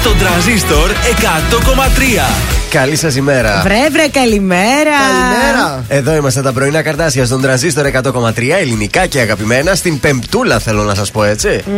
[0.00, 2.30] Στον τραζίστορ 100,3.
[2.70, 3.60] Καλή σας ημέρα.
[3.64, 4.90] Βρε, βρε, καλημέρα.
[5.08, 5.84] Καλημέρα.
[5.88, 9.74] Εδώ είμαστε τα πρωινά καρτάσια στον τραζίστορ 100,3 ελληνικά και αγαπημένα.
[9.74, 11.62] Στην Πεμπτούλα θέλω να σας πω έτσι.
[11.66, 11.70] Mm,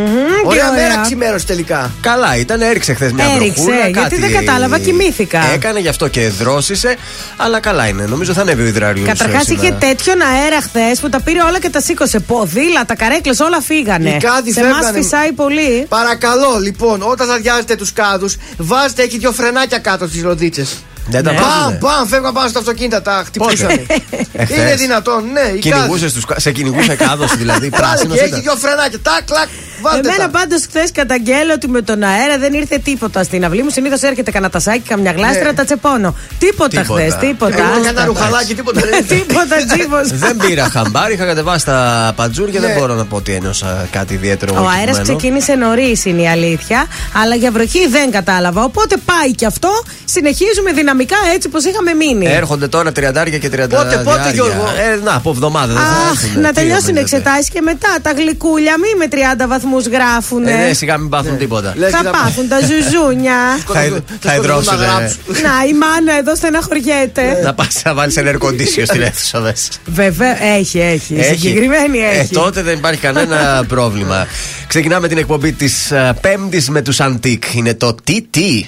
[0.45, 1.91] Ωραία τι μέρα ξημέρωση τελικά.
[2.01, 3.75] Καλά, ήταν, έριξε χθες μια Έριξε, βροχούλα.
[3.75, 5.39] γιατί κάτι δεν κατάλαβα, κοιμήθηκα.
[5.53, 6.95] Έκανε γι' αυτό και δρόσησε,
[7.37, 8.05] αλλά καλά είναι.
[8.05, 9.07] Νομίζω θα ανέβει ο υδράριος.
[9.07, 12.19] Καταρχάς είχε τέτοιον αέρα χθες που τα πήρε όλα και τα σήκωσε.
[12.19, 14.09] Ποδήλατα, καρέκλες, όλα φύγανε.
[14.09, 14.97] Οι κάδοι Σε εμάς φεύγανε.
[15.01, 15.85] φυσάει πολύ.
[15.89, 20.67] Παρακαλώ, λοιπόν, όταν θα διάζετε τους κάδου, βάζετε εκεί δύο φρενάκια κάτω στις ροδίτσε.
[21.07, 21.37] Δεν τα Ναι.
[21.39, 21.77] Μπαμ, βάζουνε.
[21.81, 23.85] μπαμ, φεύγαν πάνω στα αυτοκίνητα, τα χτυπούσανε.
[24.33, 24.57] Εχθές.
[24.57, 25.59] Είναι δυνατόν, ναι, οι κάδοι.
[25.59, 27.69] Κυνηγούσες τους, σε κυνηγούσε κάδος δηλαδή.
[27.69, 29.47] Βάλε Πράσινος και έχει δύο φρενάκια, τάκ, κλακ,
[29.81, 30.29] βάλτε Εμένα τα.
[30.39, 33.69] πάντως χθες καταγγέλλω ότι με τον αέρα δεν ήρθε τίποτα στην αυλή μου.
[33.69, 35.53] Συνήθως έρχεται κανένα τασάκι, καμιά γλάστρα, Ναι.
[35.53, 36.15] τα τσεπώνω.
[36.39, 36.99] Τίποτα Τίποτα.
[37.01, 37.57] χθες, τίποτα.
[37.57, 37.83] Εγώ άστα.
[37.85, 39.07] κανένα ρουχαλάκι, τίποτα δεν είναι.
[39.07, 39.97] Τίποτα, τσίπο.
[40.25, 42.59] Δεν πήρα χαμπάρι, είχα κατεβάσει τα παντζούρια.
[42.59, 42.67] Ναι.
[42.67, 44.53] Δεν μπορώ να πω ότι ένιωσα κάτι ιδιαίτερο.
[44.53, 45.03] Ο αέρας κειμένο.
[45.03, 46.85] ξεκίνησε νωρίς, είναι η αλήθεια.
[47.21, 48.63] Αλλά για βροχή δεν κατάλαβα.
[48.63, 49.69] Οπότε πάει και αυτό.
[50.05, 52.25] Συνεχίζουμε δυναμικά έτσι όπω είχαμε μείνει.
[52.25, 53.97] Έρχονται τώρα τριαντάρια και τριαντάρια.
[54.01, 56.41] Πότε, πότε, Γιώργο; Ε, να, από εβδομάδα δεν θα Αχ, έρθουνε.
[56.41, 57.15] να Τι τελειώσουν οι νομίζετε.
[57.17, 58.73] εξετάσεις και μετά τα γλυκούλια.
[58.83, 60.47] Μη με 30 βαθμούς γράφουν.
[60.47, 61.73] Ε, ναι, σιγά μην πάθουν τίποτα.
[61.77, 63.35] Λες Θα και να- πάθουν τα ζουζούνια.
[63.67, 64.77] Θα, Θα υδ- θα σκοτωθούν υδρώσουν.
[64.79, 65.19] να γράψουν.
[65.45, 67.39] Να, η μάνα εδώ στεναχωριέται.
[67.43, 69.67] Να πας να βάλεις ένα air condition στην αίθουσα, δες.
[69.85, 71.23] Βέβαια, έχει, έχει.
[71.23, 72.33] Συγκεκριμένη Ε, έχει.
[72.33, 73.37] τότε δεν υπάρχει κανένα
[73.73, 74.27] πρόβλημα.
[74.67, 77.53] Ξεκινάμε την εκπομπή της Πέμπτης με τους Antique.
[77.55, 78.65] Είναι το τι τι;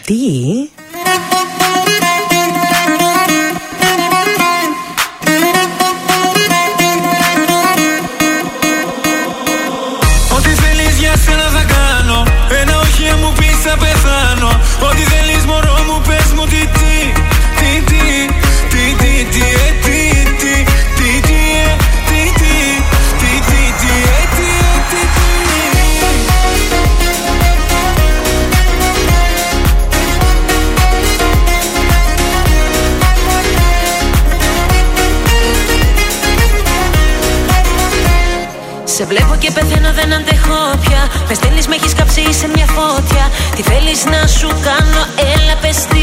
[39.43, 41.01] Και πεθαίνω δεν αντέχω πια.
[41.27, 43.23] Με στέλνεις με έχεις κάψει σε μια φώτια
[43.55, 45.01] Τι θέλεις να σου κάνω
[45.33, 46.02] έλα πες τι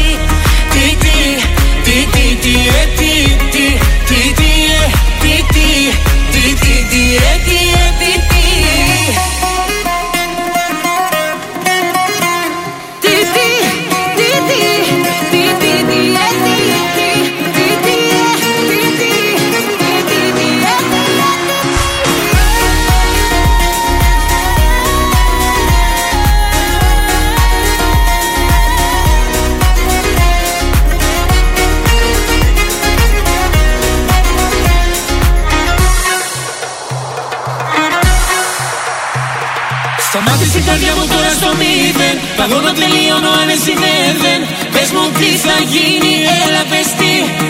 [42.41, 44.39] Παγώνω τελείωνω αν εσύ δεν δεν.
[44.73, 46.13] Πες μου τι θα γίνει
[46.45, 47.40] έλα πες τι Τι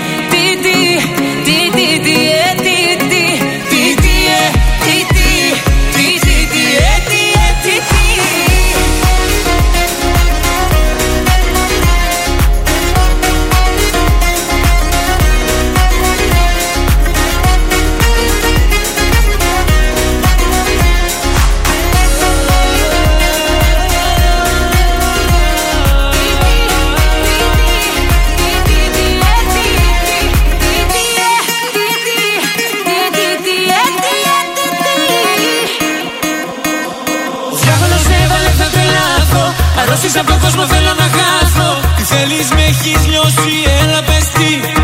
[40.19, 43.53] από τον κόσμο θέλω να χάθω Τι θέλεις με έχεις λιώσει.
[43.81, 44.80] Έλα πες τι Τι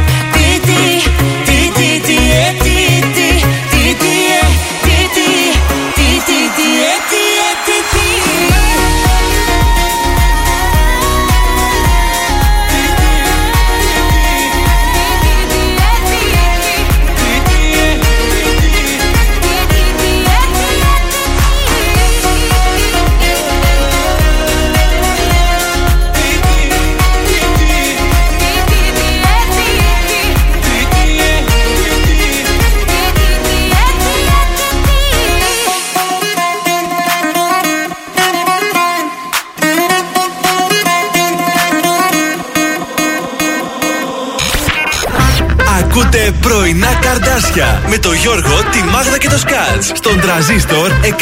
[47.41, 49.91] καρδάσια με το Γιώργο, τη Μάγδα και το Σκάτς.
[49.93, 51.13] Στον τραζίστορ 100,3.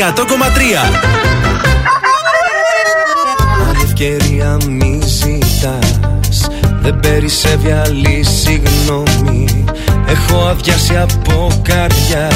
[3.68, 6.48] Αν ευκαιρία μη ζητάς
[6.82, 9.66] Δεν περισσεύει άλλη συγγνώμη
[10.08, 12.30] Έχω αδειάσει από καρδιά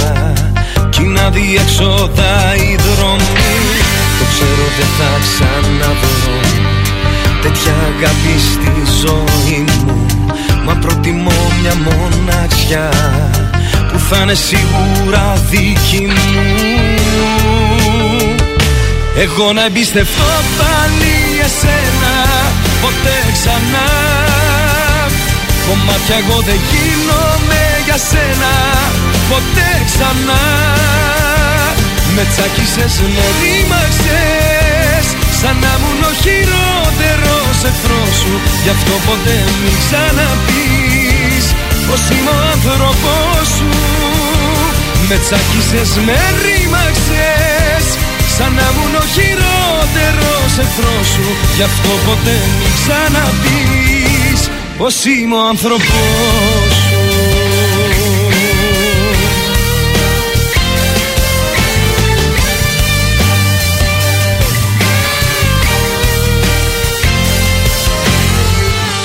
[0.89, 3.49] Κι είναι αδιέξοδα οι δρόμοι
[4.19, 6.39] Το ξέρω δεν θα ξαναβρω
[7.41, 8.71] Τέτοια αγάπη στη
[9.01, 10.18] ζωή μου
[10.65, 12.89] Μα προτιμώ μια μοναξιά
[13.91, 16.59] Που θα είναι σίγουρα δική μου.
[19.15, 21.15] Εγώ να εμπιστευτώ πάλι
[21.45, 22.15] εσένα
[22.81, 23.87] Ποτέ ξανά.
[25.67, 28.53] Κομμάτια εγώ δεν γίνομαι για σένα
[29.29, 30.43] Ποτέ ξανά.
[32.15, 35.05] Με τσάκισες, με ρήμαξες
[35.39, 36.13] Σαν να ήμουν ο
[37.59, 38.33] χειρότερος εχθρός σου
[38.63, 41.45] Γι' αυτό ποτέ μην ξαναπείς
[41.87, 43.69] Πως είμαι ο άνθρωπός σου.
[45.09, 47.85] Με τσάκισες, με ρήμαξες
[48.35, 54.41] Σαν να ήμουν ο χειρότερος εχθρός σου Γι' αυτό ποτέ μην ξαναπείς
[54.77, 57.48] Πως είμαι ο άνθρωπός σου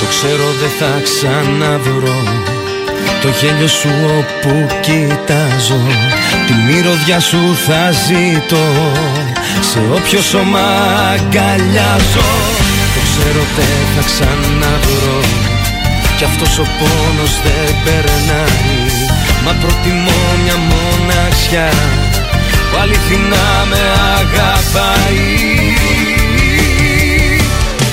[0.05, 2.19] Το ξέρω δεν θα ξαναβρω.
[3.21, 5.81] Το γέλιο σου όπου κοιτάζω
[6.47, 8.67] Τη μυρωδιά σου θα ζητώ.
[9.69, 10.65] Σε όποιο σώμα
[11.13, 12.29] αγκαλιάζω
[12.95, 15.19] Το ξέρω δεν θα ξαναβρω.
[16.17, 18.85] Κι αυτός ο πόνος δεν περνάει
[19.45, 21.69] Μα προτιμώ μια μοναξιά.
[22.69, 23.81] Που αληθινά με
[24.19, 25.94] αγαπάει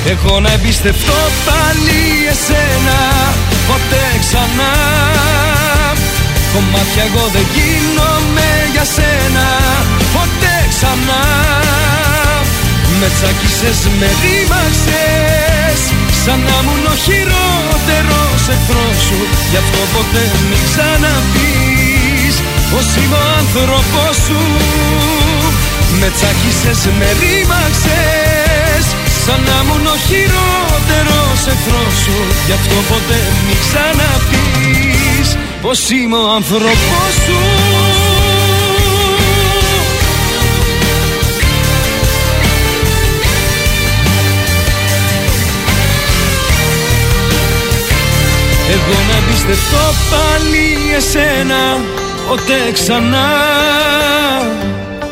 [0.06, 2.00] εγώ να εμπιστευτώ πάλι
[2.32, 2.99] εσένα
[3.69, 4.72] Ποτέ ξανά.
[6.52, 9.49] Κομμάτια εγώ δεν γίνομαι για σένα
[10.14, 11.25] Ποτέ ξανά.
[13.00, 15.81] Με τσάκισες, με ρήμαξες
[16.25, 19.20] Σαν να ήμουν ο χειρότερος εχθρός σου.
[19.50, 22.34] Γι' αυτό ποτέ μην ξαναπείς
[22.70, 24.43] Πως είμαι ο άνθρωπός σου.
[26.00, 28.42] Με τσάκισες, με ρήμαξες
[29.27, 32.17] Σαν να ήμουν ο χειρότερος εχθρός σου
[32.47, 37.39] Γι' αυτό ποτέ μην ξαναπείς Πως είμαι ο άνθρωπός σου.
[48.71, 51.79] Εγώ να εμπιστευτώ πάλι εσένα
[52.29, 53.31] Ποτέ ξανά.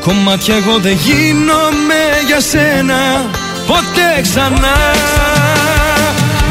[0.00, 3.30] Κομμάτια εγώ δεν γίνομαι για σένα
[3.70, 4.78] Ποτέ ξανά.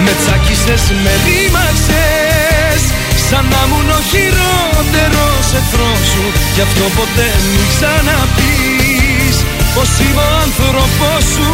[0.04, 2.82] Με τσάκισες, με ρήμαξες
[3.28, 6.26] Σαν να ήμουν ο χειρότερος εχθρός σου.
[6.56, 9.36] Γι' αυτό ποτέ μην ξαναπείς
[9.76, 11.50] Πως είμαι ο άνθρωπός σου.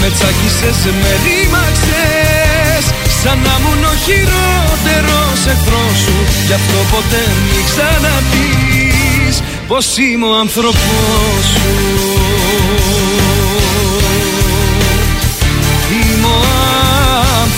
[0.00, 2.84] Με τσάκισες, με ρήμαξες
[3.20, 6.16] Σαν να ήμουν ο χειρότερος εχθρός σου.
[6.46, 9.34] Γι' αυτό ποτέ μην ξαναπείς
[9.68, 11.74] Πως είμαι ο άνθρωπός σου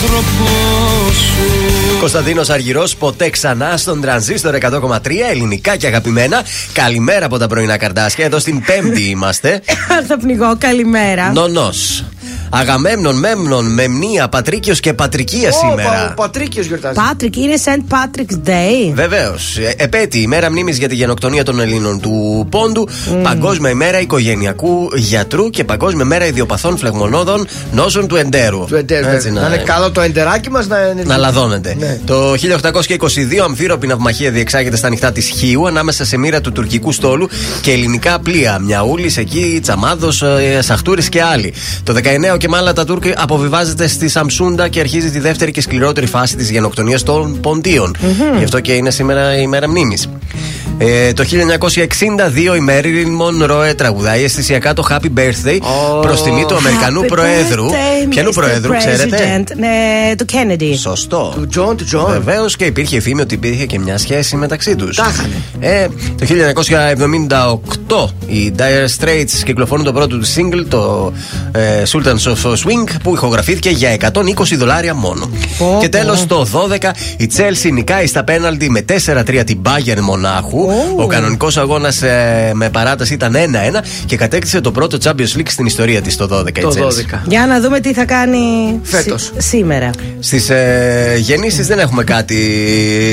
[0.02, 4.98] άνθρωπός σου Κωνσταντίνος Αργυρός, ποτέ ξανά στον τρανζίστορ 100,3
[5.30, 6.44] ελληνικά και αγαπημένα.
[6.72, 8.24] Καλημέρα από τα πρωινά καρτάσια.
[8.24, 9.62] Εδώ στην Πέμπτη είμαστε.
[10.08, 11.32] Θα πνιγώ, καλημέρα.
[11.32, 12.04] Νονός.
[12.50, 16.10] Αγαμέμνων, Μέμνων, Μεμνία, Πατρίκιος και Πατρικία σήμερα.
[16.10, 16.94] Ο Πατρίκιος γιορτάζει.
[16.94, 17.94] Πάτρικ, είναι St.
[17.94, 18.92] Patrick's Day.
[18.94, 19.58] Βεβαίως.
[19.76, 22.88] Επέτη, ημέρα μνήμης για τη γενοκτονία των Ελλήνων του Πόντου.
[23.22, 28.64] Παγκόσμια ημέρα οικογενειακού γιατρού και Παγκόσμια μέρα ιδιοπαθών φλεγμονώδων νόσων του εντέρου.
[28.64, 29.08] Του εντέρου.
[29.08, 31.02] Έτσι, να, είναι καλό το εντεράκι μας να είναι.
[31.02, 31.76] να λαδώνεται.
[31.78, 32.00] Ναι.
[32.04, 32.36] Το 1822
[33.44, 37.28] αμφίροπη ναυμαχία διεξάγεται στα νυχτά της Χίου ανάμεσα σε μοίρα του τουρκικού στόλου
[37.60, 38.58] και ελληνικά πλοία.
[38.58, 40.22] Μιαούλης εκεί, Τσαμάδος,
[40.58, 41.54] Σαχτούρης και άλλοι.
[41.82, 46.36] Το 19 ο Κεμάλ Ατατούρκ αποβιβάζεται στη Σαμσούντα και αρχίζει τη δεύτερη και σκληρότερη φάση
[46.36, 47.96] της γενοκτονίας των Ποντίων
[48.38, 50.08] Γι' αυτό και είναι σήμερα η μέρα μνήμης.
[50.80, 56.02] Ε, το 1962 η Μέριλιν Μονρόε τραγουδάει αισθησιακά το Happy Birthday Oh.
[56.02, 57.64] προς τιμή του Αμερικανού Happy Προέδρου.
[57.70, 58.34] birthday, Ποιανού Mr.
[58.34, 59.56] Προέδρου, ξέρετε; President.
[59.58, 60.74] Ναι, του Kennedy.
[60.78, 61.32] Σωστό.
[61.36, 62.06] Του Τζον, του Τζον.
[62.12, 64.96] Βεβαίως και υπήρχε φήμη ότι υπήρχε και μια σχέση μεταξύ τους.
[64.96, 65.42] Τα είχανε.
[65.60, 65.86] Ε,
[66.18, 71.12] το 1978 οι Dire Straits κυκλοφορούν το πρώτο τους single, το
[71.52, 75.30] ε, Sultans of Swing, που ηχογραφήθηκε για 120 δολάρια μόνο.
[75.58, 76.26] Πω, και τέλος πω.
[76.26, 80.58] το 12 η Chelsea νικάει στα πέναλτι με 4-3 την Bayern Μονάχου.
[80.60, 80.72] Ω.
[81.02, 82.02] Ο κανονικός αγώνας
[82.52, 86.58] με παράταση ήταν 1-1 και κατέκτησε το πρώτο Champions League στην ιστορία της το 12
[86.58, 87.16] η Το Chelsea.
[87.16, 87.20] 12.
[87.26, 88.38] Για να δούμε τι θα κάνει
[88.82, 89.22] Φέτος.
[89.22, 89.90] σι- σήμερα.
[90.20, 92.36] Στις ε, γεννήσεις δεν έχουμε κάτι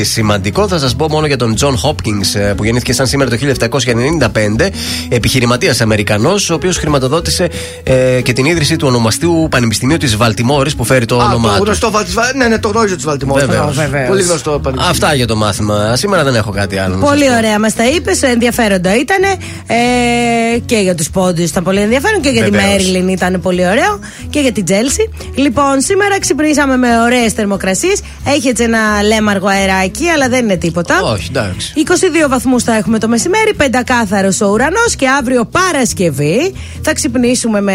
[0.04, 0.68] σημαντικό.
[0.68, 2.22] Θα σας πω μόνο για τον Τζον Χόπκινγκ
[2.56, 4.70] που γεννήθηκε σαν σήμερα το 1795.
[5.10, 7.50] Επιχειρηματίας Αμερικανός, ο οποίος χρηματοδότησε
[7.84, 11.58] ε, και την ίδρυση του ονομαστού Πανεπιστημίου της Βαλτιμόρης που φέρει το Α, όνομά το
[11.58, 11.64] του.
[11.64, 13.46] γνωστό Βαλτισβά- Ναι, ναι, το γνώριζω του Βαλτιμόρου.
[13.46, 13.76] Βεβαίως.
[13.76, 14.08] Βεβαίως.
[14.08, 14.90] Πολύ γνωστό πανεπιστήμιο.
[14.90, 15.96] Αυτά για το μάθημα.
[15.96, 16.96] Σήμερα δεν έχω κάτι άλλο.
[16.96, 17.36] να σας Πολύ πω.
[17.36, 18.22] ωραία μας τα είπες.
[18.22, 19.22] Ενδιαφέροντα ήταν.
[19.68, 22.22] Ε, και για τους Πόντιους ήταν πολύ ενδιαφέρον.
[22.22, 22.64] Και για Βεβαίως.
[22.64, 24.00] τη Μέριλιν ήταν πολύ ωραίο.
[24.30, 25.10] Και για την Τζέλση.
[25.36, 28.02] Λοιπόν, σήμερα ξυπνήσαμε με ωραίες θερμοκρασίες.
[28.26, 31.02] Έχει έτσι ένα λέμαργο αεράκι, αλλά δεν είναι τίποτα.
[31.04, 31.74] Όχι, εντάξει.
[31.76, 37.74] 22 βαθμούς θα έχουμε το μεσημέρι, πεντακάθαρος ο ουρανός και αύριο Παρασκευή θα ξυπνήσουμε με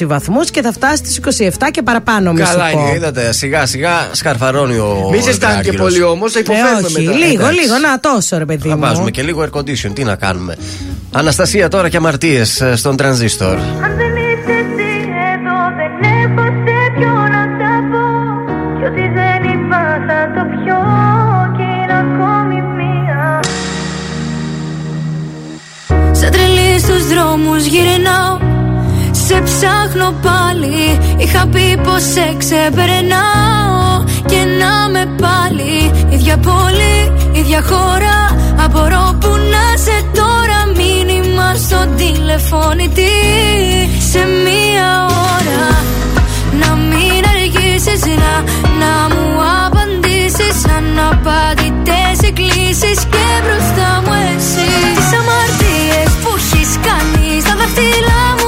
[0.00, 1.20] 20 βαθμούς και θα φτάσει στις
[1.58, 2.78] 27 και παραπάνω, μη σου Καλά πω.
[2.80, 3.32] είναι, είδατε.
[3.32, 5.08] Σιγά σιγά σκαρφαρώνει ο.
[5.12, 5.86] Μη σε στάνει και Δράκυλος.
[5.92, 7.16] πολύ όμως, θα Ε, υποφέρουμε όχι, μετά.
[7.18, 7.60] λίγο, Εντάξει.
[7.60, 8.80] λίγο, να τόσο ρε παιδί Θα μου.
[8.80, 9.90] βάζουμε και λίγο air condition.
[9.94, 10.56] Τι να κάνουμε.
[11.12, 13.54] Αναστασία τώρα και αμαρτίες στον τρανζίστορ.
[13.58, 14.90] Αν δεν είσαι εσύ
[15.34, 15.92] εδώ δεν
[16.22, 18.04] έχω σε ποιο να τα πω
[18.78, 20.78] Κι ό,τι δεν είπα θα το πιω
[21.56, 23.40] κι είναι ακόμη μία
[26.12, 28.38] Σαν τρελή στους δρόμους γυρνάω
[29.26, 30.98] Σε ψάχνω πάλι.
[31.16, 34.04] Είχα πει πως σε ξεπερνάω.
[34.26, 35.74] Και να με πάλι.
[36.08, 38.18] Ίδια πόλη, ίδια χώρα.
[38.64, 40.60] Απορώ που να σε τώρα.
[40.76, 43.14] Μήνυμα στον τηλεφώνητη
[44.10, 44.88] Σε μία
[45.34, 45.64] ώρα.
[46.60, 48.34] Να μην αργήσεις να,
[48.82, 49.26] να μου
[49.66, 50.56] απαντήσεις.
[50.76, 54.70] Αναπαντητές εκκλήσεις Και μπροστά μου εσύ.
[54.96, 58.41] Τις αμαρτίες που έχεις κάνει Στα δάχτυλά μου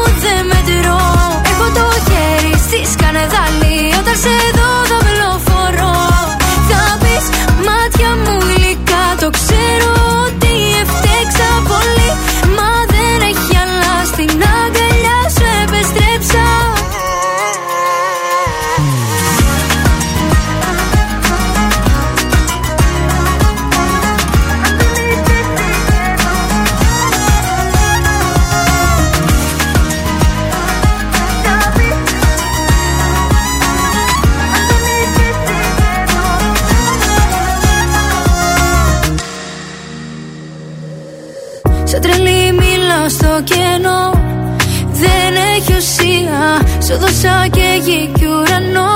[47.25, 48.93] Σου δώσα και γη κι ουρανό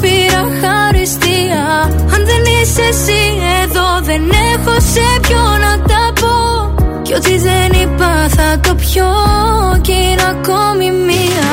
[0.00, 1.64] Πήρα χαριστία.
[2.14, 3.22] Αν δεν είσαι εσύ
[3.62, 6.34] εδώ Δεν έχω σε ποιο να τα πω.
[7.02, 9.10] Κι ό,τι δεν είπα θα το πιω
[9.80, 11.52] Κι είναι ακόμη μία.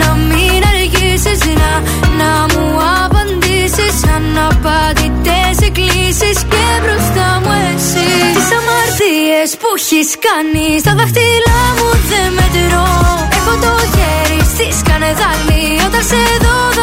[0.00, 1.72] Να μην αργήσεις να,
[2.20, 2.66] να μου
[3.04, 3.96] απαντήσεις.
[4.16, 8.08] Αναπαντητές εκκλήσεις και μπροστά μου εσύ.
[8.36, 12.88] Τις αμαρτίες που έχεις κάνει Στα δάχτυλά μου δεν μετρώ.
[13.36, 14.27] Έχω το χέρι
[14.58, 16.77] στη σκανεδάλη Όταν σε δω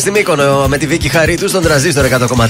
[0.00, 2.46] στη Μύκονο με τη Βίκη Χαρίτου στον τραζίστρο 100,3.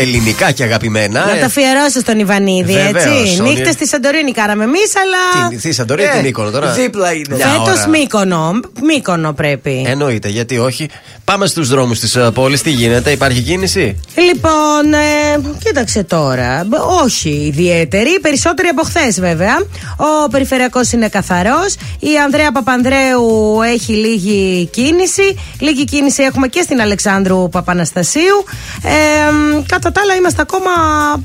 [0.00, 1.24] Ελληνικά και αγαπημένα.
[1.24, 3.40] Να Ε, τα αφιερώσω στον Ιβανίδη, Βεβαίως, έτσι.
[3.40, 3.50] Όνει.
[3.50, 5.48] Νύχτες στη Σαντορίνη κάναμε εμείς, αλλά.
[5.48, 6.72] Τι, τι Σαντορίνη, Ε, τι Μύκονο τώρα.
[6.72, 7.34] δίπλα είναι.
[7.34, 7.74] Μια ώρα.
[7.74, 8.60] Φέτο Μύκονο.
[8.82, 9.84] Μύκονο πρέπει.
[9.86, 10.88] Εννοείται, γιατί όχι.
[11.24, 12.62] Πάμε στους δρόμους της πόλης.
[12.62, 16.64] Τι γίνεται, υπάρχει κίνηση; Λοιπόν, ε, κοίταξε τώρα.
[16.66, 18.18] Μπ- Όχι ιδιαίτερη.
[18.20, 19.56] Περισσότερη από χθες, βέβαια.
[19.96, 21.74] Ο περιφερειακός είναι καθαρός.
[21.98, 25.36] Η Ανδρέα Παπανδρέου έχει λίγη κίνηση.
[25.58, 28.44] Λίγη κίνηση έχουμε και στην Αλεξάνδρου Παπαναστασίου.
[28.82, 30.70] Ε, μ, κατά τα άλλα, είμαστε ακόμα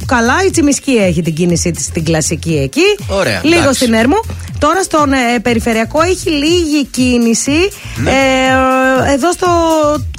[0.06, 0.34] καλά.
[0.48, 2.98] Η Τσιμισκή έχει την κίνησή της στην κλασική εκεί.
[3.08, 3.80] Ωραία, Λίγο εντάξει.
[3.82, 4.20] στην Έρμου.
[4.60, 7.70] Τώρα στον ε, περιφερειακό έχει λίγη κίνηση.
[7.96, 8.10] Ναι.
[8.12, 9.48] Ε, εδώ στο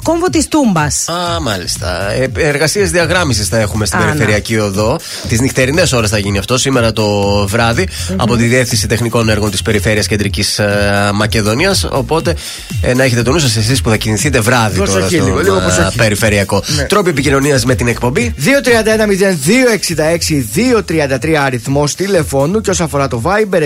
[0.03, 1.05] κόμβο της Τούμπας.
[1.09, 2.11] Α, μάλιστα.
[2.11, 4.99] Ε, Εργασίες διαγράμμισης θα έχουμε στην Α, περιφερειακή οδό.
[5.27, 7.07] Τις νυχτερινές ώρες θα γίνει αυτό, σήμερα το
[7.47, 10.59] βραδυ από τη Διεύθυνση Τεχνικών Έργων της Περιφέρειας Κεντρικής
[11.13, 11.87] Μακεδονίας.
[11.91, 12.35] Οπότε
[12.81, 15.39] ε, να έχετε το νου σας εσείς που θα κινηθείτε βράδυ τώρα Προσοχή στο λίγο,
[15.39, 15.97] λίγο προσοχή.
[15.97, 16.63] περιφερειακό.
[16.75, 16.83] Ναι.
[16.83, 18.33] Τρόποι επικοινωνίας με την εκπομπή.
[21.21, 23.61] 231-0266-233 αριθμός τηλεφώνου και όσον αφορά το Viber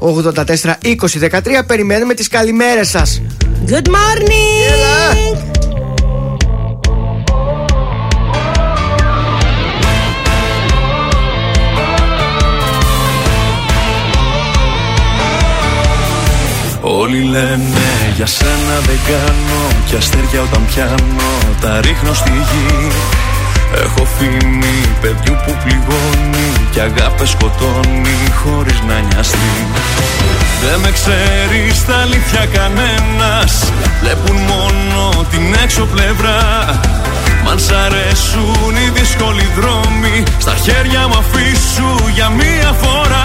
[0.00, 3.22] 6943-84-2013 περιμένουμε τις καλημέρες σας.
[3.66, 4.29] Good morning!
[16.82, 22.88] Όλοι λένε για σένα δεν κάνω Κι αστέρια όταν πιάνω τα ρίχνω στη γη
[23.74, 29.66] Έχω φήμη παιδιού που πληγώνει Κι αγάπη σκοτώνει χωρίς να νοιαστεί.
[30.62, 33.72] Δεν με ξέρεις στα αλήθεια κανένας.
[34.02, 36.40] Βλέπουν μόνο την έξω πλευρά.
[37.44, 43.24] Μ' αν σ' αρέσουν οι δύσκολοι δρόμοι Στα χέρια μου αφήσου για μία φορά.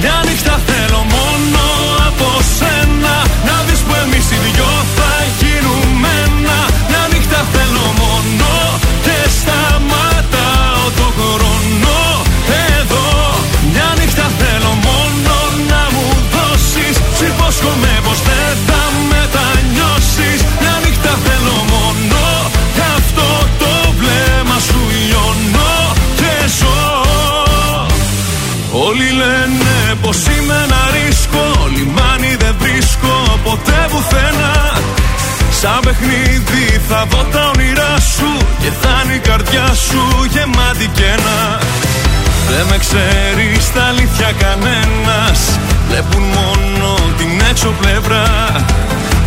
[0.00, 1.67] Μια νύχτα θέλω μόνο
[33.98, 34.72] ποτέ πουθενά
[35.60, 41.60] Σαν παιχνίδι θα δω τα όνειρά σου Και θα είναι η καρδιά σου γεμάτη κένα
[42.48, 45.58] Δεν με ξέρεις στα αλήθεια κανένας.
[45.88, 48.26] Βλέπουν μόνο την έξω πλευρά.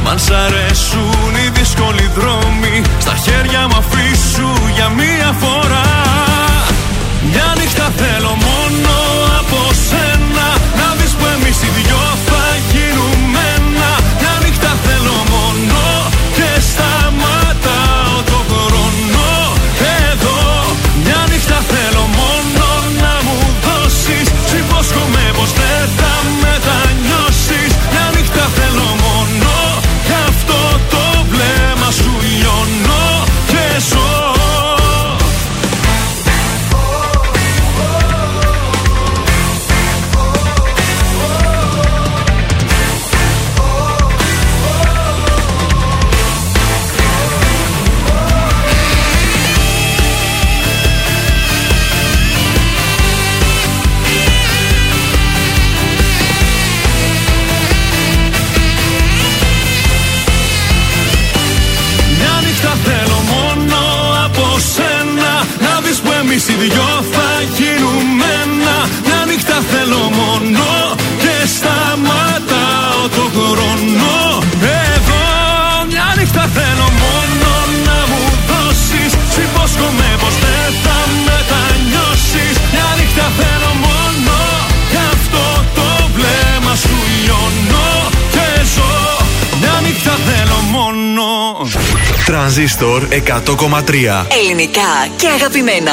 [0.04, 5.90] Μ' αν σ' αρέσουν οι δύσκολοι δρόμοι Στα χέρια μου αφήσου για μία φορά.
[7.32, 9.01] Μια νύχτα θέλω μόνο
[66.32, 67.11] εμείς οι δυο
[92.32, 93.16] Τρανζίστορ 100,3
[94.40, 95.92] Ελληνικά και αγαπημένα.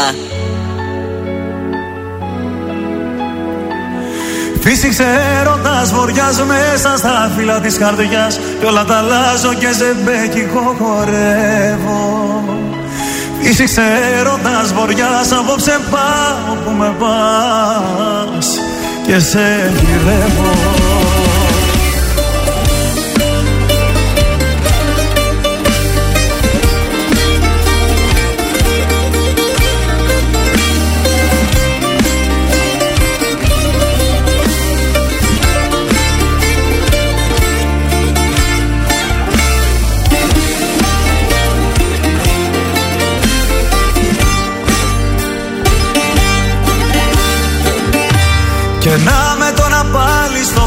[4.60, 5.04] Φύσηξε
[5.40, 12.44] έρωτας βοριάς μέσα στα φύλλα της καρδιάς Κι όλα τα αλλάζω και σε μπέκικο χορεύω.
[13.42, 13.82] Φύσηξε
[14.18, 18.46] έρωτας βοριάς απόψε πάω που με πας
[19.06, 21.17] Και σε γυρεύω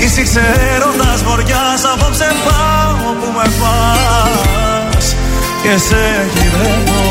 [0.00, 0.42] Φύσηξε
[0.74, 5.16] έρωτας βοριάς απόψε πάω που με πας.
[5.62, 6.02] Και σε
[6.34, 7.06] γυρεύω.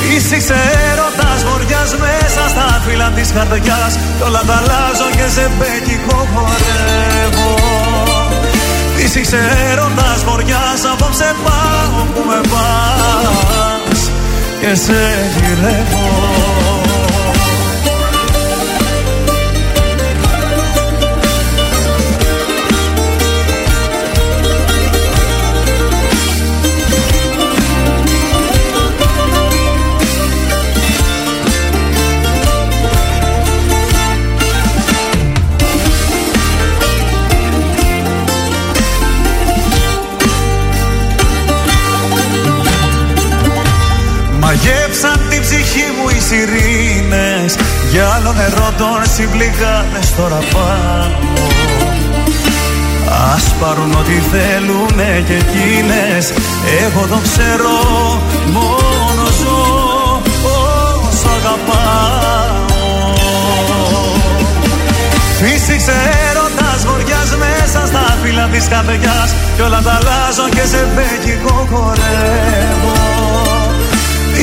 [0.00, 0.58] Φύσηξε
[0.90, 3.92] έρωτας βοριάς μέσα στα φύλλα της καρδιάς.
[4.16, 7.54] Κι όλα τα αλλάζω και ζεμπέκικο χορεύω
[8.96, 14.00] Φύσηξε έρωτας βοριάς απόψε πάω που με πας.
[14.60, 15.00] Και σε
[15.36, 16.99] γυρεύω
[44.70, 47.54] Μαγεύσαν την ψυχή μου οι σιρήνες.
[47.90, 51.16] Για άλλο νερό τον συμπληγάνες τώρα πάνω
[53.34, 56.32] Ας πάρουν ό,τι θέλουνε και εκείνες.
[56.82, 57.76] Εγώ το ξέρω
[58.56, 59.58] μόνο ζω
[61.08, 62.58] όσο αγαπάω.
[65.38, 65.96] Φύσηξε
[66.28, 69.34] έρωτας βοριάς μέσα στα φύλλα της καρδιάς.
[69.56, 73.10] Κι όλα τα αλλάζω και σε μπέκικο χορεύω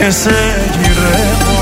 [0.00, 0.30] και σε
[0.82, 1.60] γυρεύω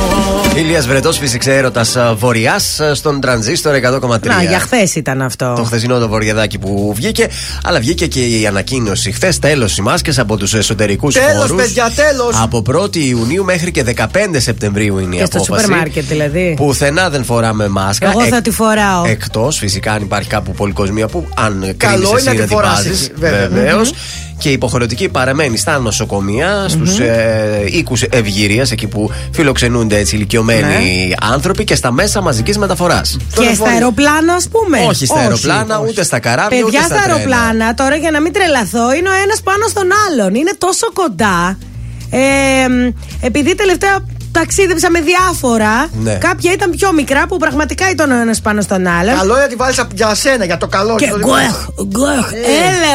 [0.56, 4.26] Ηλίας Βρετός, φυσικά έρωτας Βορειάς στον τρανζίστορ 100,3.
[4.26, 5.52] Να, για χθες ήταν αυτό.
[5.56, 7.28] Το χθεσινό το βοριαδάκι που βγήκε.
[7.64, 9.38] Αλλά βγήκε και η ανακοίνωση χθες.
[9.38, 11.46] Τέλος οι μάσκες από τους εσωτερικούς χώρους.
[11.46, 12.34] Τέλο, παιδιά, τέλος.
[12.42, 15.62] Από 1η Ιουνίου μέχρι και 15 Σεπτεμβρίου είναι η Και στο απόφαση.
[15.62, 16.54] σούπερ μάρκετ δηλαδή.
[16.56, 18.10] Πουθενά δεν φοράμε μάσκα.
[18.10, 19.04] Εγώ θα τη φοράω.
[19.06, 22.48] Εκτός φυσικά αν υπάρχει κάπου πολυκοσμία που αν Καλό κρίνεις είναι εσύ να τη την
[22.48, 23.48] φοράς βάζεις, εσύ, βέβαια.
[23.48, 23.92] βεβαίως.
[24.38, 31.14] Και υποχρεωτική παραμένει στα νοσοκομεία, στους ε, οίκους ευγυρίας, εκεί που φιλοξενούνται έτσι ηλικιωμένοι Ναι.
[31.32, 33.16] άνθρωποι και στα μέσα μαζικής μεταφοράς.
[33.34, 34.78] Και στα αεροπλάνα, ας πούμε.
[34.88, 37.12] Όχι στα αεροπλάνα, ούτε στα καράβια, Παιδιά ούτε στα στα τρένα.
[37.14, 40.34] αεροπλάνα, τώρα για να μην τρελαθώ, είναι ο ένας πάνω στον άλλον.
[40.34, 41.58] Είναι τόσο κοντά.
[42.10, 46.14] Ε, μ, επειδή τελευταία ταξίδεψα με διάφορα, Ναι.
[46.14, 49.14] κάποια ήταν πιο μικρά που πραγματικά ήταν ο ένας πάνω στον άλλον.
[49.16, 51.50] Καλό είναι να τη βάλεις για σένα, για το καλό Και σου, το δικό γκουεχ,
[51.50, 51.86] σου.
[51.86, 52.36] γκουεχ, Ε.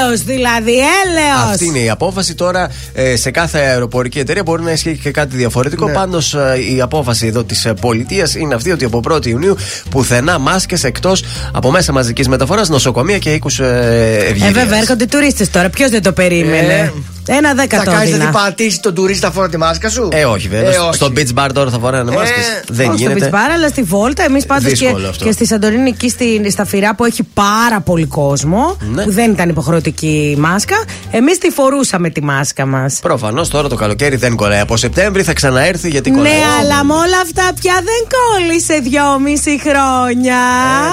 [0.01, 1.51] έλεος δηλαδή, έλεος.
[1.51, 2.35] Αυτή είναι η απόφαση.
[2.35, 5.85] Τώρα ε, σε κάθε αεροπορική εταιρεία μπορεί να ισχύει και κάτι διαφορετικό.
[5.87, 5.93] Ναι.
[5.93, 6.35] Πάντως
[6.75, 9.55] η απόφαση εδώ της πολιτείας είναι αυτή ότι από 1η Ιουνίου
[9.89, 14.51] πουθενά μάσκες εκτός από μέσα μαζικής μεταφοράς, νοσοκομεία και οίκους ε, Ε, ευγυρίας.
[14.51, 15.69] βέβαια, έρχονται τουρίστες τώρα.
[15.69, 16.91] Ποιος δεν το περίμενε; Ε.
[17.27, 18.29] Ένα Θα δέκατο κάνεις να δίνα.
[18.29, 20.73] την πατήσεις τον τουρίστα φορά τη μάσκα σου; Ε, όχι βέβαια.
[20.73, 20.93] Ε, όχι.
[20.95, 22.61] Στο beach bar τώρα θα φοράνε Ε, μάσκες.
[22.67, 23.29] Δεν Όχι στο γίνεται.
[23.31, 24.23] Beach Bar, αλλά στη Βόλτα.
[24.23, 25.25] Εμείς πάντως και, Δύσκολο αυτό.
[25.25, 29.03] και στη Σαντορίνη, εκεί στη, στα Φυρά που έχει πάρα πολύ κόσμο, Ναι.
[29.03, 30.75] που δεν ήταν υποχρεωτική η μάσκα,
[31.11, 32.99] εμείς τη φορούσαμε τη μάσκα μας.
[33.01, 34.59] Προφανώς τώρα το καλοκαίρι δεν κολλάει.
[34.59, 36.31] Από Σεπτέμβρη θα ξαναέρθει γιατί κολλάει.
[36.33, 40.37] Ναι, αλλά με όλα αυτά πια δεν κόλλησε δυόμιση χρόνια.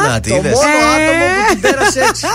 [0.07, 0.53] Ε, να, τι Το είδες.
[0.53, 2.27] μόνο άτομο που την πέρασε έτσι.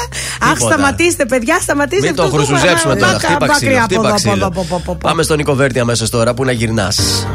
[0.41, 0.73] Αχ, Τίποτα.
[0.73, 2.05] σταματήστε, παιδιά, σταματήστε.
[2.05, 3.11] Μην το αυτούς που- χρουζουζέψουμε τώρα.
[3.11, 3.77] Μακριά Χτύπα ξύλο.
[3.77, 4.33] από Χτύπα εδώ, από ξύλο.
[4.33, 4.99] εδώ, από εδώ, από εδώ.
[4.99, 7.27] Πάμε στον Νικοβέρτη αμέσως τώρα που να γυρνάς.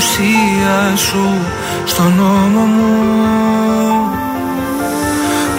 [0.00, 1.28] Απουσία σου
[1.84, 2.92] στον νόμο μου.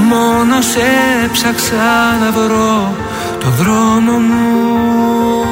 [0.09, 0.89] Μόνο σε
[1.31, 2.95] ψάξα να βρω
[3.39, 5.45] το δρόμο μου.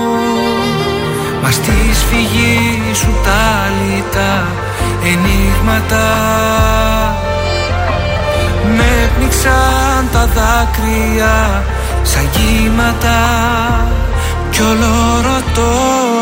[1.42, 4.48] Μα στη σφυγή σου τα λιτά
[5.04, 6.08] ενίγματα
[8.78, 11.64] Με πνίξαν τα δάκρυα
[12.04, 13.20] σαν κύματα.
[14.50, 16.19] Κι όλο ρωτώ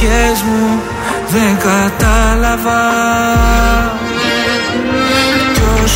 [0.00, 0.80] ψυχές μου
[1.28, 2.82] δεν κατάλαβα.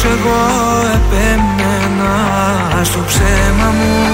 [0.04, 0.44] Κι εγώ
[0.94, 2.16] επέμενα
[2.82, 4.08] στο ψέμα μου.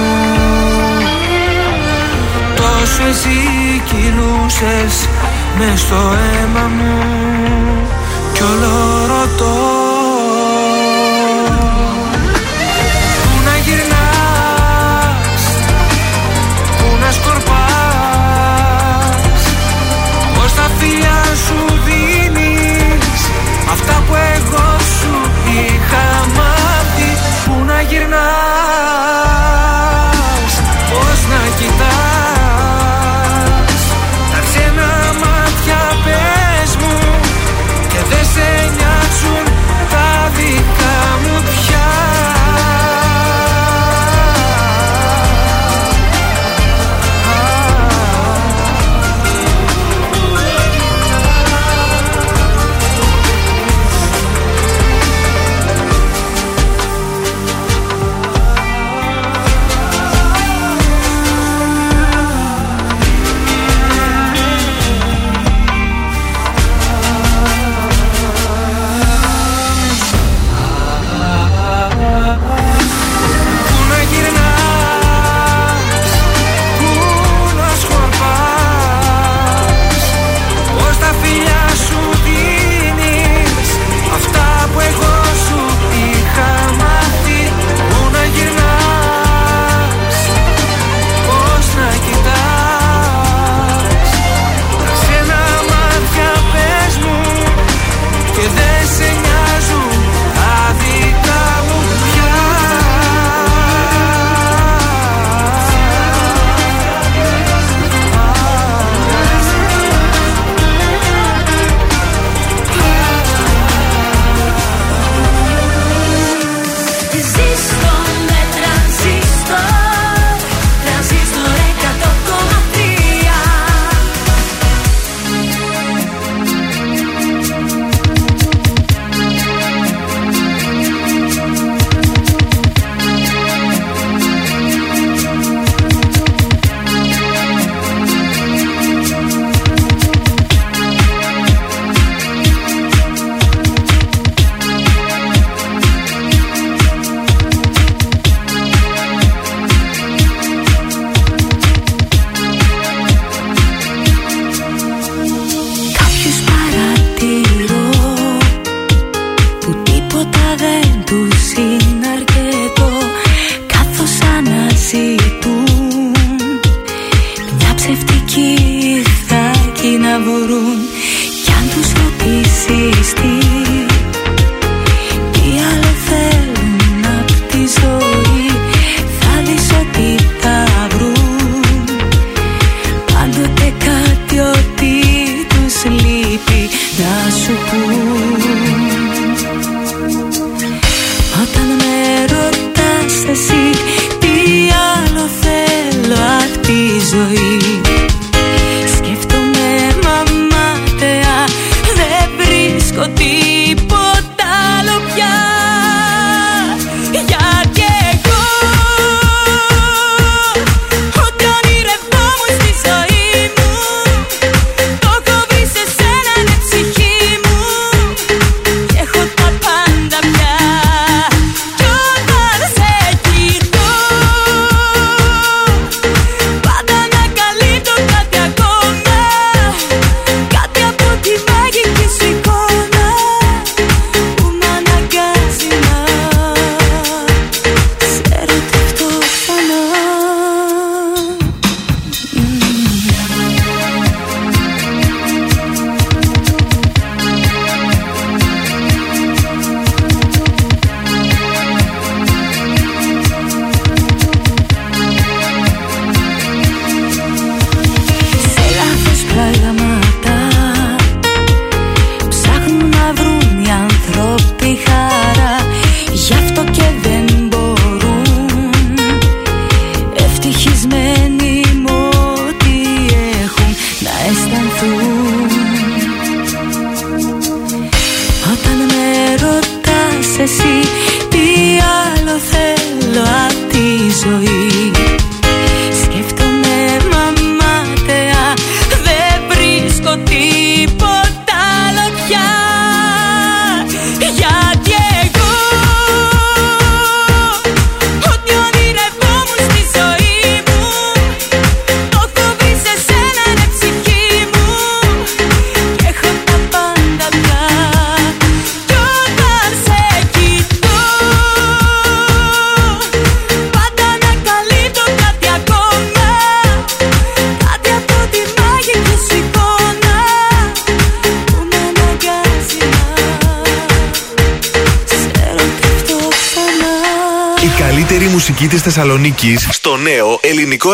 [2.57, 5.09] Τόσο εσύ κυλούσες
[5.59, 6.98] μες στο αίμα μου.
[8.33, 9.79] Κι όλο ρωτώ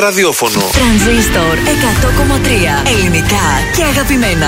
[0.06, 0.60] ραδιόφωνο.
[0.72, 4.46] Τρανζίστορ 100,3 ελληνικά και αγαπημένα.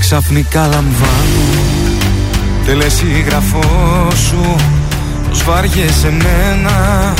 [0.00, 0.94] Ξαφνικά λαμβάνω
[2.64, 4.56] Τελεσίγραφό σου
[5.28, 7.14] Πως βάριεσαι μένα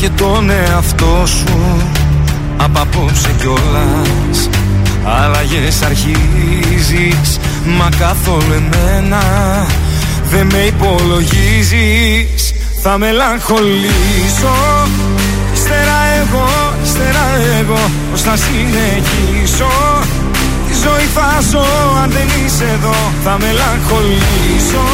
[0.00, 1.58] Και τον εαυτό σου.
[2.56, 4.48] Απ' απόψε κιόλας
[5.04, 7.38] Αλλαγές αρχίζεις
[7.78, 9.22] Μα καθόλου εμένα
[10.30, 12.52] Δεν με υπολογίζεις.
[12.82, 14.56] Θα μελαγχολήσω.
[15.54, 16.48] Ύστερα εγώ,
[16.84, 17.26] ύστερα
[17.60, 19.72] εγώ Πώς θα συνεχίσω.
[20.68, 21.66] Τη ζωή θα ζω
[22.02, 24.84] αν δεν είσαι εδώ Θα μελαγχολήσω.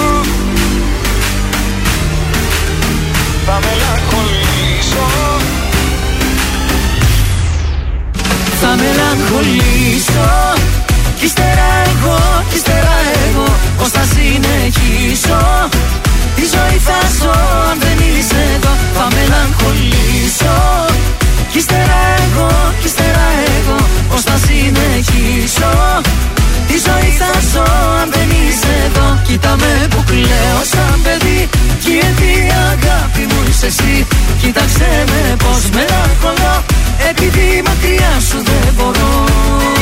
[3.46, 4.45] Θα μελαγχολήσω
[8.60, 10.28] Θα μελαγχολήσω.
[11.18, 12.18] Κι ύστερα εγώ,
[12.50, 12.96] κι ύστερα
[13.26, 13.46] εγώ
[13.78, 15.40] Πώς θα συνεχίσω.
[16.36, 17.36] Τη ζωή θα ζω
[17.68, 20.56] αν δεν είσαι εδώ Θα μελαγχολήσω.
[21.52, 23.26] Κι ύστερα εγώ, κι ύστερα
[23.56, 23.78] εγώ
[24.10, 25.72] Πώς θα συνεχίσω.
[26.68, 27.66] Τη ζωή θα ζω
[28.00, 31.40] αν δεν είσαι εδώ Κοίτα με που κλαίω σαν παιδί.
[31.82, 34.06] Κι γιατί η αγάπη μου είσαι εσύ
[34.46, 36.64] Κοίταξε με πως μελαγχολώ
[37.10, 39.75] Επειδή μακριά σου δεν μπορώ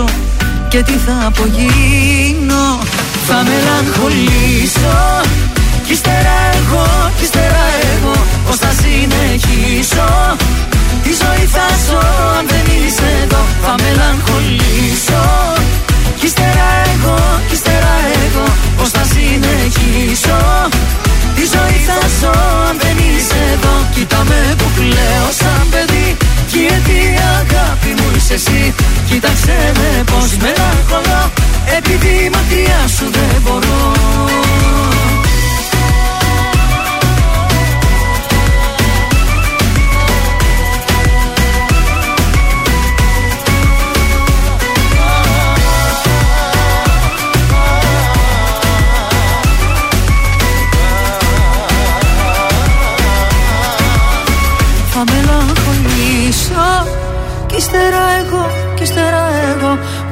[0.00, 0.04] καταντήσω
[0.68, 2.78] Και τι θα απογίνω.
[3.26, 4.98] Θα μελαγχολήσω.
[5.86, 8.14] Κι ύστερα εγώ, κι ύστερα εγώ
[8.46, 10.08] Πώς θα συνεχίσω.
[11.02, 12.02] Τη ζωή θα ζω
[12.38, 15.24] αν δεν είσαι εδώ Θα μελαγχολήσω.
[16.18, 17.94] Κι ύστερα εγώ, κι ύστερα
[18.24, 18.44] εγώ
[18.76, 20.40] Πώς θα συνεχίσω.
[21.36, 22.34] Τη ζωή θα ζω
[22.68, 25.59] αν δεν είσαι εδώ Κοίτα με που κλαίω σαν παιδί Κι
[26.70, 28.74] γιατί η αγάπη μου είσαι εσύ.
[29.08, 31.22] Κοίταξε με πως μελαγχολώ
[31.76, 34.49] Επειδή μακριά σου δεν μπορώ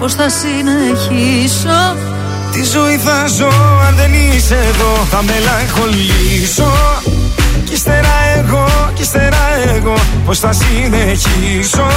[0.08, 1.96] εγώ Πώς θα συνεχίσω;
[2.52, 3.52] Τη ζωή θα ζω
[3.86, 6.72] αν δεν είσαι εδώ Θα μελαγχολήσω
[7.64, 9.44] Κι ύστερα εγώ, κι ύστερα
[9.74, 9.94] εγώ
[10.26, 11.88] Πώς θα συνεχίσω.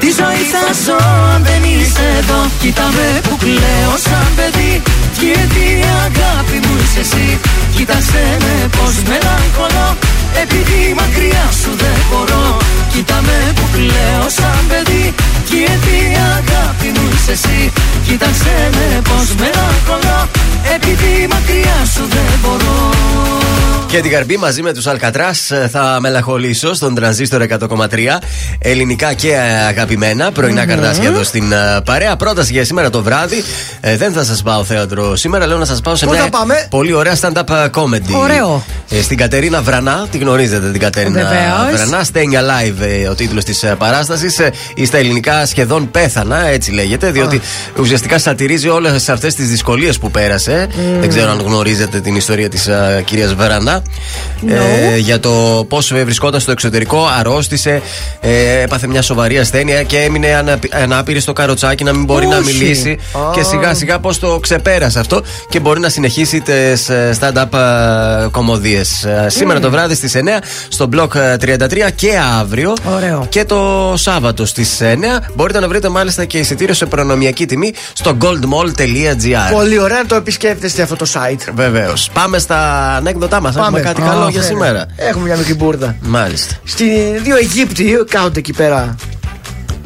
[0.00, 0.98] Τη ζωή θα ζω
[1.34, 4.82] αν δεν είσαι εδώ Κοίτα με που κλαίω σαν παιδί.
[5.18, 7.28] Κι γιατί η αγάπη μου είσαι εσύ.
[7.74, 9.88] Κοίταξε με πως μελαγχολώ.
[10.42, 12.46] Επειδή μακριά σου δεν μπορώ
[12.92, 15.14] Κοίτα με που κλαίω σαν παιδί
[15.54, 17.72] Κι γιατί η αγάπη μου είσαι εσύ
[18.06, 20.28] Κοίταξε με πως μελαγχολώ
[20.74, 22.90] Επειδή μακριά σου δεν μπορώ
[23.86, 27.88] Και την καρμπή μαζί με τους Αλκατράς θα μελαγχολήσω στον τρανζίστορ 100,3.
[28.58, 30.32] Ελληνικά και ε, αγαπημένα.
[30.32, 32.16] Πρωινά καρδάσια εδώ στην ε, παρέα.
[32.16, 33.44] Πρόταση για σήμερα το βράδυ.
[33.80, 35.46] Ε, δεν θα σας πάω θέατρο σήμερα.
[35.46, 38.14] Λέω να σας πάω σε Πού μια θα πάμε; πολύ ωραία stand-up ε, comedy.
[38.22, 38.64] Ωραίο.
[38.90, 40.06] Ε, στην Κατερίνα Βρανά.
[40.10, 41.88] Τη γνωρίζετε την Κατερίνα Βεβαίως.
[41.88, 42.04] Βρανά.
[42.12, 44.40] Staying Alive ε, ο τίτλος της παράστασης.
[44.74, 47.10] Ή στα ελληνικά σχεδόν πέθανα, έτσι λέγεται.
[47.10, 47.40] Διότι
[47.94, 50.68] ουσιαστικά σατυρίζει όλες αυτές τις δυσκολίες που πέρασε.
[51.00, 52.68] Δεν ξέρω αν γνωρίζετε την ιστορία της
[53.04, 53.82] κυρίας Βρανά.
[54.46, 57.82] Ε, για το πώς βρισκόταν στο εξωτερικό, αρρώστησε,
[58.20, 62.36] ε, έπαθε μια σοβαρή ασθένεια και έμεινε ανα, ανάπηρη στο καροτσάκι να μην μπορεί να
[62.38, 62.52] Όχι.
[62.52, 62.98] μιλήσει.
[63.12, 63.30] Α.
[63.34, 66.90] Και σιγά σιγά πώς το ξεπέρασε αυτό και μπορεί να συνεχίσει τις
[67.20, 67.48] stand-up
[68.30, 69.06] κομμωδίες.
[69.26, 70.18] Σήμερα το βράδυ στις 9
[70.68, 72.72] στο Block ε, 33 και αύριο.
[72.94, 73.26] Ωραίο.
[73.28, 74.84] Και το Σάββατο στις 9
[75.34, 79.52] μπορείτε να βρείτε μάλιστα και εισιτήριο σε προνομιακή τιμή στο goldmall.gr.
[79.52, 81.52] Πολύ ωραία να το επισκέπτεστε αυτό το site.
[81.54, 82.10] Βεβαίως.
[82.12, 83.56] Πάμε στα ανέκδοτά μας.
[83.56, 84.46] Έχουμε κάτι Α, καλό για φαίνεται.
[84.46, 84.86] σήμερα.
[84.96, 85.96] Έχουμε μια μικρή μπουρδα.
[86.00, 86.54] Μάλιστα.
[86.64, 86.84] Στη
[87.22, 88.96] δύο Αιγύπτιοι κάθονται εκεί πέρα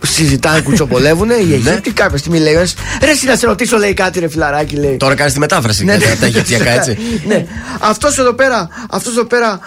[0.07, 1.30] συζητάνε, κουτσοπολεύουν.
[1.30, 2.55] Οι Αιγύπτιοι κάποια στιγμή λέει:
[3.03, 4.96] Ρε, εσύ να σε ρωτήσω, λέει κάτι, ρε φιλαράκι, λέει.
[4.96, 6.14] Τώρα κάνεις τη μετάφραση Ναι, για ναι.
[6.14, 6.99] τα Αιγυπτιακά, έτσι.
[7.28, 7.46] ναι.
[7.78, 9.59] Αυτός εδώ πέρα, αυτός εδώ πέρα,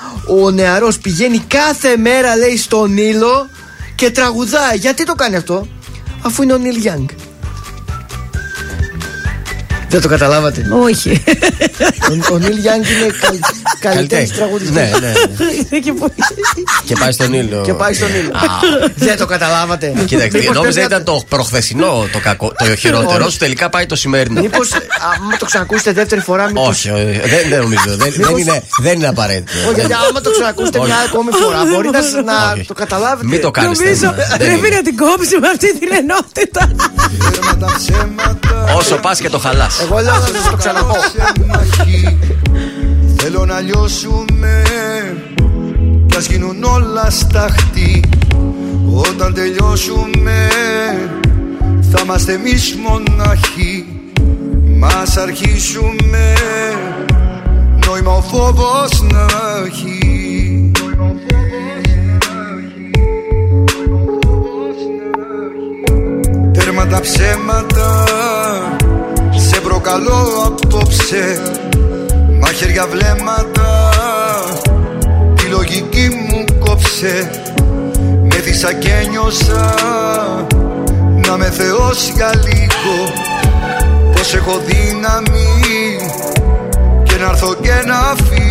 [0.43, 3.49] ο νεαρός πηγαίνει κάθε μέρα, λέει, στον ήλιο
[3.95, 4.77] και τραγουδάει.
[4.77, 5.67] Γιατί το κάνει αυτό,
[6.21, 7.07] αφού είναι ο Νίλ Γιάνγκ.
[9.91, 10.65] Δεν το καταλάβατε.
[10.83, 11.23] Όχι.
[12.29, 13.37] Ο, ο Νίλ Γιάνγκ είναι καλ,
[13.79, 14.75] καλλιτέχνη τραγουδιστής.
[14.75, 14.91] Ναι,
[15.69, 15.79] ναι.
[15.79, 16.13] Και που-
[16.85, 17.61] Και πάει στον ήλιο.
[17.65, 18.31] Και πάει στον ήλιο.
[18.95, 19.93] Δεν το καταλάβατε.
[20.05, 23.85] Κοίταξε, Μήπως νόμιζα πρέπει να- ήταν το προχθεσινό το, κακό, το χειρότερο σου, τελικά πάει
[23.85, 24.41] το σημερινό.
[24.41, 24.69] Μήπως,
[25.15, 26.67] άμα το ξανακούσετε δεύτερη φορά, μήπως...
[26.67, 27.81] Όχι, ε, δεν, δεν νομίζω.
[27.87, 29.57] Δεν, δεν, Μήπως- είναι, δεν είναι απαραίτητο.
[29.69, 30.87] Όχι, γιατί άμα το ξανακούσετε Όχι.
[30.87, 32.65] μια ακόμη φορά, μπορεί να, σ- να Όχι.
[32.65, 33.27] το καταλάβετε.
[33.27, 34.13] Μην το κάνεις Νομίζω θέμα.
[34.13, 34.75] Δεν πρέπει είναι.
[34.75, 36.71] να την κόψουμε αυτή την ενότητα.
[38.75, 39.80] Όσο πας και το χαλάς.
[39.81, 40.95] Εγώ λέω να σας το ξαναπώ.
[43.17, 44.63] Θέλω να λιώσουμε
[46.05, 48.03] Κι ας γίνουν όλα σταχτή
[48.95, 50.47] Όταν τελειώσουμε
[51.91, 53.85] Θα είμαστε εμείς μοναχοί
[54.77, 56.33] Μας αρχίσουμε
[57.85, 59.25] Νόημα ο φόβος να
[59.65, 60.71] έχει.
[66.53, 68.05] Τέρμα τα ψέματα
[69.61, 71.41] Σε προκαλώ απόψε
[72.39, 73.89] Μαχαίρια βλέμματα.
[75.35, 77.29] Τη λογική μου κόψε
[78.21, 79.75] Με δίσα και νιώσα
[81.25, 83.13] Να με θεώσει για λίγο.
[84.13, 85.97] Πως έχω δύναμη
[87.03, 88.50] Και να έρθω και να φύγω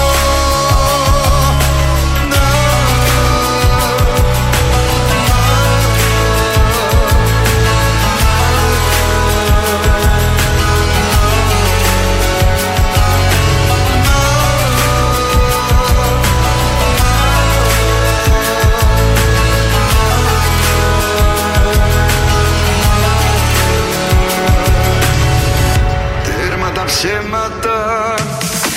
[27.01, 28.13] Τέρμα τα ψέματα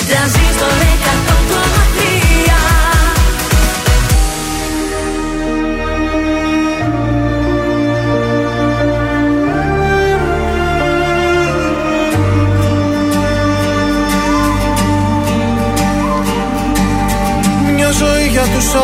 [0.09, 2.55] Τρανζίστορ 100,3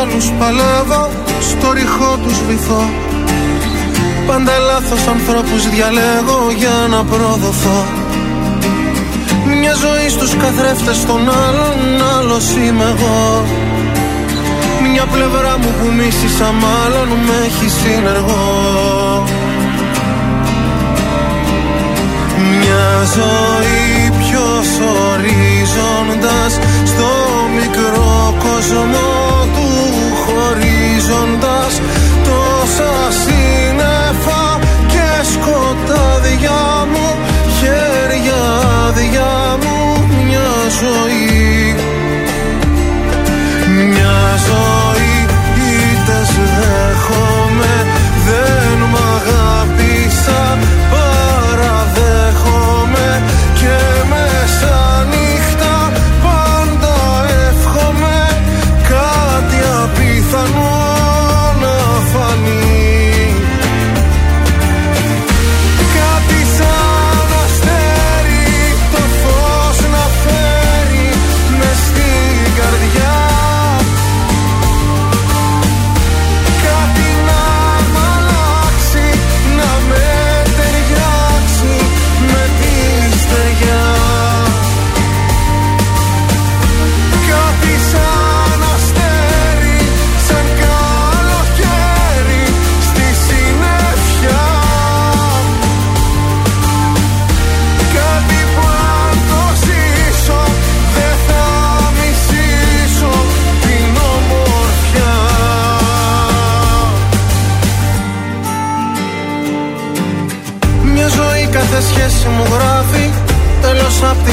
[0.00, 1.10] άλλους παλεύω
[1.40, 2.90] Στο ρηχό τους βυθώ.
[4.26, 8.08] Πάντα λάθος ανθρώπους διαλέγω για να προδοθώ
[9.72, 11.78] Μια ζωή στους καθρέφτες των άλλων
[12.18, 13.44] Άλλος είμαι εγώ.
[14.92, 19.24] Μια πλευρά μου που μίσησα μάλλον Με έχει συνεργό.
[22.50, 24.68] Μια ζωή ποιος
[25.08, 26.52] ορίζοντας
[26.84, 27.10] Στο
[27.54, 29.08] μικρό κόσμο
[29.54, 29.68] του
[30.22, 31.80] χωρίζοντας
[32.24, 32.92] Τόσα
[33.22, 35.90] σύννεφα και σκοτάδια.
[35.90, 36.79] μου Χέρια
[39.00, 41.59] άδεια μου μια ζωή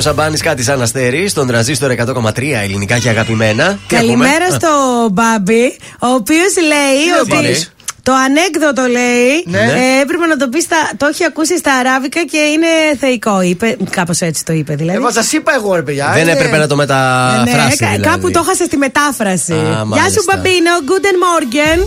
[0.00, 3.78] Γιώργος Σαμπάνης, κάτι σαν αστέρι, στον τραζίστορ 100,3 ελληνικά και αγαπημένα.
[3.88, 4.68] Τι Καλημέρα ακούμε; στο
[5.12, 7.42] Μπάμπι, ο οποίος λέει Τι ότι.
[7.42, 7.64] λέει;
[8.02, 9.42] Το ανέκδοτο λέει.
[9.44, 9.58] Ναι.
[9.58, 10.76] Ε, έπρεπε να το πεις στα.
[10.96, 12.66] Το έχει ακούσει στα αράβικα και είναι
[13.00, 13.40] θεϊκό.
[13.42, 14.96] Είπε, κάπως έτσι το είπε δηλαδή.
[14.98, 16.10] Εγώ σας είπα εγώ, ρε παιδιά.
[16.14, 17.76] Δεν είναι- έπρεπε να το Ναι, μεταφράσει.
[17.76, 18.02] κα- δηλαδή.
[18.08, 19.52] κάπου το έχασε στη μετάφραση.
[19.52, 20.22] Α, Γεια σου, μάλιστα.
[20.34, 20.72] Μπαμπίνο.
[20.88, 21.78] Guten Morgen.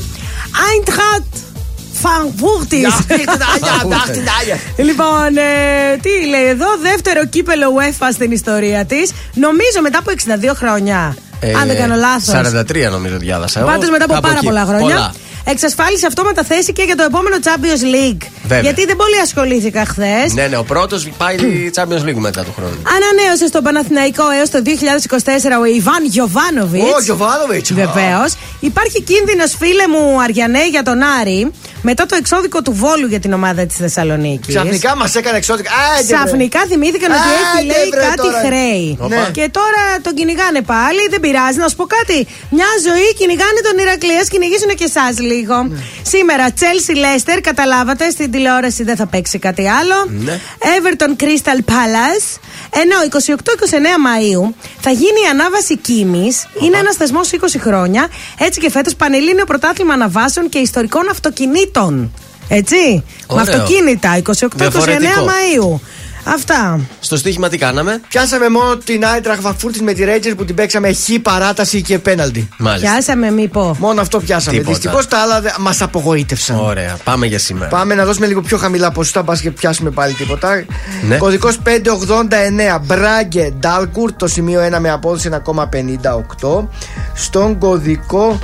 [0.67, 1.31] Eintracht
[2.03, 3.15] Frankfurtis.
[4.77, 9.11] Λοιπόν, ε, τι λέει εδώ, δεύτερο κύπελο UEFA στην ιστορία της.
[9.33, 11.15] Νομίζω μετά από 62 χρόνια.
[11.39, 12.33] Ε, αν δεν κάνω λάθος.
[12.33, 13.59] 43 νομίζω διάβασα.
[13.59, 13.69] εγώ.
[13.69, 14.45] Πάντως μετά από Κάπου πάρα εκεί.
[14.45, 14.95] πολλά χρόνια.
[14.95, 15.13] Πολλά.
[15.45, 18.23] Εξασφάλισε αυτόματα θέση και για το επόμενο Champions League.
[18.43, 18.59] Βέβαια.
[18.59, 20.33] Γιατί δεν πολύ ασχολήθηκα χθες.
[20.33, 21.35] Ναι, ναι, ο πρώτος πάει
[21.75, 22.77] Champions League μετά του χρόνου.
[22.95, 26.81] Ανανέωσε στο Παναθηναϊκό έως το 2024 ο Ιβάν Γιοβάνοβιτ.
[26.81, 27.67] Ο Γιοβάνοβιτ.
[27.73, 28.33] Βεβαίως.
[28.59, 31.51] Υπάρχει κίνδυνος, φίλε μου Αριανέ, για τον Άρη.
[31.81, 34.55] Μετά το εξώδικο του Βόλου για την ομάδα της Θεσσαλονίκης.
[34.55, 35.69] Ξαφνικά μας έκανε εξώδικα.
[35.71, 36.15] Άντε, βρε.
[36.15, 38.39] Ξαφνικά θυμήθηκαν ότι έχει Άντε, λέει βρε, κάτι τώρα.
[38.45, 38.97] χρέη.
[39.09, 39.29] Ναι.
[39.37, 41.57] Και τώρα τον κυνηγάνε πάλι, δεν πειράζει.
[41.57, 42.27] Να σου πω κάτι.
[42.49, 44.15] Μια ζωή κυνηγάνε τον Ηρακλή.
[44.21, 45.57] Α κυνηγήσουν και εσάς λίγο.
[45.63, 45.77] Ναι.
[46.13, 49.97] Σήμερα, Chelsea Leicester, καταλάβατε, στην τηλεόραση δεν θα παίξει κάτι άλλο.
[50.25, 50.39] Ναι.
[50.75, 52.29] Everton Crystal Palace.
[52.81, 52.95] Ενώ
[53.35, 53.37] 28-29
[54.05, 56.27] Μαου θα γίνει η ανάβαση Κίμη.
[56.63, 58.07] Είναι ένας θεσμός 20 χρόνια.
[58.39, 61.69] Έτσι και φέτος Πανελλήνιο Πρωτάθλημα Αναβάσεων και Ιστορικών Αυτοκινήτων.
[62.47, 63.03] Έτσι.
[63.27, 63.45] Ωραίο.
[63.45, 64.17] Με αυτοκίνητα.
[64.17, 64.21] 28-29
[64.55, 65.25] Διαφορετικό.
[65.59, 65.81] Μαου.
[66.23, 66.79] Αυτά.
[66.99, 70.93] Στο στοίχημα τι κάναμε; Πιάσαμε μόνο την Άιτραχ Φραγκφούρτη με τη Ρέιτζερ που την παίξαμε
[70.93, 72.49] χ παράταση και πέναλτι.
[72.57, 72.91] Μάλιστα.
[72.91, 73.75] Πιάσαμε, μη πω.
[73.79, 74.57] Μόνο αυτό πιάσαμε.
[74.57, 74.75] Τίποτα.
[74.75, 76.59] Δυστυχώς τα άλλα μας απογοήτευσαν.
[76.59, 77.67] Ωραία, πάμε για σήμερα.
[77.67, 80.65] Πάμε να δώσουμε λίγο πιο χαμηλά ποσοστά, πας και πιάσουμε πάλι τίποτα.
[81.07, 81.17] Ναι.
[81.17, 82.79] Κωδικός 589.
[82.85, 86.67] Μπράγκε Ντάλκουρ, το σημείο 1 με απόδοση 1,58.
[87.13, 88.39] Στον κωδικό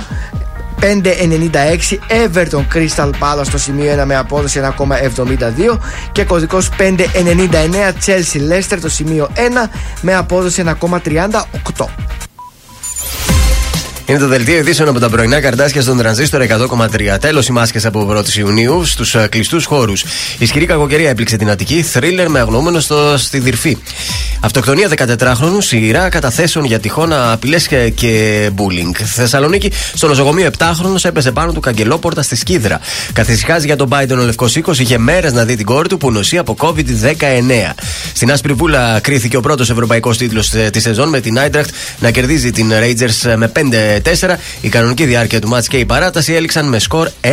[0.80, 5.78] 596 Everton Crystal Palace στο σημείο 1 με απόδοση 1,72
[6.12, 6.82] και κωδικός 599
[8.06, 9.38] Chelsea Leicester το σημείο 1
[10.00, 11.84] με απόδοση 1,38
[14.08, 17.16] Είναι το δελτίο ειδήσεων από τα πρωινά καρτάσια στον τρανζίστορ 100,3.
[17.20, 20.04] Τέλος οι μάσκες από 1η Ιουνίου στους κλειστούς χώρους.
[20.38, 23.78] Ισχυρή κακοκαιρία έπληξε την Αττική, θρίλερ με αγνώμενο στο, στη Δυρφή.
[24.40, 28.96] Αυτοκτονία 14χρονου, σειρά καταθέσεων για τυχόν απειλές και, και bullying.
[29.04, 32.80] Θεσσαλονίκη, στο νοσοκομείο 7χρονο έπεσε πάνω του καγκελόπορτα στη Σκίδρα.
[33.12, 36.12] Καθησυχάζει για τον Biden ο Λευκό Οίκο, είχε μέρες να δει την κόρη του που
[36.12, 37.72] νοσεί από COVID-19.
[38.12, 42.50] Στην Άσπρη Βούλα κρίθηκε ο πρώτος ευρωπαϊκός τίτλος της σεζόν με την Άιντραχτ να κερδίζει
[42.50, 43.48] την Rangers με
[44.04, 44.34] 5-4.
[44.60, 47.28] Η κανονική διάρκεια του μάτς και η παράταση έληξαν με σκορ 1-1.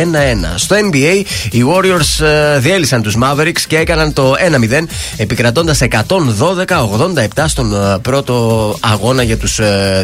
[0.54, 4.34] Στο NBA, οι Warriors ε, διέλυσαν τους Mavericks και έκαναν το
[4.80, 4.84] 1-0,
[5.16, 9.60] επικρατώντας 112-87 στον ε, πρώτο αγώνα για τους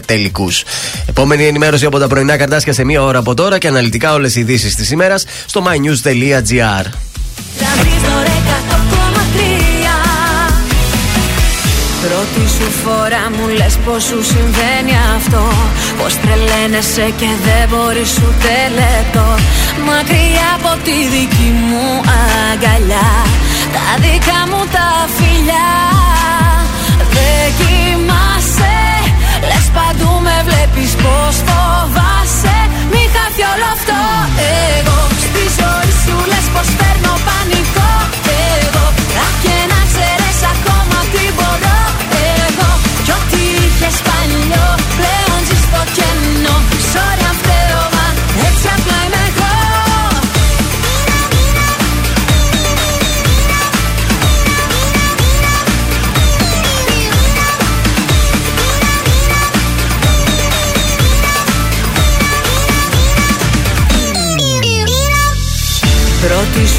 [0.07, 0.63] τελικούς.
[1.09, 4.41] Επόμενη ενημέρωση από τα πρωινά καρτάσια σε μία ώρα από τώρα και αναλυτικά όλες οι
[4.41, 6.87] ειδήσεις της ημέρας στο mynews.gr.
[12.07, 15.43] Πρώτη σου φορά μου λες πως σου συμβαίνει αυτό
[15.99, 19.27] Πως τρελαίνεσαι και δεν μπορείς ούτε λεπτό
[19.89, 21.87] Μακριά από τη δική μου
[22.51, 23.11] αγκαλιά
[23.75, 25.73] Τα δικά μου τα φιλιά.
[27.15, 28.79] Δεν κοιμάσαι
[29.49, 32.59] Λες παντού με βλέπεις πως φοβάσαι.
[32.91, 34.01] Μη χάθει όλο αυτό
[34.77, 36.92] Εγώ στη ζωή σου λες πως παίρνω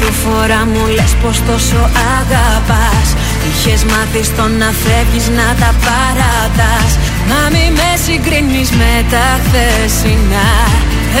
[0.04, 1.80] σου φορά μου λες πως τόσο
[2.18, 3.08] αγαπάς.
[3.48, 6.90] Είχες μάθει στο να φεύγεις να τα παρατάς.
[7.28, 10.50] Μα μη με συγκρίνεις με τα χθεσινά.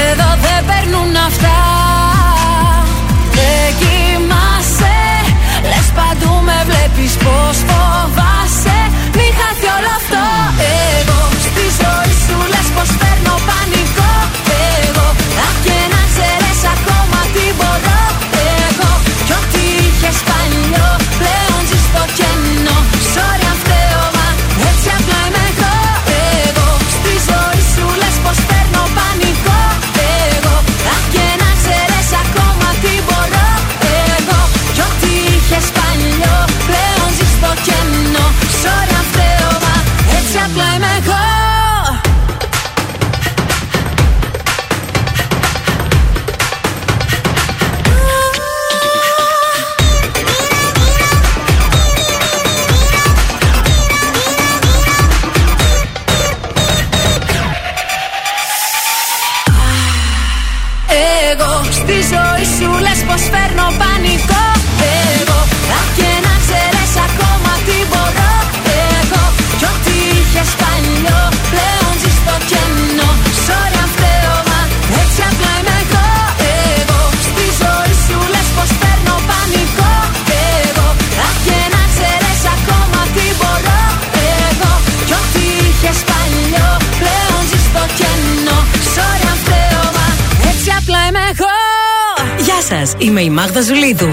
[0.08, 1.58] Εδώ δεν παίρνουν αυτά.
[3.36, 5.00] Δεν κοιμάσαι
[5.70, 7.56] Λες παντού με βλέπεις πως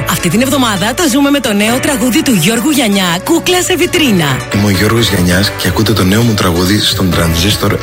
[0.09, 4.29] Αυτή την εβδομάδα τα ζούμε με το νέο τραγούδι του Γιώργου Γιανιά, Κούκλα σε βιτρίνα.
[4.53, 7.79] Είμαι ο Γιώργος Γιανιάς και ακούτε το νέο μου τραγούδι στον τρανζίστορ 100,3.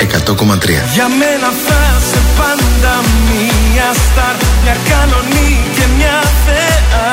[0.94, 1.80] Για μένα θα
[2.10, 2.92] σε πάντα
[3.28, 7.06] μία στάρ, μια κανονή και μια θεά.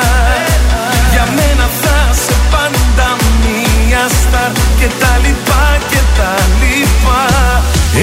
[1.12, 3.08] Για μένα θα σε πάντα
[3.42, 7.22] μία στάρ και τα λοιπά και τα λοιπά.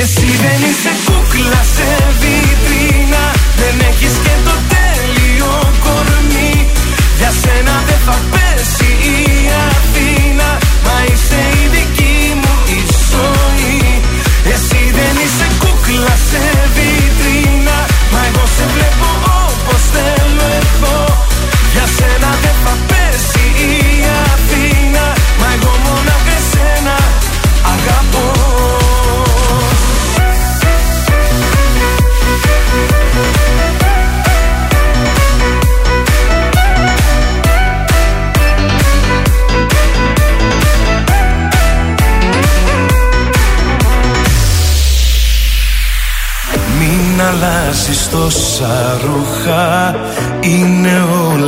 [0.02, 1.90] Εσύ δεν είσαι κούκλα σε
[2.22, 3.24] βιτρίνα,
[3.62, 4.53] δεν έχεις και το
[7.56, 8.43] and I've been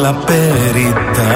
[0.05, 1.33] όλα περιτά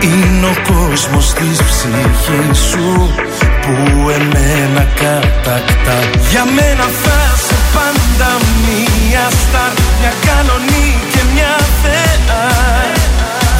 [0.00, 3.14] Είναι ο κόσμος της ψυχής σου
[3.62, 5.98] που εμένα κατακτά.
[6.30, 8.30] Για μένα θα σε πάντα
[8.64, 12.46] μία στάρ Μια κανονή και μια θεά.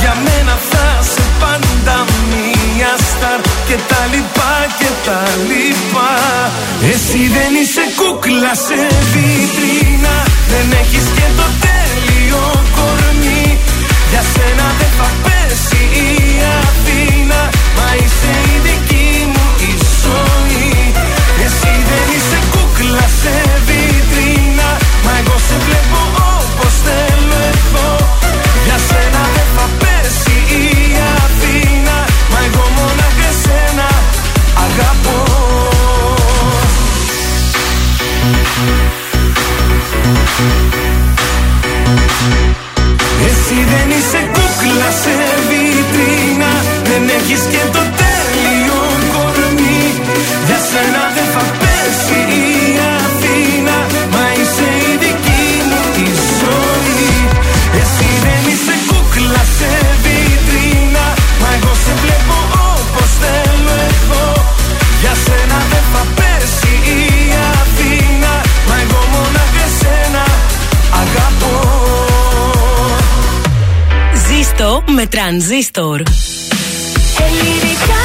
[0.00, 1.96] Για μένα θα σε πάντα
[2.30, 6.12] μία στάρ Και τα λοιπά και τα λοιπά.
[6.92, 8.80] Εσύ δεν είσαι κούκλα σε
[9.12, 10.14] βιτρίνα.
[10.52, 12.42] Δεν έχεις και το τέλειο
[12.76, 12.99] κορμί
[14.20, 17.50] Για σένα δεν θα πέσει η Αθήνα.
[17.76, 18.39] Μα είσαι
[43.28, 45.14] Εσύ δεν είσαι κούκλα σε
[45.48, 46.52] βιτρίνα.
[46.88, 47.99] Δεν έχεις και το
[75.00, 76.02] με τρανζίστορ.
[77.18, 77.99] Ελληνικά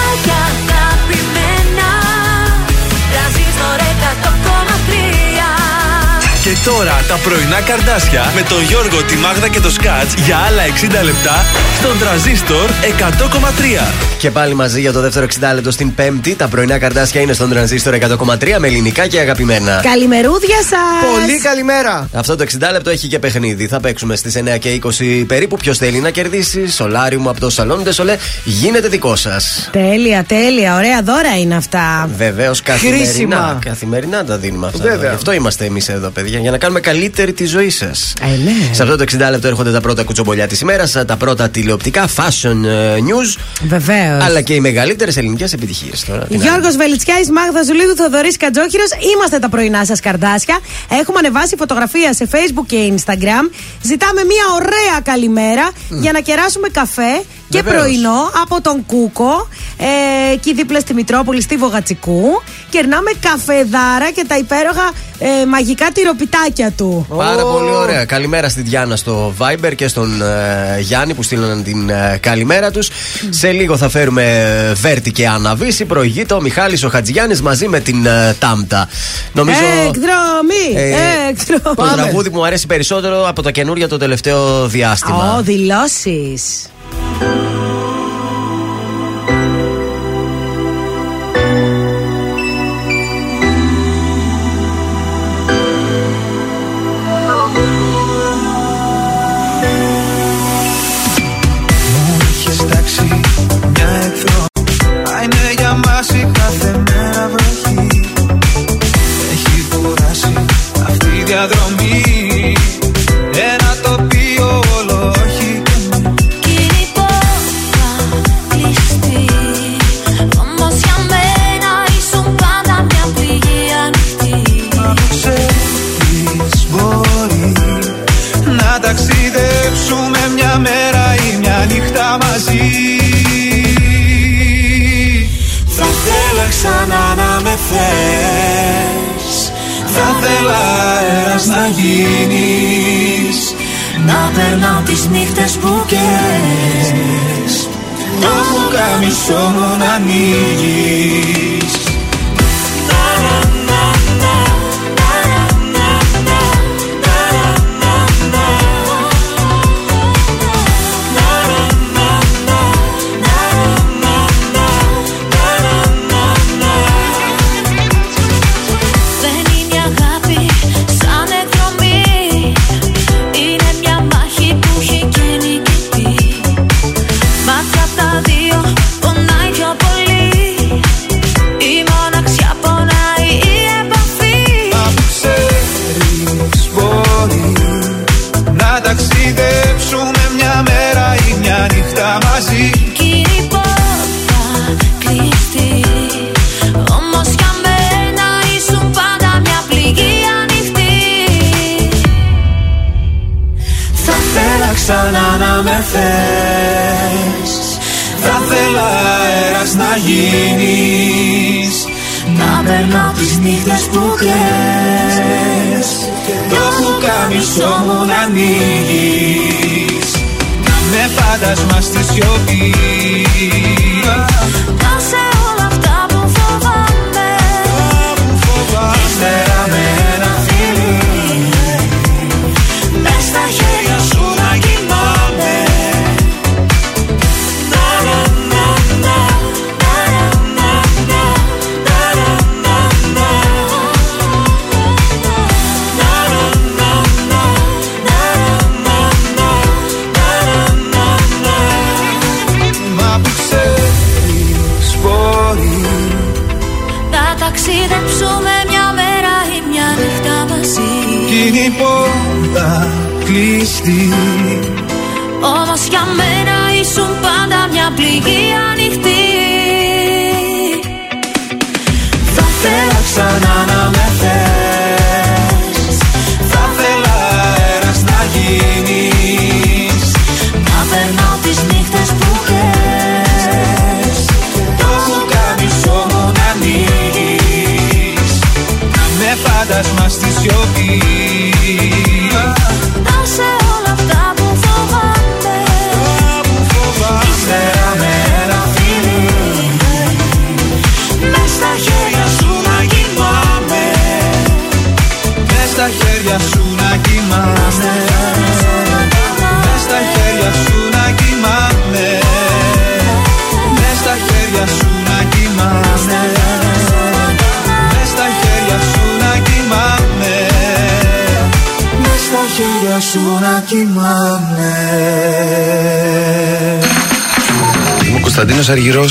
[6.66, 10.64] τώρα τα πρωινά καρδάσια με τον Γιώργο, τη Μάγδα και το Σκάτς για άλλα
[11.02, 11.46] 60 λεπτά
[11.80, 13.94] στον τραζίστορ 100,3.
[14.18, 16.36] Και πάλι μαζί για το δεύτερο 60 λεπτό στην Πέμπτη.
[16.36, 19.80] Τα πρωινά καρτάσια είναι στον τρανζίστορ 100,3 με ελληνικά και αγαπημένα.
[19.84, 21.20] Καλημερούδια σας!
[21.20, 22.10] Πολύ καλημέρα.
[22.14, 23.68] Αυτό το 60 λεπτό έχει και παιχνίδι.
[23.68, 25.58] Θα παίξουμε στις 9 και 20 περίπου.
[25.58, 26.72] Ποιος θέλει να κερδίσει.
[26.72, 29.70] Σολάριου μου από το σαλόν Ντεσολέ γίνεται δικό σας.
[29.72, 30.76] Τέλεια, τέλεια.
[30.76, 32.10] Ωραία δώρα είναι αυτά.
[32.18, 33.06] Βεβαίως καθημερινά.
[33.06, 33.60] Χρήσιμα.
[33.66, 34.84] Καθημερινά τα δίνουμε αυτά.
[34.84, 35.10] Βέβαια.
[35.10, 36.40] Γι' αυτό είμαστε εμείς εδώ, παιδιά.
[36.40, 38.14] Για να κάνουμε καλύτερη τη ζωή σας.
[38.22, 38.74] Ε, ναι.
[38.74, 42.64] Σε αυτό το 60 λεπτό έρχονται τα πρώτα κουτσομπολιά της ημέρας, τα πρώτα τηλεοπτικά fashion
[42.66, 44.24] ε, news, Βεβαίως.
[44.24, 46.06] αλλά και οι μεγαλύτερες ελληνικές επιτυχίες.
[46.30, 48.90] Γιώργος Βελιτσιάης, Μάγδα Ζουλίδου, Θοδωρής Κατζόχυρος.
[49.14, 50.60] Είμαστε τα πρωινά σας καρδάσια.
[51.02, 53.50] Έχουμε ανεβάσει φωτογραφία σε Facebook και Instagram.
[53.82, 57.84] Ζητάμε μια ωραία καλημέρα για να κεράσουμε καφέ και Βεβαίως.
[57.84, 59.48] πρωινό από τον Κούκο,
[59.78, 62.42] ε, εκεί δίπλα στη Μητρόπολη, στη Βογατσικού.
[62.70, 67.06] Κερνάμε καφεδάρα και τα υπέροχα ε, μαγικά τυροπιτάκια του.
[67.18, 68.06] Πάρα πολύ ωραία.
[68.06, 72.90] Καλημέρα στη Διάνα στο Viber και στον ε, Γιάννη που στείλαν την ε, καλημέρα τους.
[73.30, 74.24] Σε λίγο θα φέρουμε
[74.70, 75.86] ε, Βέρτη και Αναβίση.
[75.86, 78.88] Προηγείται ο Μιχάλης ο Χατζηγιάννης μαζί με την ε, Τάμτα.
[79.34, 79.60] Νομίζω.
[79.88, 80.76] Εκδρομή!
[80.76, 81.76] Ε, Εκδρομή!
[81.76, 85.36] Το τραγούδι που μου αρέσει περισσότερο από τα καινούργια το τελευταίο διάστημα.
[85.38, 86.70] Ω, δηλώσεις.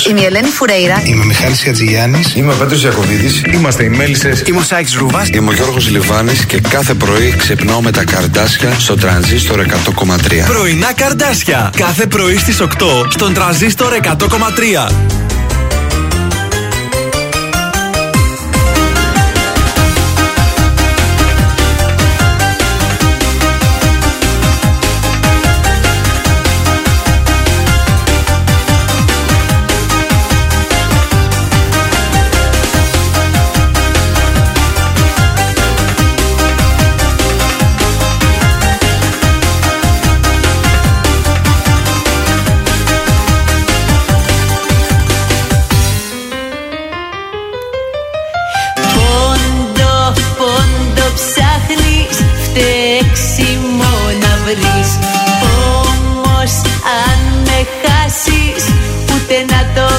[0.08, 1.02] Είμαι η Ελένη Φουρέιρα.
[1.04, 2.22] Είμαι ο Μιχάλης Ατζηγιάννη.
[2.34, 3.50] Είμαι ο Πέτρος Ιακοβίδη.
[3.54, 4.42] Είμαστε οι Μέλισσες.
[4.46, 5.26] Είμαι ο Σάιξ Ρούβα.
[5.32, 10.46] Είμαι ο Γιώργος Λιβάνης και κάθε πρωί ξυπνάω με τα καρδάσια στο τρανζίστορ 100,3.
[10.46, 11.72] Πρωινά καρδάσια.
[11.76, 12.66] Κάθε πρωί στις 8
[13.08, 15.23] στον τρανζίστορ 100,3.
[59.24, 59.94] ούτε να το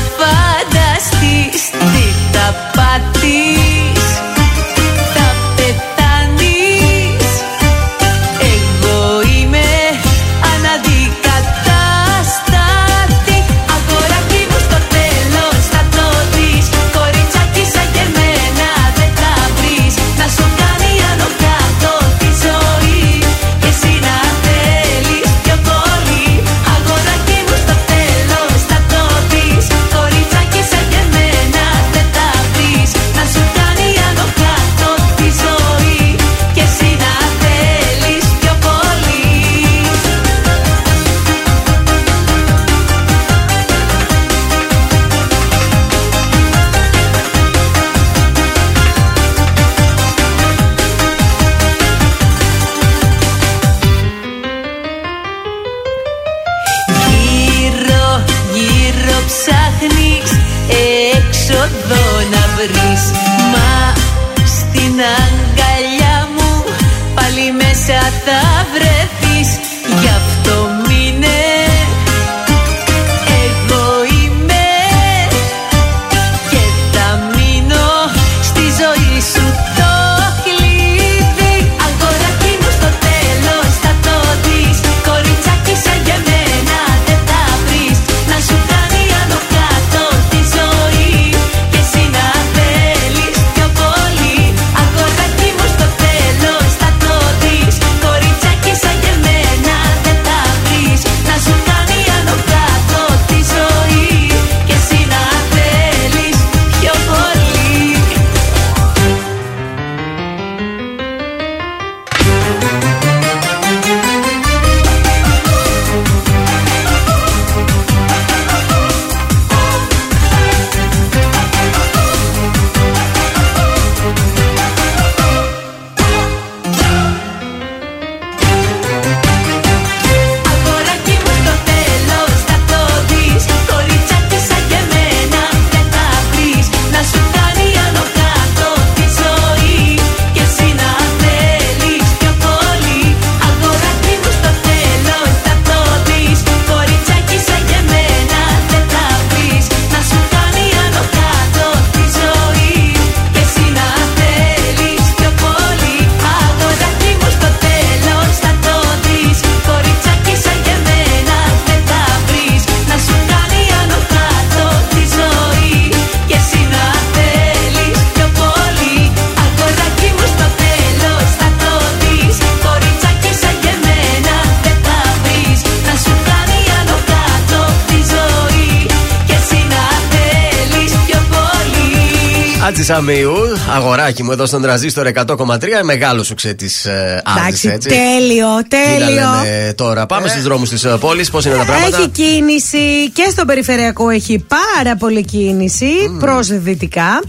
[184.05, 185.57] αγοράκι μου εδώ στον τραζίστορ 100,3.
[185.83, 187.89] Μεγάλος σου ξέ τη Άτζη, Εντάξει, έτσι.
[187.89, 189.29] τέλειο, Τι να τέλειο.
[189.43, 190.05] λέμε τώρα.
[190.05, 191.29] Πάμε στους δρόμους της πόλης.
[191.29, 197.21] Πώς είναι τα πράγματα; Έχει κίνηση και στο περιφερειακό έχει πάρα πολύ κίνηση προς δυτικά.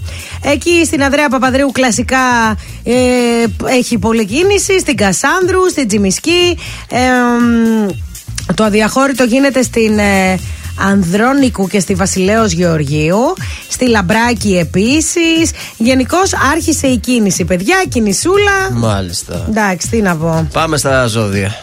[0.43, 2.93] Εκεί στην Ανδρέα Παπαδρέου κλασικά ε,
[3.77, 4.81] έχει πολλή κίνηση.
[4.81, 6.59] Στην Κασάνδρου, στην Τζιμισκή.
[6.89, 6.99] Ε,
[7.41, 7.87] μ,
[8.55, 10.39] το αδιαχώρητο γίνεται στην ε,
[10.79, 13.19] Ανδρώνικου και στη Βασιλέως Γεωργίου.
[13.69, 15.51] Στη Λαμπράκη επίσης.
[15.87, 17.45] Γενικώς άρχισε η κίνηση.
[17.45, 18.71] Παιδιά, κινησούλα.
[18.73, 19.45] Μάλιστα.
[19.49, 20.49] Εντάξει, τι να πω.
[20.53, 21.55] Πάμε στα ζώδια.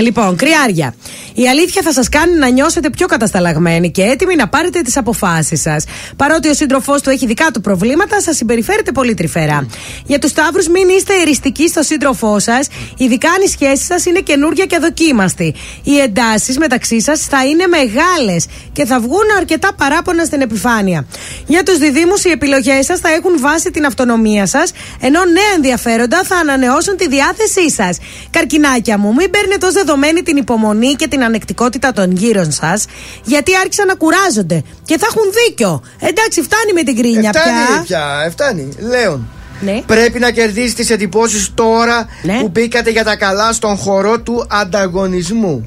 [0.00, 0.94] Λοιπόν, κρυάρια.
[1.34, 5.60] Η αλήθεια θα σας κάνει να νιώσετε πιο κατασταλαγμένοι και έτοιμοι να πάρετε τις αποφάσεις
[5.60, 5.84] σας.
[6.16, 9.66] Παρότι ο σύντροφός του έχει δικά του προβλήματα, σας συμπεριφέρετε πολύ τρυφερά.
[10.06, 14.20] Για τους Σταύρους, μην είστε εριστικοί στο σύντροφό σας, ειδικά αν οι σχέσεις σας είναι
[14.20, 15.54] καινούργια και δοκίμαστη.
[15.82, 21.06] Οι εντάσεις μεταξύ σας θα είναι μεγάλες και θα βγουν αρκετά παράπονα στην επιφάνεια.
[21.46, 26.22] Για τους διδήμου, οι επιλογές σας θα έχουν βάση την αυτονομία σας, ενώ νέα ενδιαφέροντα
[26.24, 27.98] θα ανανεώσουν τη διάθεσή σας.
[28.30, 32.84] Καρκινάκια μου, μην παίρνετε ω δεδομένη την υπομονή και την ανεκτικότητα των γύρων σας,
[33.24, 35.82] γιατί άρχισαν να κουράζονται και θα έχουν δίκιο.
[36.00, 37.82] Εντάξει, φτάνει με την κρίνια Φτάνει πια.
[37.82, 38.68] πια, φτάνει.
[38.78, 39.28] Λέων.
[39.64, 39.82] Ναι.
[39.86, 42.06] Πρέπει να κερδίσει τις εντυπώσεις τώρα
[42.40, 45.64] που μπήκατε για τα καλά στον χορό του ανταγωνισμού.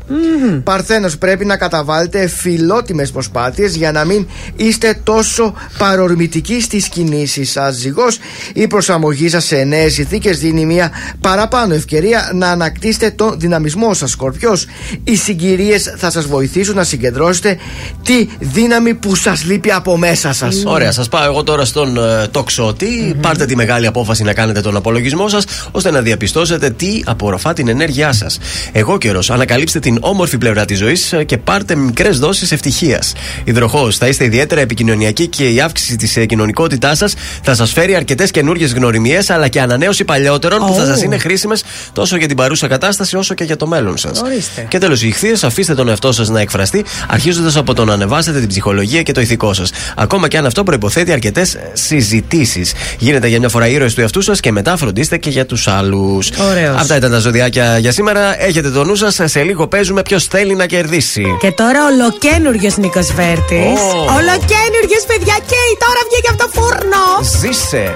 [0.64, 7.76] Παρθένος πρέπει να καταβάλλετε φιλότιμες προσπάθειες για να μην είστε τόσο παρορμητικοί στις κινήσεις σας.
[7.76, 8.18] Ζυγός,
[8.54, 10.92] η προσαρμογή σας σε νέες συνθήκες δίνει μια
[11.22, 14.10] παραπάνω ευκαιρία να ανακτήσετε τον δυναμισμό σας.
[14.10, 14.66] Σκορπιός,
[15.04, 17.58] οι συγκυρίες θα σας βοηθήσουν να συγκεντρώσετε
[18.04, 20.64] τη δύναμη που σας λείπει από μέσα σας.
[20.66, 23.16] Ωραία, σας πάω εγώ τώρα στον ε, τοξότη.
[23.22, 27.68] Πάρτε τη μεγάλη απόφαση να κάνετε τον απολογισμό σας, ώστε να διαπιστώσετε τι απορροφά την
[27.68, 28.40] ενέργειά σας.
[28.72, 33.14] Εγώ καιρός, ανακαλύψτε την όμορφη πλευρά της ζωής και πάρτε μικρές δόσεις ευτυχίας.
[33.44, 37.96] Υδροχός, θα είστε ιδιαίτερα επικοινωνιακοί και η αύξηση της ε, κοινωνικότητάς σας θα σας φέρει
[37.96, 40.86] αρκετές καινούριε γνωριμίες αλλά και ανανέωση παλαιότερων που θα Ω.
[40.86, 41.64] σας είναι χρήσιμες
[41.94, 44.22] τόσο για την παρούσα κατάσταση όσο και για το μέλλον σας.
[44.22, 44.66] Ορίστε.
[44.70, 48.40] Και τέλος, οι ηχθείες, αφήστε τον εαυτό σας να εκφραστεί, αρχίζοντας από το να ανεβάσετε
[48.40, 49.72] την ψυχολογία και το ηθικό σας.
[49.96, 52.74] Ακόμα και αν αυτό προποθέτει αρκετές συζητήσεις.
[53.00, 56.30] Γίνετε για μια φορά ήρωες του εαυτού σας και μετά φροντίστε και για τους άλλους.
[56.50, 56.76] Ωραίος.
[56.76, 58.44] Αυτά ήταν τα ζωδιάκια για σήμερα.
[58.44, 59.20] Έχετε το νου σας.
[59.24, 61.26] Σε λίγο παίζουμε ποιος θέλει να κερδίσει.
[61.40, 63.80] Και τώρα ολοκένουργιος Νίκος Βέρτης.
[63.80, 64.00] Ω.
[64.00, 67.04] Ολοκένουργιος, παιδιά, και τώρα βγήκε από το φούρνο.
[67.40, 67.96] Ζήσε.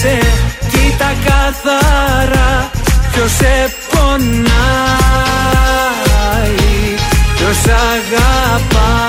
[0.00, 0.18] σε
[0.70, 2.70] Κοίτα καθαρά
[3.12, 4.28] ποιος σε πονάει
[7.36, 9.08] Ποιος αγαπάει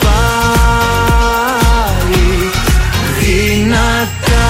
[3.20, 4.48] Δυνατά.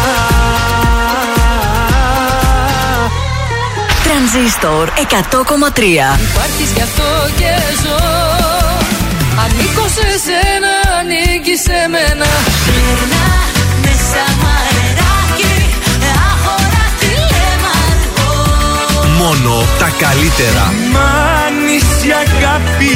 [4.03, 7.99] Τρανζίστορ 100,3 Υπάρχεις γι' αυτό και ζω.
[9.43, 12.29] Ανήκω σε σένα, ανήκεις σε μένα.
[12.65, 13.25] Περνά
[13.81, 14.44] μέσα μου
[19.21, 20.65] μόνο τα καλύτερα.
[20.95, 21.89] Μάνης
[22.23, 22.93] αγάπη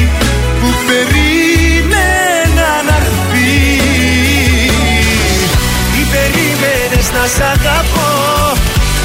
[0.60, 3.56] που περίμενα να έρθει
[5.92, 8.12] Τι περίμενες να σ' αγαπώ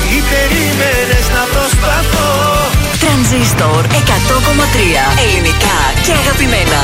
[0.10, 2.32] Τι περίμενες να προσπαθώ.
[3.02, 6.82] Τρανζίστορ 100,3 Ελληνικά και αγαπημένα.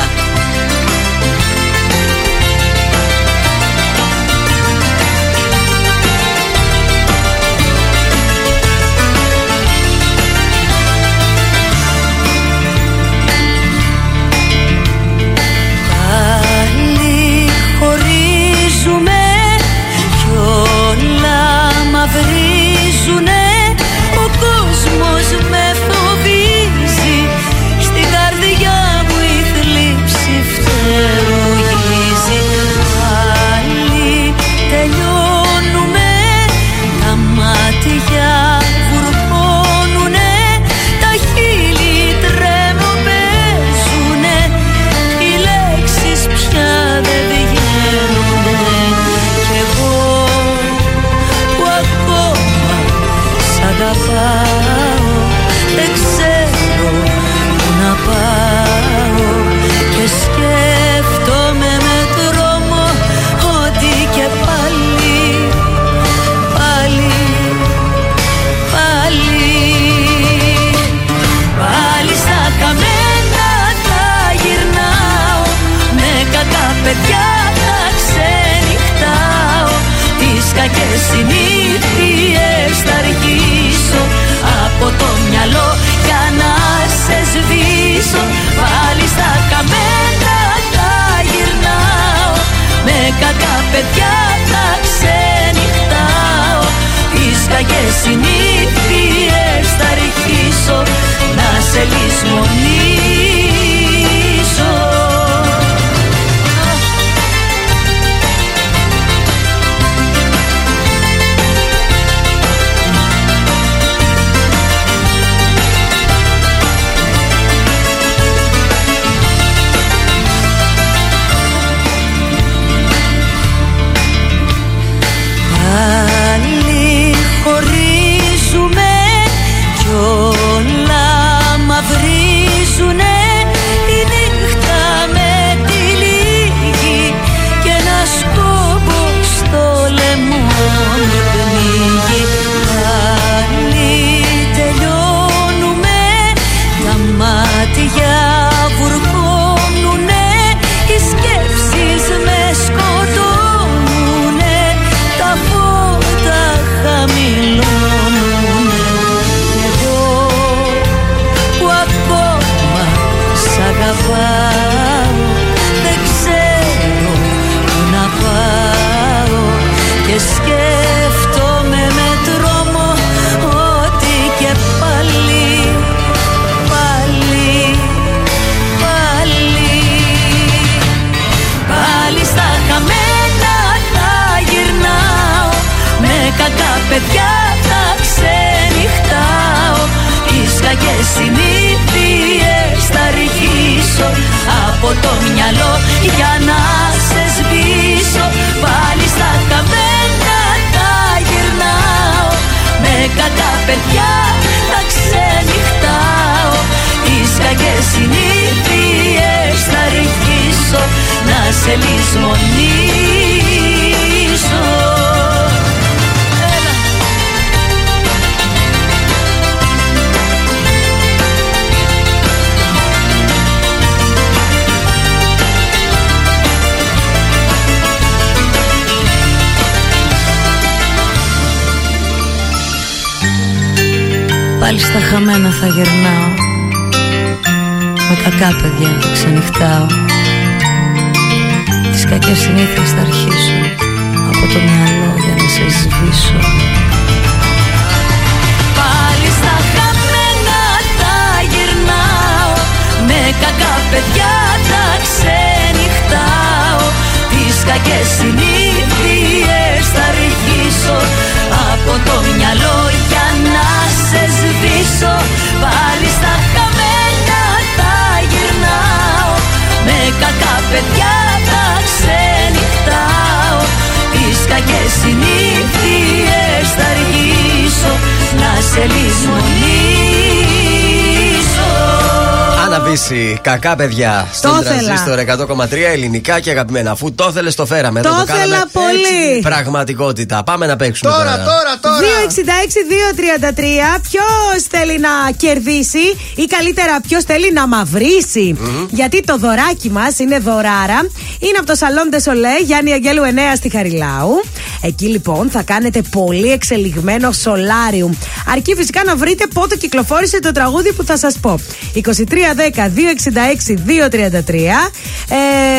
[283.62, 284.82] Αναβήσει, κακά παιδιά στον Το ήθελα.
[284.82, 286.90] τρανζίστορ 100,3 ελληνικά και αγαπημένα.
[286.90, 288.00] Αφού το ήθελες, το φέραμε.
[288.00, 289.28] Το Εδώ ήθελα κάναμε πολύ.
[289.28, 290.42] έτσι, Πραγματικότητα.
[290.42, 291.24] Πάμε να παίξουμε τώρα.
[291.24, 293.98] Τώρα, τώρα, 266-233.
[294.10, 298.56] Ποιος θέλει να κερδίσει ή καλύτερα ποιος θέλει να μαυρισει
[298.90, 301.00] Γιατί το δωράκι μας είναι δωράρα.
[301.38, 304.42] Είναι από το Σαλόν Ντεσολέ Γιάννη Αγγέλου 9 στη Χαριλάου.
[304.82, 308.18] Εκεί λοιπόν θα κάνετε πολύ εξελιγμένο σολάριου.
[308.52, 311.60] Αρκεί φυσικά να βρείτε πότε κυκλοφόρησε το τραγούδι που θα σας πω.
[311.94, 314.92] 2310-266-233.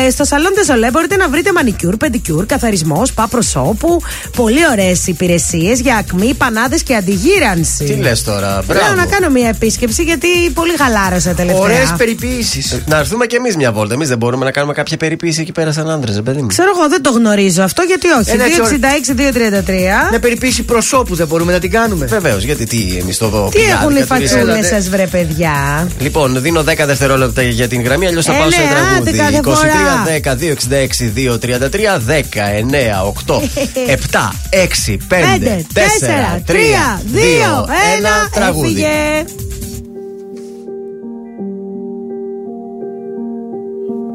[0.06, 4.00] Ε, στο Σαλόν Ντεσολέ μπορείτε να βρείτε μανικιούρ, πεντικιούρ, καθαρισμός, σπα προσώπου.
[4.36, 7.84] Πολύ ωραίες υπηρεσίες για ακμή, πανάδες και αντιγύρανση.
[7.84, 8.94] Τι λες τώρα, Θέλω μπράβο.
[8.94, 11.62] να κάνω μια επίσκεψη γιατί πολύ χαλάρωσα τελευταία.
[11.62, 12.82] Ωραίες περιποίησεις.
[12.86, 13.94] Να έρθουμε κι εμείς μια βόλτα.
[13.94, 16.46] Εμείς δεν μπορούμε να κάνουμε κάποια περιποίηση εκεί πέρα σαν άντρες, παιδί μου.
[16.46, 18.30] Ξέρω εγώ δεν το γνωρίζω αυτό γιατί όχι.
[18.30, 18.60] Ένα έτσι
[19.14, 20.08] 266-233.
[20.10, 22.06] Μια περιποίηση προσώπου δεν μπορούμε να την κάνουμε.
[22.06, 23.48] Βεβαίως, γιατί τι εμείς το δω.
[23.52, 24.62] Τι έχουν οι φατσούλε Έλατε.
[24.66, 28.60] σας, βρε παιδιά; Λοιπόν, δίνω 10 δευτερόλεπτα για την γραμμή, αλλιώς θα Ε, πάω σε
[28.60, 29.10] ναι, τραγούδι.
[29.10, 29.72] άντε κάθε φορά.
[29.72, 33.40] 23, 10, 266, 233, 10, 9, 8,
[33.86, 37.66] 7, 6, 5, 4, 3, 2, 1, Πέντε, τέσσερα, τρία, δύο,
[37.96, 38.28] ένα.
[38.32, 38.68] τραγούδι.
[38.68, 39.24] Έφυγε.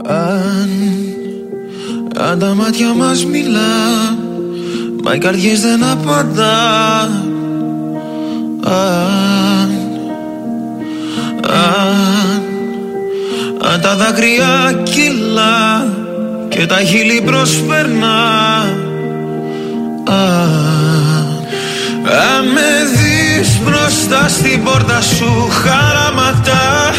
[0.05, 0.69] Αν,
[2.17, 4.17] αν τα μάτια μας μιλά
[5.03, 7.01] Μα οι καρδιές δεν απαντά
[8.63, 9.71] Αν,
[11.43, 12.18] αν,
[13.63, 15.87] αν τα δάκρυα κυλά
[16.49, 18.19] Και τα χείλη προσπερνά
[20.05, 21.25] Αν,
[22.03, 26.93] αν με δεις μπροστά στην πόρτα σου χαραματά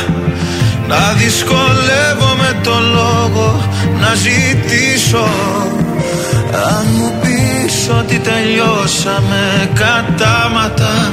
[0.91, 3.69] να δυσκολεύομαι το λόγο
[4.01, 5.29] να ζητήσω.
[6.53, 11.13] Αν μου πεις ότι τελειώσαμε κατάματα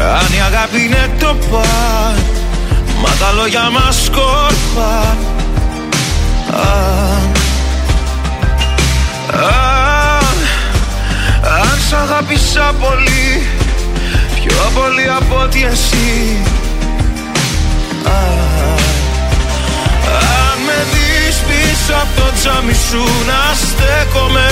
[0.00, 2.16] αν η αγάπη είναι το παν
[3.02, 5.16] Μα τα λόγια μας σκόρπαν
[6.52, 7.30] Αν,
[9.32, 10.36] αν,
[11.60, 13.42] αν σ' αγάπησα πολύ
[14.34, 16.36] Πιο πολύ από ότι εσύ.
[18.04, 18.78] Αν,
[20.08, 24.48] αν με δεις πίσω από το τζάμι σου να στέκομαι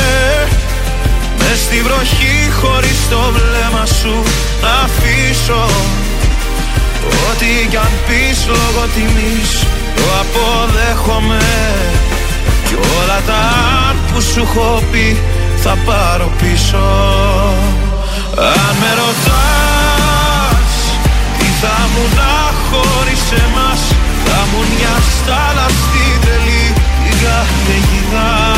[1.50, 4.22] Μες στη βροχή χωρίς το βλέμμα σου
[4.62, 5.66] να αφήσω
[7.30, 9.50] Ό,τι κι αν πεις λόγω τιμής.
[9.96, 11.44] Το αποδέχομαι
[12.66, 13.40] Κι όλα τα
[13.88, 15.16] αν που σου έχω πει
[15.62, 16.86] θα πάρω πίσω.
[18.36, 20.72] Αν με ρωτάς
[21.38, 22.34] τι θα μου να
[22.68, 23.80] χωρίς εμάς
[24.24, 26.72] Θα μου μια στάλα στην τρελή
[27.04, 28.57] την καταιγίδα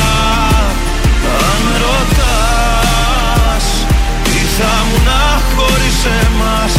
[4.61, 5.23] θα μου να
[5.55, 6.73] χωρίς εμάς.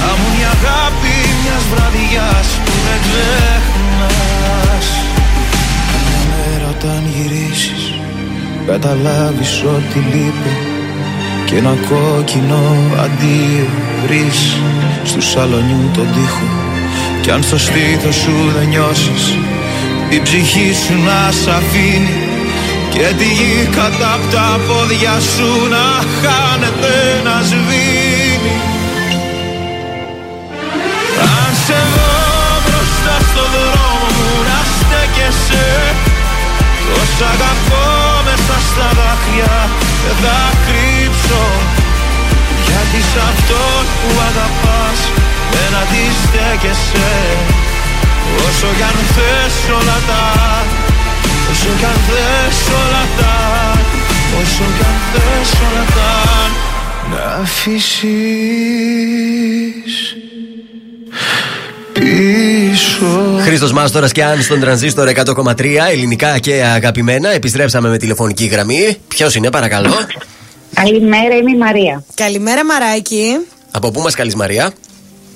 [0.00, 4.86] Θα μου μια αγάπη μιας βραδιάς που δεν ξεχνάς.
[6.06, 7.82] Μια μέρα όταν γυρίσεις
[8.66, 10.54] καταλάβεις ότι λείπει.
[11.46, 12.62] Και ένα κόκκινο
[13.04, 13.68] αντίο
[14.02, 14.40] βρεις.
[15.04, 16.48] Στου σαλονιού τον τοίχο.
[17.22, 19.24] Κι αν στο στήθος σου δεν νιώσεις
[20.10, 22.29] η ψυχή σου να σ' αφήνει
[22.94, 25.86] και τη γη κατά απ' τα πόδια σου να
[26.20, 26.94] χάνεται
[27.26, 28.56] να σβήνει.
[31.36, 32.12] Αν σε δω
[32.64, 35.68] μπροστά στο δρόμο μου να στέκεσαι.
[36.86, 37.88] Τόσα αγαπώ
[38.26, 39.56] μέσα στα δάκρυα
[40.02, 41.44] δεν θα κρύψω.
[42.66, 43.62] Γιατί σ' αυτό
[43.98, 44.98] που αγαπάς
[45.52, 47.12] δεν αντιστέκεσαι.
[48.46, 50.24] Όσο κι αν θες όλα τα
[51.50, 53.34] Όσο κι αν θες όλα τα
[54.40, 56.12] Όσο κι αν θες όλα τα
[57.10, 57.90] Να αφήσεις
[61.92, 67.30] πίσω Χρήστος Μάστορας και αν στον τρανζίστορ 100,3 ελληνικά και αγαπημένα.
[67.30, 68.96] Επιστρέψαμε με τηλεφωνική γραμμή.
[69.08, 69.90] Ποιος είναι, παρακαλώ;
[70.74, 72.04] Καλημέρα, είμαι η Μαρία.
[72.14, 73.46] Καλημέρα, Μαράκι.
[73.70, 74.72] Από πού μας καλείς, Μαρία;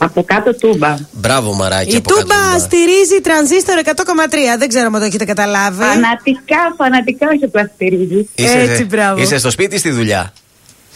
[0.04, 0.94] Από κάτω τούμπα.
[1.12, 1.92] Μπράβο, Μαράκι.
[1.94, 2.20] Η από κάτω.
[2.20, 4.58] Τούμπα στηρίζει τρανζίστορ 100,3.
[4.58, 5.82] Δεν ξέρω αν το έχετε καταλάβει.
[5.82, 8.28] Φανατικά, φανατικά όχι απλά στηρίζει.
[8.34, 9.20] Είσαι, Έτσι, μπράβο.
[9.22, 10.32] Είσαι στο σπίτι ή στη δουλειά;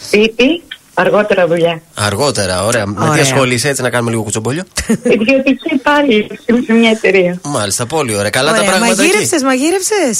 [0.05, 0.63] Σπίτι,
[0.93, 1.81] αργότερα δουλειά.
[1.95, 2.85] Αργότερα, ωραία.
[2.85, 3.21] Με τι Ωραία.
[3.21, 4.63] ασχολείσαι, έτσι να κάνουμε λίγο κουτσομπόλιο.
[5.03, 6.27] Ιδιωτική πάλι
[6.65, 7.39] σε μια εταιρεία.
[7.43, 8.29] Μάλιστα, πολύ ωραία.
[8.29, 10.13] Καλά τα Ωραία, πράγματα εκεί; μαγείρεψε, μαγείρεψε.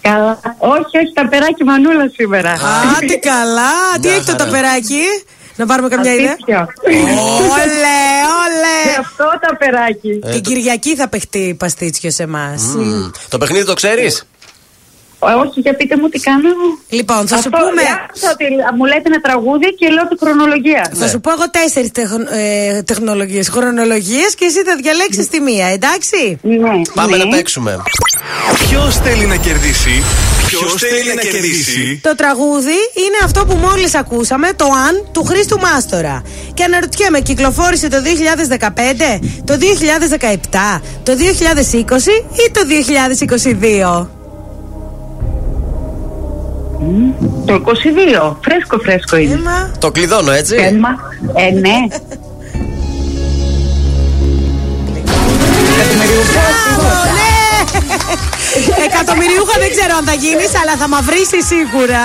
[0.00, 0.40] Καλά.
[0.58, 2.50] Όχι, όχι, τα περάκι μανούλα σήμερα.
[2.50, 2.58] Α,
[3.06, 3.72] τι καλά.
[4.00, 4.44] Τι Μια έχει το χαρά.
[4.44, 5.04] ταπεράκι;
[5.56, 6.66] Να πάρουμε καμιά ιδέα; Αλήθεια.
[7.56, 7.98] Όλε,
[8.44, 8.92] όλε.
[8.92, 10.08] Και αυτό τα περάκι.
[10.24, 12.62] Ε, Την το- Κυριακή θα παιχτεί παστίτσιο σε εμάς.
[12.62, 13.10] Μμμ.
[13.28, 14.26] Το παιχνίδι το ξέρεις;
[15.18, 16.48] Όχι, για πείτε μου τι κάνω.
[16.88, 17.82] Λοιπόν, θα σου Αυτό, πούμε.
[18.04, 18.44] άκουσα ότι
[18.76, 20.90] μου λέτε ένα τραγούδι και λέω τη χρονολογία.
[20.94, 21.90] Θα σου πω εγώ τέσσερις
[22.30, 26.58] ε, τεχνολογίες, χρονολογίες και εσύ θα διαλέξεις τη μία, εντάξει; Ναι.
[26.94, 27.24] Πάμε ναι.
[27.24, 27.82] να παίξουμε.
[28.68, 30.02] Ποιος θέλει να κερδίσει.
[30.58, 32.00] Ποιος θέλει να κερδίσει.
[32.02, 36.22] Το τραγούδι είναι αυτό που μόλις ακούσαμε, το Αν του Χρήστου Μάστορα.
[36.54, 42.60] Και αναρωτιέμαι, κυκλοφόρησε το 2015, το 2017, το 2020 ή το
[44.00, 44.08] 2022.
[47.46, 48.36] Το 22.
[48.40, 49.34] Φρέσκο, φρέσκο είναι.
[49.34, 49.72] Έμα.
[49.78, 50.54] Το κλειδώνω, έτσι.
[50.54, 50.88] Έμα.
[51.34, 51.76] Ε, ναι.
[56.32, 57.21] Μπράβο, ναι!
[58.88, 62.04] Εκατομμυριούχα δεν ξέρω αν θα γίνεις, αλλά θα μαυρίσει σίγουρα.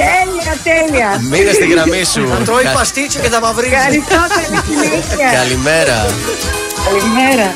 [0.00, 1.08] Τέλεια, τέλεια.
[1.30, 2.22] Μείνε στη γραμμή σου.
[2.44, 3.74] Τρώει Κα- παστίτσιο και τα μαυρίζει.
[3.74, 5.28] Ευχαριστώ, καλή συνέχεια.
[5.38, 5.98] Καλημέρα.
[6.86, 7.48] Καλημέρα.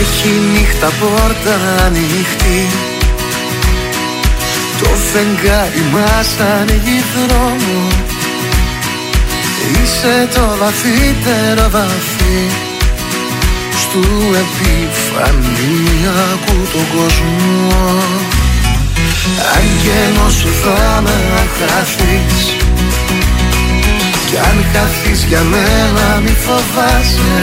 [0.00, 2.66] Έχει νύχτα πόρτα ανοιχτή
[4.80, 6.28] Το φεγγάρι μας
[6.60, 7.88] ανοίγει δρόμο
[9.72, 12.40] Είσαι το βαθύτερο βαθύ
[13.82, 14.04] Στου
[14.44, 15.78] επιφανειακού
[16.72, 18.02] τον κόσμο.
[19.56, 22.38] Άγγελος σου θα με αν χαθείς
[24.26, 27.36] Κι αν χαθείς για μένα μη φοβάσαι.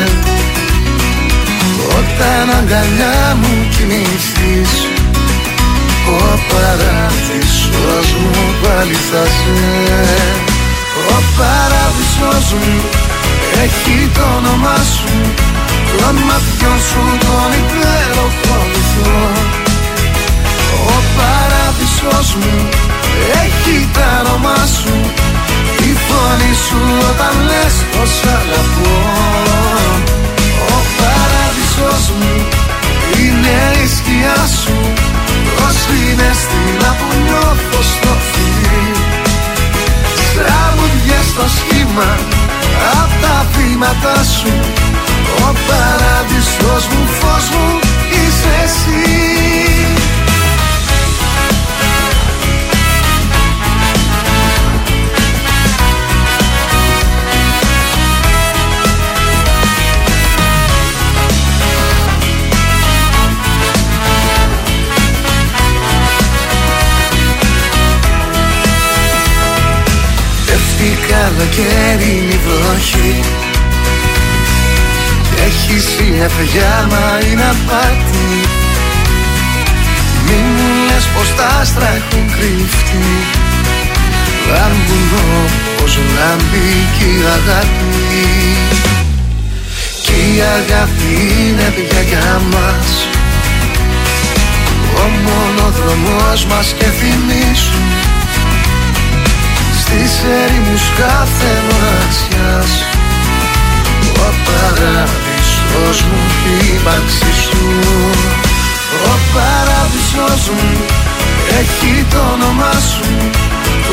[1.98, 4.74] Όταν αγκαλιά μου κοιμηθείς
[6.08, 10.53] Ο παράδεισος μου πάλι θα σε
[11.16, 12.76] Ο παράδεισος μου
[13.64, 15.14] έχει το όνομά σου.
[16.00, 19.22] Των ματιών σου τον υπέροχο βυθό
[20.96, 22.70] Ο παράδεισος μου
[23.44, 24.96] έχει το όνομά σου.
[25.90, 28.96] Η φωνή σου όταν λες πως αγαπώ.
[30.76, 32.34] Ο παράδεισος μου
[33.22, 34.78] είναι η σκιά σου.
[35.66, 38.84] Ως είναι στήλα που νιώθω στο φιλί
[41.14, 42.18] Στραβουδιές στο σχήμα.
[43.02, 44.54] Απ' τα βήματά σου
[45.38, 47.80] Ο παράδεισος μου φως μου
[48.10, 49.73] είσαι εσύ
[70.84, 73.20] Πέφτει καλοκαίρινη βροχή.
[75.30, 78.28] Κι έχει συννεφιά μα είναι απάτη.
[80.26, 83.06] Μη μου λες πως τα άστρα έχουν κρυφτεί.
[84.52, 85.12] Λάμπουν
[85.78, 87.96] όπως λάμπει και η αγάπη.
[90.04, 93.08] Κι η αγάπη είναι πια για μας.
[94.96, 97.93] Ο μονοδρομός μας και θυμίσου
[99.96, 102.72] Στις ερήμους κάθε μοναξιάς
[104.26, 106.22] Ο παράδεισος μου
[106.52, 107.66] η ύπαρξη σου.
[109.12, 110.72] Ο παράδεισος μου
[111.62, 113.10] έχει το όνομά σου.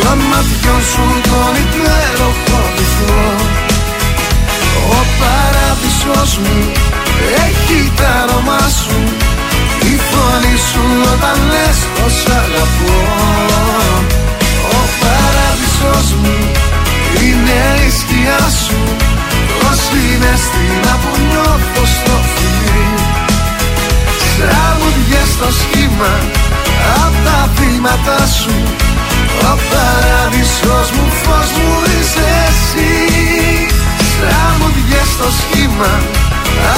[0.01, 3.23] Των ματιών σου τον υπέροχο βυθό
[4.99, 6.59] Ο παράδεισος μου
[7.47, 8.99] έχει το όνομά σου.
[9.93, 12.95] Η φωνή σου όταν λες πως αγαπώ
[14.50, 14.50] Ο
[15.03, 16.37] παράδεισος μου
[17.25, 18.81] είναι η σκιά σου.
[19.69, 22.89] Ως είναι στην που νιώθω στο φιλί
[24.39, 26.13] Τραγουδιές στο σχήμα
[27.57, 28.55] βήματα σου.
[29.51, 32.93] Ο παράδεισος μου, φως μου είσαι εσύ.
[34.11, 35.93] Στραμμουδιές στο σχήμα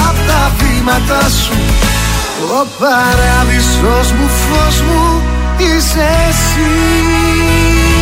[0.07, 1.57] Απ' τα βήματα σου.
[2.59, 5.21] Ο παράδεισος μου, φως μου
[5.57, 7.92] είσαι εσύ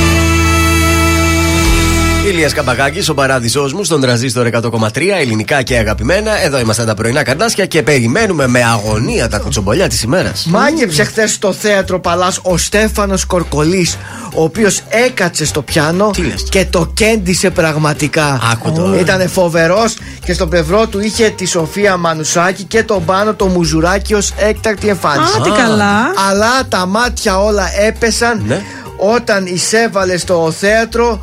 [2.31, 6.43] Ηλίας Καμπαγάκης, ο παράδεισός μου στον τραζίστορ 100,3 ελληνικά και αγαπημένα.
[6.43, 10.45] Εδώ είμαστε τα πρωινά καρδάσια και περιμένουμε με αγωνία τα κουτσομπολιά της ημέρας.
[10.49, 13.97] Μάγεψε χθες στο θέατρο Παλάς ο Στέφανος Κορκολής,
[14.33, 16.11] ο οποίος έκατσε στο πιάνο
[16.49, 18.39] και το κέντησε πραγματικά.
[18.51, 18.99] Άκου τώρα.
[18.99, 19.93] Ήταν φοβερός
[20.25, 24.87] και στο πλευρό του είχε τη Σοφία Μανουσάκη και τον πάνω το Μουζουράκι ως έκτακτη
[24.87, 25.37] εμφάνιση.
[25.37, 25.95] Α, τι καλά.
[26.29, 28.61] Αλλά τα μάτια όλα έπεσαν Ναι.
[28.97, 31.21] όταν εισέβαλε στο θέατρο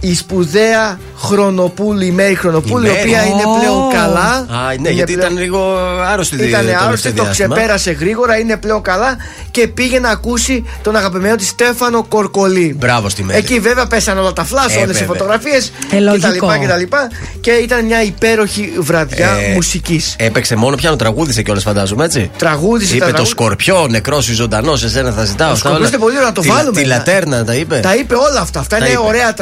[0.00, 3.00] η σπουδαία Χρονοπούλη, η Μέρη Χρονοπούλη, η Μέρη.
[3.08, 3.58] οποία είναι Ω.
[3.60, 4.28] πλέον καλά.
[4.30, 5.78] Α, ναι, Είναι γιατί πλέον- ήταν λίγο
[6.12, 7.54] άρρωστη ήταν το άρρωστη, τελευταίο το διάστημα.
[7.54, 9.16] ξεπέρασε γρήγορα, είναι πλέον καλά
[9.50, 12.76] και πήγε να ακούσει τον αγαπημένο της Στέφανο Κορκολί.
[12.78, 13.38] Μπράβο στη Μέρη.
[13.38, 15.06] Εκεί βέβαια πέσαν όλα τα φλάσ, Ε, όλες οι βέβαια.
[15.06, 16.46] φωτογραφίες Ε, λογικό.
[16.46, 16.64] κτλ.
[16.66, 16.96] κτλ.
[17.40, 20.14] Και ήταν μια υπέροχη βραδιά Ε, μουσικής.
[20.18, 22.30] Έπαιξε μόνο πιάνο, τραγούδισε κιόλας, φαντάζομαι έτσι.
[22.36, 23.34] Τραγούδισε Είπε τα το τραγούδια.
[23.34, 25.48] σκορπιό, νεκρός ή ζωντανός, εσένα θα ζητάω.
[25.48, 25.96] Ο αυτά Σκορπιός όλα.
[25.96, 26.80] είναι πολύ ωραίο να το Τη- βάλουμε.
[26.80, 27.80] Τη λατέρνα τα είπε.
[27.82, 28.60] Τα είπε όλα αυτά.
[28.60, 29.06] Αυτά Τα είναι είπε.
[29.06, 29.34] ωραία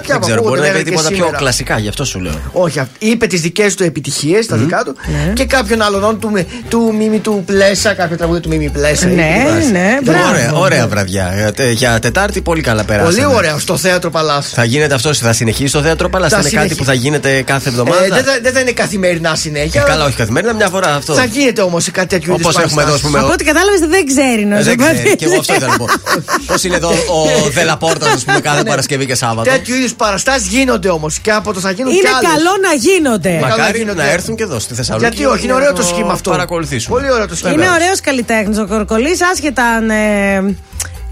[0.00, 1.36] τρακομμάτια Δεν που ξέρω, μπορεί ακούγονται να είπε μέχρι και τίποτα πιο σήμερα.
[1.38, 2.32] κλασικά, γι' αυτό σου λέω.
[2.52, 4.94] Όχι, αυ- είπε τις δικές του επιτυχίες, τα δικά του
[5.34, 6.32] και κάποιον άλλον του,
[6.68, 9.06] του Μίμη του Πλέσα, κάποιο τραγούδι του Μίμη Πλέσα.
[9.06, 9.70] Ναι, ή τι βάζει.
[9.72, 10.28] ναι, μπράβο.
[10.28, 11.32] Ωραία, ωραία βραδιά.
[11.36, 13.12] Για, τε- για Τετάρτη πολύ καλά περάσαμε.
[13.24, 14.40] Πολύ ωραίο στο θέατρο Παλά.
[14.40, 16.28] Θα γίνεται αυτό, θα συνεχίσει το θέατρο Παλά.
[16.28, 18.60] Θα Θα είναι κάτι συνεχί- που θα γίνεται κάθε εβδομάδα; Ε, δεν, θα, δεν θα
[18.60, 19.82] είναι καθημερινά συνέχεια.
[19.86, 21.14] Ε, καλά, όχι καθημερινά, μια φορά αυτό.
[21.14, 23.06] Θα γίνεται όμως κάτι τέτοιο είδους Όπω έχουμε εδώ, ας παραστάσεις.
[23.06, 23.18] πούμε.
[23.18, 25.86] Από ό,τι κατάλαβες δεν ξέρει Ε, να Δεν ξέρει, και εγώ αυτό ήθελα να πω.
[26.50, 29.50] Πώς είναι εδώ ο Δελαπόρτας, ας πούμε, κάθε Παρασκευή και Σάββατο.
[29.50, 32.30] Τέτοιου είδους παραστάσεις γίνονται όμως και από το θα γίνουν Είναι κι άλλες.
[32.30, 33.38] καλό να γίνονται.
[33.40, 34.02] Μα- Μακάρι γίνονται.
[34.02, 35.14] να έρθουν και εδώ στη Θεσσαλονίκη.
[35.16, 36.30] Γιατί όχι, είναι ωραίο το σχήμα αυτό.
[36.30, 36.98] Παρακολουθήσουμε.
[37.00, 37.52] Πολύ ωραίο το σχήμα.
[37.52, 39.90] Είναι ωραίος καλλιτέχνης ο Κορκολής, άσχετα αν.
[39.90, 40.56] ε,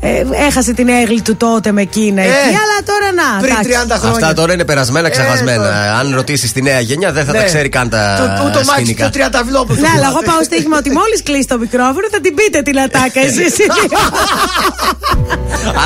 [0.01, 2.35] ε, έχασε την έγκλη του τότε με Κίνα Ε, εκεί,
[2.65, 3.41] αλλά τώρα να.
[3.41, 3.70] πριν εντάξει.
[3.89, 4.11] 30 χρόνια.
[4.11, 5.62] Αυτά τώρα είναι περασμένα, ξεχασμένα.
[5.62, 5.95] τώρα.
[5.99, 7.45] Αν ρωτήσεις τη νέα γενιά, δεν θα τα Ναι.
[7.45, 9.05] ξέρει καν τα Το- Ούτε ο Μάκη σκηνικά.
[9.05, 9.81] το Τριανταυλόπουλο.
[9.81, 13.20] Ναι, αλλά εγώ πάω στοίχημα ότι μόλις κλείσει το μικρόφωνο θα την πείτε την ατάκα
[13.20, 13.55] εσείς.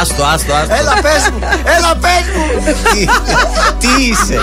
[0.01, 0.75] Άστο, άστο, άστο.
[0.75, 1.39] Έλα, πες μου!
[1.77, 2.75] Έλα, πες μου!
[2.93, 3.07] Τι-
[3.79, 4.41] Τι είσαι;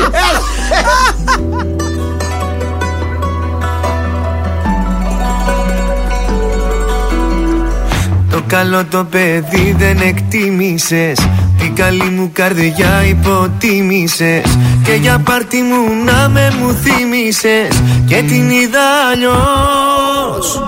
[8.29, 11.27] Το καλό το παιδί δεν εκτίμησες.
[11.57, 14.57] Την καλή μου καρδιά υποτίμησες.
[14.83, 20.61] Και για πάρτι μου να με μου θύμισες Και την είδα αλλιώς.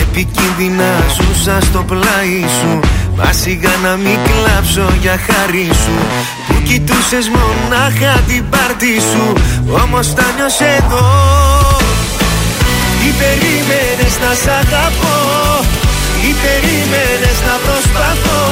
[0.00, 2.80] Επικίνδυνα ζούσα στο πλάι σου.
[3.16, 5.96] Μα σιγά να μην κλάψω για χάρη σου.
[6.46, 9.32] Που κοιτούσες μονάχα την πάρτι σου.
[9.82, 11.06] Όμως τα νιώσαι εδώ.
[13.00, 15.57] Τι περίμενες να σ' αγαπώ;
[16.28, 18.44] Τι περίμενες να προσπαθώ.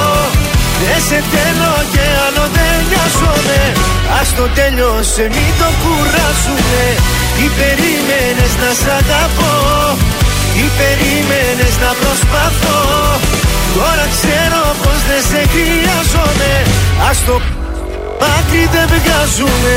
[0.83, 3.61] Δεν σε θέλω και άλλο δεν νοιάζομαι.
[4.21, 6.85] Ας το τέλειωσε μην το κουράσουμε
[7.37, 9.55] Τι περίμενες να σ' αγαπώ.
[10.53, 12.81] Τι περίμενες να προσπαθώ.
[13.77, 16.53] Τώρα ξέρω πως δεν σε χρειάζομαι.
[17.09, 17.35] Ας το
[18.21, 19.77] μάκρυ δεν βγάζουμε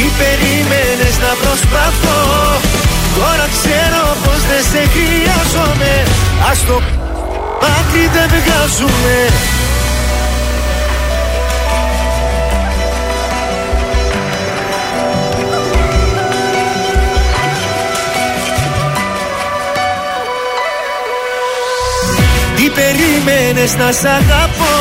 [0.00, 2.20] Τι περίμενες να προσπαθώ.
[3.16, 5.92] Τώρα ξέρω πως δεν σε χρειάζομαι.
[6.50, 6.80] Ας το
[7.62, 9.16] μάκρυ δεν βγάζουμε
[22.56, 24.76] Τι περίμενες να σ' αγαπώ;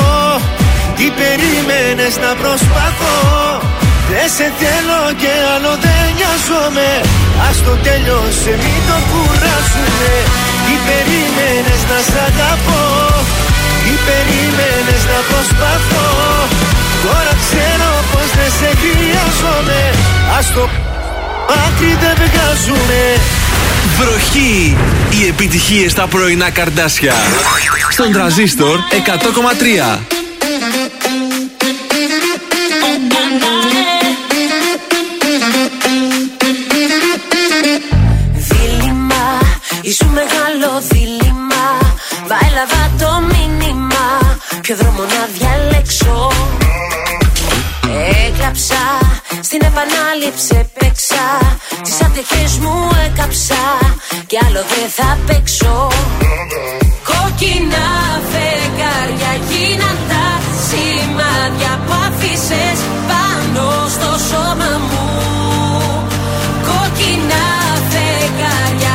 [0.95, 3.78] Τι περίμενες να προσπαθώ;
[4.11, 6.89] Δεν σε θέλω και άλλο δεν νοιάζομαι
[7.47, 10.13] Ας το τέλειωσε μην το κουράσουμε
[10.65, 12.85] Τι περίμενες να σ' αγαπώ
[13.83, 16.09] Τι περίμενες να προσπαθώ
[17.05, 19.81] Τώρα ξέρω πως δεν σε χρειάζομαι
[20.37, 20.63] Ας το
[21.49, 23.01] μάκρυ δεν βγάζουμε
[23.97, 24.77] Βροχή!
[25.09, 27.13] Οι επιτυχίες στα πρωινά καρδάσια.
[27.89, 28.79] Στον τραζίστορ
[29.99, 30.18] 100,3.
[44.69, 46.31] Ποιο δρόμο να διαλέξω.
[48.25, 48.83] Έκλαψα,
[49.41, 51.25] στην επανάληψη παίξα
[51.83, 53.63] Τις ατυχές μου έκαψα
[54.27, 55.87] Κι άλλο δεν θα παίξω.
[57.09, 57.87] Κόκκινα
[58.31, 60.25] φεγγάρια γίναν τα
[60.65, 62.79] σημάδια που άφησες
[63.09, 63.65] πάνω
[63.95, 65.05] στο σώμα μου.
[66.67, 67.43] Κόκκινα
[67.91, 68.88] φεγγάρια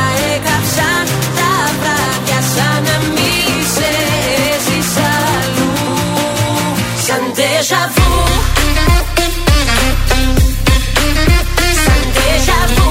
[7.65, 8.09] déjà vu.
[11.83, 12.89] Σαν déjà vu.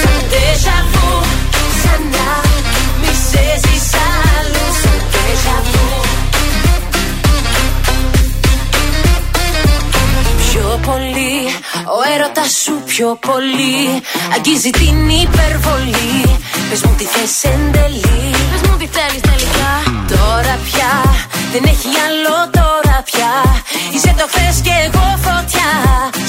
[0.00, 1.08] Σαν déjà vu.
[1.82, 2.30] Σαν να
[3.00, 3.88] μη σε έζεις
[4.36, 5.84] αλλού Σαν déjà vu.
[10.50, 11.36] Πιο πολύ,
[11.96, 14.02] ο έρωτας σου πιο πολύ.
[14.34, 16.38] Αγγίζει την υπερβολή.
[16.70, 18.34] Πες μου τι θες εν τέλει.
[18.50, 19.91] Πες μου τι θέλεις τελικά
[20.22, 20.92] Τώρα πια,
[21.52, 23.32] δεν έχει άλλο τώρα πια.
[23.94, 25.70] Είσαι το χθες και εγώ φωτιά.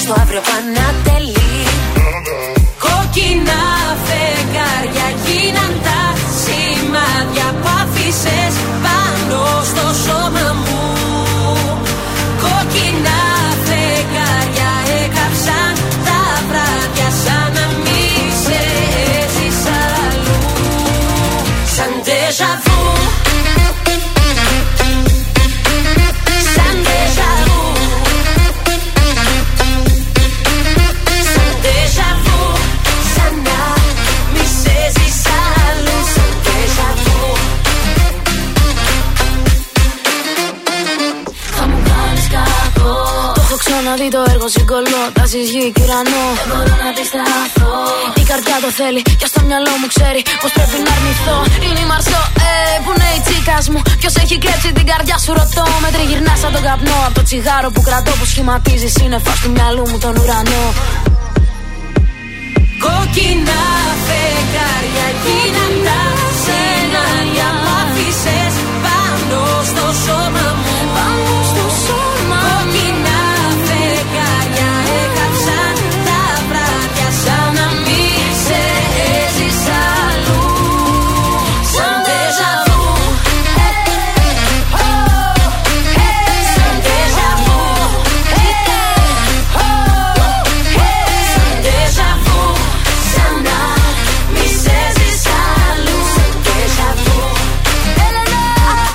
[0.02, 1.52] Στο αύριο πανατελεί
[2.84, 3.62] Κόκκινα
[4.06, 6.00] φεγγάρια γίναν τα
[6.40, 8.54] σημάδια που άφησες
[8.84, 9.40] πάνω
[9.70, 10.73] στο σώμα μου
[48.80, 51.38] θέλει και στο μυαλό μου ξέρει Πως πρέπει να αρνηθώ.
[51.66, 52.52] Είναι η Μαρσό, ε,
[52.84, 53.80] που είναι η τσίκας μου.
[54.00, 55.66] Ποιος έχει κλέψει την καρδιά σου ρωτώ.
[55.82, 59.84] Με τριγυρνάς σαν τον καπνό Από το τσιγάρο που κρατώ που σχηματίζει σύννεφα του μυαλού
[59.90, 60.64] μου τον ουρανό.
[62.84, 63.62] Κόκκινα
[64.06, 66.00] φεγγάρια γίναν τα
[66.42, 69.40] σενάρια που άφησες πάνω
[69.70, 70.73] στο σώμα μου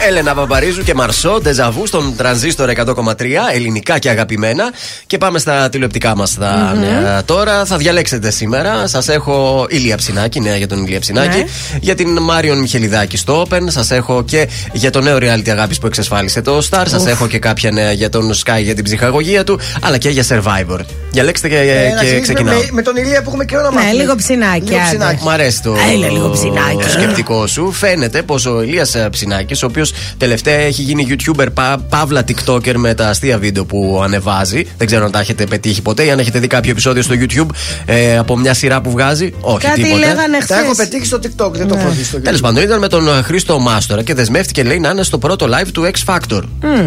[0.09, 3.13] Έλενα Παπαρίζου και Μαρσό, Ντεζαβού στον τρανζίστορ 100,3,
[3.53, 4.63] ελληνικά και αγαπημένα.
[5.07, 6.79] Και πάμε στα τηλεοπτικά μας τα Μμμ.
[6.81, 7.65] νέα τώρα.
[7.65, 8.87] Θα διαλέξετε σήμερα.
[8.87, 11.37] Σας έχω Ηλία Ψινάκη, νέα για τον Ηλία Ψινάκη.
[11.37, 11.43] Ναι.
[11.81, 13.59] Για την Μάριον Μιχελιδάκη στο Open.
[13.67, 16.83] Σας έχω και για το νέο reality αγάπης που εξασφάλισε το Star.
[16.85, 17.07] Σας Ουφ.
[17.07, 19.59] έχω και κάποια νέα για τον Sky για την ψυχαγωγία του.
[19.81, 20.79] Αλλά και για Survivor.
[21.11, 22.59] Διαλέξτε και, Ε, να και ξεκινήσουμε ξεκινάω.
[22.59, 23.93] Με, με τον Ηλία που έχουμε καιρό να Ναι, μάθουμε.
[24.01, 24.87] λίγο ψινάκι, Λίγο άντε.
[24.89, 25.23] ψινάκι.
[25.23, 26.77] Μ' αρέσει το, Έλα λίγο ψινάκι.
[26.83, 27.71] το σκεπτικό σου.
[27.71, 32.93] Φαίνεται πως ο Ηλίας Ψινάκης, ο οποίος τελευταία έχει γίνει YouTuber, πα, παύλα TikToker με
[32.93, 34.65] τα αστεία βίντεο που ανεβάζει.
[34.77, 37.47] Δεν ξέρω αν τα έχετε πετύχει ποτέ ή αν έχετε δει κάποιο επεισόδιο στο YouTube
[37.85, 39.33] ε, από μια σειρά που βγάζει.
[39.41, 39.99] Όχι, Κάτι τίποτα.
[39.99, 40.87] λέγανε Τα έχω χθες.
[40.87, 42.23] πετύχει στο TikTok, δεν το έχω δει στο YouTube.
[42.23, 45.45] Τέλος πάντων, ήταν με τον ε, Χρήστο Μάστορα και δεσμεύτηκε, λέει, να είναι στο πρώτο
[45.49, 46.41] live του X Factor.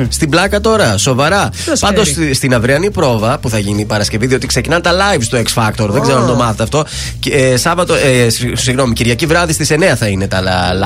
[0.09, 1.49] Στην πλάκα τώρα, σοβαρά.
[1.65, 2.35] Ποιος Πάντως ξέρει.
[2.35, 5.89] στην αυριανή πρόβα που θα γίνει η Παρασκευή, διότι ξεκινάνε τα live στο X Factor.
[5.89, 6.85] Δεν ξέρω αν το μάθετε αυτό.
[7.21, 10.43] Και, ε, Σάββατο, ε, συγ- συγγνώμη, Κυριακή βράδυ στις 9 θα είναι τα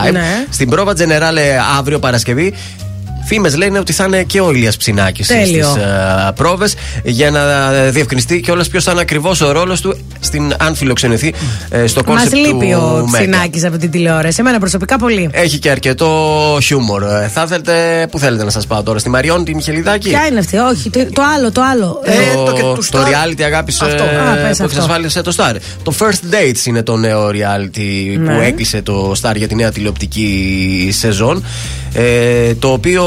[0.09, 0.13] live.
[0.13, 0.45] Ναι.
[0.51, 1.39] Στην πρόβα τζενεράλε
[1.79, 2.16] αύριο Παρασκευή.
[2.17, 2.53] Παρασκευή.
[3.27, 5.77] Φήμες λένε ότι θα είναι και ο Ηλίας Ψινάκης στις Τέλειο.
[6.35, 6.75] πρόβες
[7.05, 11.35] για να διευκρινιστεί κιόλας ποιος θα είναι ακριβώς ο ρόλος του στην, αν φιλοξενηθεί
[11.71, 13.19] ε, στο Μας κόνσεπτ του λείπει ο Μέγκα.
[13.19, 14.37] Ψινάκης από την τηλεόραση.
[14.41, 15.29] Εμένα προσωπικά πολύ.
[15.33, 17.03] Έχει και αρκετό χιούμορ.
[17.03, 20.09] Ε, Θα θέλετε, πού θέλετε να σας πάω τώρα, στη Μαριόν, τη Μιχελιδάκη.
[20.09, 22.01] Ποια είναι αυτή, όχι, το, το άλλο, το άλλο.
[22.05, 23.05] Ε, το και τους το Star.
[23.07, 24.03] reality αγάπης Αυτό.
[24.03, 24.65] Α, πες που αυτό.
[24.65, 25.55] εξασφάλισε το Star.
[25.83, 28.47] Το First Dates είναι το νέο reality που Ναι.
[28.47, 31.45] έκλεισε το Star για τη νέα τηλεοπτική σεζόν.
[31.95, 33.05] Ε, το οποίο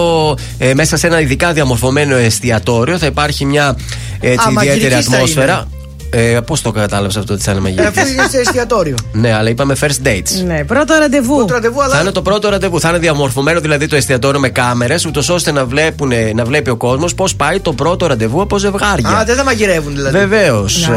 [0.57, 3.75] ε, μέσα σε ένα ειδικά διαμορφωμένο εστιατόριο θα υπάρχει μια
[4.19, 5.53] έτσι, Α, ιδιαίτερη μαγειρικής θα ατμόσφαιρα.
[5.53, 5.73] είναι.
[6.11, 7.81] Ε, Πώς το κατάλαβες αυτό ότι θα είναι Ε, μαγική.
[7.81, 8.95] Αφού είναι σε εστιατόριο.
[9.11, 10.43] ναι, αλλά είπαμε first dates.
[10.45, 11.45] Ναι, πρώτο ραντεβού.
[11.49, 12.79] Ραντεβού, αλλά Θα είναι το πρώτο ραντεβού.
[12.79, 16.75] Θα είναι διαμορφωμένο δηλαδή το εστιατόριο με κάμερες, ούτως ώστε να, βλέπουν, να βλέπει ο
[16.75, 19.09] κόσμος πώς πάει το πρώτο ραντεβού από ζευγάρια.
[19.09, 20.17] Α, δεν θα μαγειρεύουν δηλαδή.
[20.17, 20.89] Βεβαίως.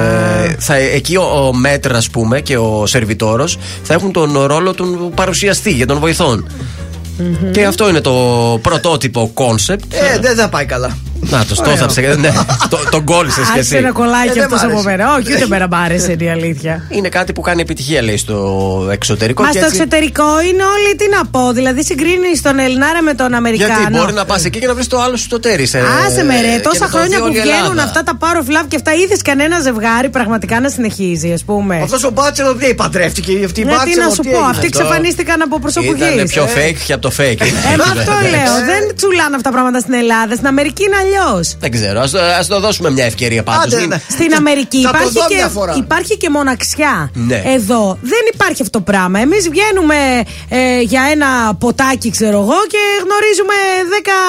[0.94, 5.70] εκεί ο, ο μέτρας, ας πούμε, και ο σερβιτόρος θα έχουν τον ρόλο του παρουσιαστή
[5.72, 6.46] για τον βοηθών.
[7.52, 8.12] Και αυτό είναι το
[8.62, 9.92] πρωτότυπο κόνσεπτ.
[9.92, 10.96] Ε, δεν θα πάει καλά.
[11.24, 11.74] Να το Ωραίο.
[11.76, 12.00] στόθαψε.
[12.20, 12.32] ναι,
[12.68, 13.76] το, τον κόλλησε και Άρχισε εσύ.
[13.84, 14.88] ένα κολλάκι Ε, δεν αυτός μ' από άρεσε.
[14.88, 15.14] μένα.
[15.14, 16.86] Όχι, ούτε μένα μ' άρεσε είναι η αλήθεια.
[16.90, 18.36] Είναι κάτι που κάνει επιτυχία, λέει, στο
[18.92, 19.42] εξωτερικό.
[19.42, 23.14] Μα και στο έτσι- εξωτερικό είναι όλοι, τι να πω, δηλαδή συγκρίνει τον Ελληνάρα με
[23.14, 23.74] τον Αμερικάνο.
[23.78, 25.66] Γιατί μπορεί να πας εκεί και να βρεις το άλλο σου το τέρι.
[25.66, 27.82] σε- Άσε με ρε, και τόσα να το χρόνια δει που όλη η βγαίνουν Ελλάδα.
[27.82, 28.92] αυτά τα Power of Love και αυτά.
[28.94, 33.32] Είδες κανένα ζευγάρι πραγματικά να συνεχίζει, ας πούμε; Αυτός ο μπάτσελο δεν παντρεύτηκε.
[33.44, 34.04] Αυτή η Ναι, τι μπάτσελο.
[34.04, 36.04] να σου πω, αυτοί Αυτό; εξαφανίστηκαν από προσωπική.
[36.14, 37.40] Ήταν πιο fake και από το fake.
[37.72, 38.52] Ε, μα αυτό λέω.
[38.70, 40.32] Δεν τσουλάνε αυτά τα πράγματα στην Ελλάδα.
[40.34, 41.46] Στην Αμερική είναι αλλιώς.
[41.64, 42.00] Δεν ξέρω.
[42.00, 43.74] Α το δώσουμε μια ευκαιρία πάντως.
[43.74, 43.98] Άντε, ναι.
[44.16, 45.74] Στην Αμερική Θα το υπάρχει δω και, μια φορά.
[45.76, 47.10] υπάρχει και μοναξιά.
[47.14, 47.42] Ναι.
[47.56, 49.18] Εδώ δεν υπάρχει αυτό το πράγμα.
[49.20, 49.94] Εμείς βγαίνουμε
[50.48, 53.54] ε, για ένα ποτάκι, ξέρω εγώ, και γνωρίζουμε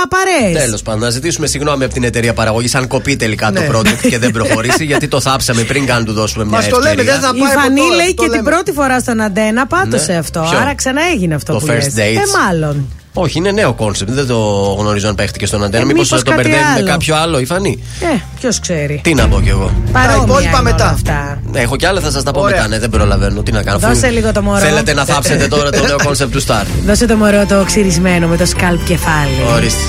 [0.04, 0.64] 10 παρέες.
[0.64, 3.60] Τέλος πάντων, να ζητήσουμε συγγνώμη από την εταιρεία παραγωγής αν κοπεί τελικά Ναι.
[3.60, 6.78] το project και δεν προχωρήσει, γιατί το θάψαμε πριν καν του δώσουμε μια Μας το
[6.78, 7.12] λέμε, ευκαιρία.
[7.14, 8.50] δεν θα Η πάει από Φανή τώρα, λέει το και την λέμε.
[8.50, 10.18] πρώτη φορά στον Αντένα πάτωσε Ναι.
[10.18, 10.48] αυτό.
[10.50, 11.94] Ποιο; Άρα ξαναέγινε αυτό Το που first λες.
[11.98, 12.00] dates.
[12.00, 12.63] Ε, μάλλον.
[13.16, 14.12] Όχι, είναι νέο κόνσεπτ.
[14.12, 14.38] Δεν το
[14.80, 15.84] γνωρίζω αν παίχτηκε στον Αντένα.
[15.84, 16.88] Ε, Μήπως μήπως το κάτι μπερδεύει με άλλο.
[16.88, 19.00] κάποιο άλλο η Φανή; Ε, ποιος ξέρει.
[19.04, 19.72] Τι να πω κι εγώ.
[19.92, 20.90] Παρόμοια υπόλοιπα είναι όλα μετά.
[20.90, 21.40] Αυτά.
[21.52, 22.56] Ναι, Έχω κι άλλα, θα σας τα πω Ωραία.
[22.56, 22.68] μετά.
[22.68, 23.44] Ναι, δεν προλαβαίνω.
[23.44, 23.80] Τι να κάνω.
[23.80, 24.58] Δώσε αφού λίγο το μωρό.
[24.60, 26.66] Θέλετε να θάψετε τώρα το νέο κόνσεπτ του Star.
[26.86, 29.32] Δώσε το μωρό το ξυρισμένο με το σκάλπ κεφάλι.
[29.56, 29.82] Ορίστε.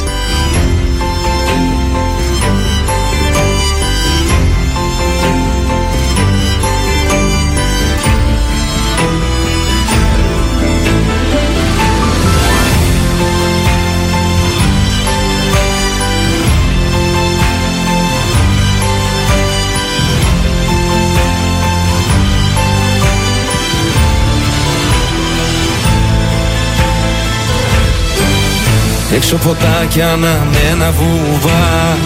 [29.14, 31.96] Έξω φωτάκια αναμένα βουβά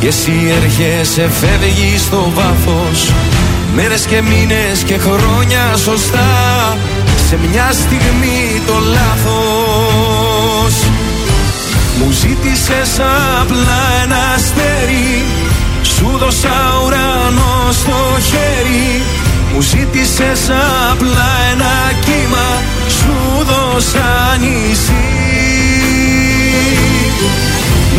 [0.00, 0.32] Και εσύ
[0.62, 3.12] έρχεσαι φεύγεις στο βάθος.
[3.74, 6.76] Μέρες και μήνες και χρόνια σωστά.
[7.28, 10.74] Σε μια στιγμή το λάθος.
[11.98, 13.00] Μου ζήτησες
[13.40, 15.24] απλά ένα αστέρι.
[15.82, 19.02] Σου δώσα ουρανό στο χέρι.
[19.54, 20.50] Μου ζήτησες
[20.90, 22.62] απλά ένα κύμα.
[22.88, 25.29] Σου δώσα νησί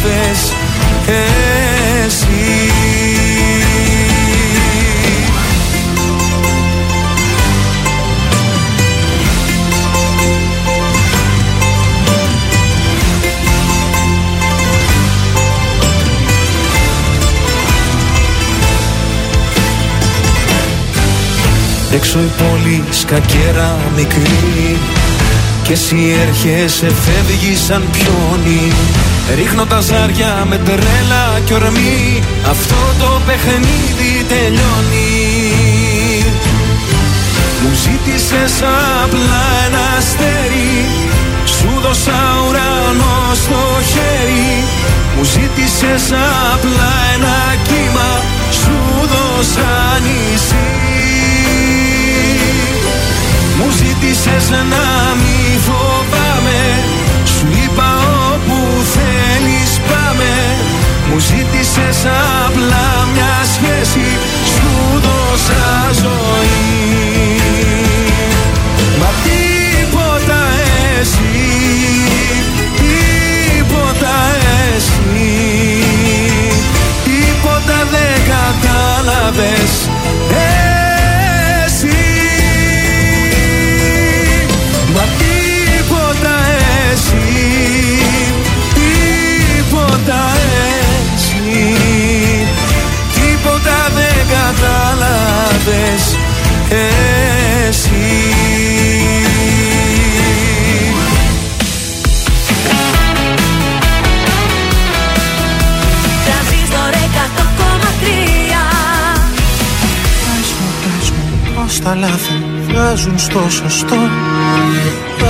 [0.00, 0.52] κατάλαβες
[2.06, 2.28] Εσύ.
[21.92, 24.78] Έξω η πόλη σκακέρα μικρή
[25.62, 28.72] Και εσύ έρχεσαι φεύγεις σαν πιόνι
[29.34, 32.22] Ρίχνω τα ζάρια με τρέλα και ορμή.
[32.50, 36.24] Αυτό το παιχνίδι τελειώνει.
[37.62, 38.62] Μου ζήτησες
[39.02, 40.86] απλά ένα αστέρι.
[41.44, 44.64] Σου δώσα ουρανό στο χέρι.
[45.16, 46.04] Μου ζήτησες
[46.52, 48.10] απλά ένα κύμα.
[48.50, 48.76] Σου
[49.12, 50.68] δώσα νησί.
[53.56, 54.84] Μου ζήτησες να
[55.20, 55.89] μη φοβάμαι
[61.20, 62.06] ζήτησες
[62.46, 64.08] απλά μια σχέση
[64.54, 67.00] Σου δώσα ζωή.
[68.98, 70.40] Μα τίποτα
[71.00, 71.48] εσύ
[72.76, 74.16] Τίποτα
[74.76, 75.38] εσύ
[77.04, 79.90] Τίποτα δεν κατάλαβες
[81.64, 81.96] Εσύ.
[84.94, 86.36] Μα τίποτα
[86.92, 87.24] εσύ
[88.74, 90.39] Τίποτα
[95.64, 96.16] θες
[96.70, 97.90] εσύ.
[106.24, 108.40] Τρανζίστορ 100,3
[111.54, 113.96] Πώς τα λάθη βγάζουν στο σωστό.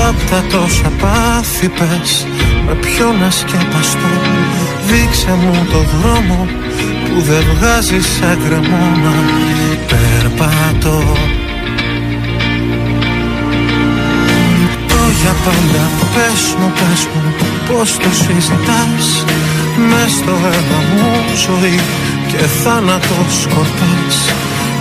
[0.08, 2.26] Απ' τα τόσα πάθη πες
[2.66, 4.12] Με ποιο να σκεπαστώ.
[4.86, 6.48] Δείξε μου το δρόμο
[7.04, 9.14] Που δεν βγάζεις σαν κρεμόνα
[10.20, 10.98] περπατώ.
[14.88, 15.84] Το για πάντα
[16.14, 17.34] πες μου, πες μου
[17.68, 19.24] Πώς το συζητάς.
[19.88, 21.10] Μες στο αίμα μου
[21.46, 21.80] ζωή
[22.28, 24.16] Και θάνατος σκορπάς.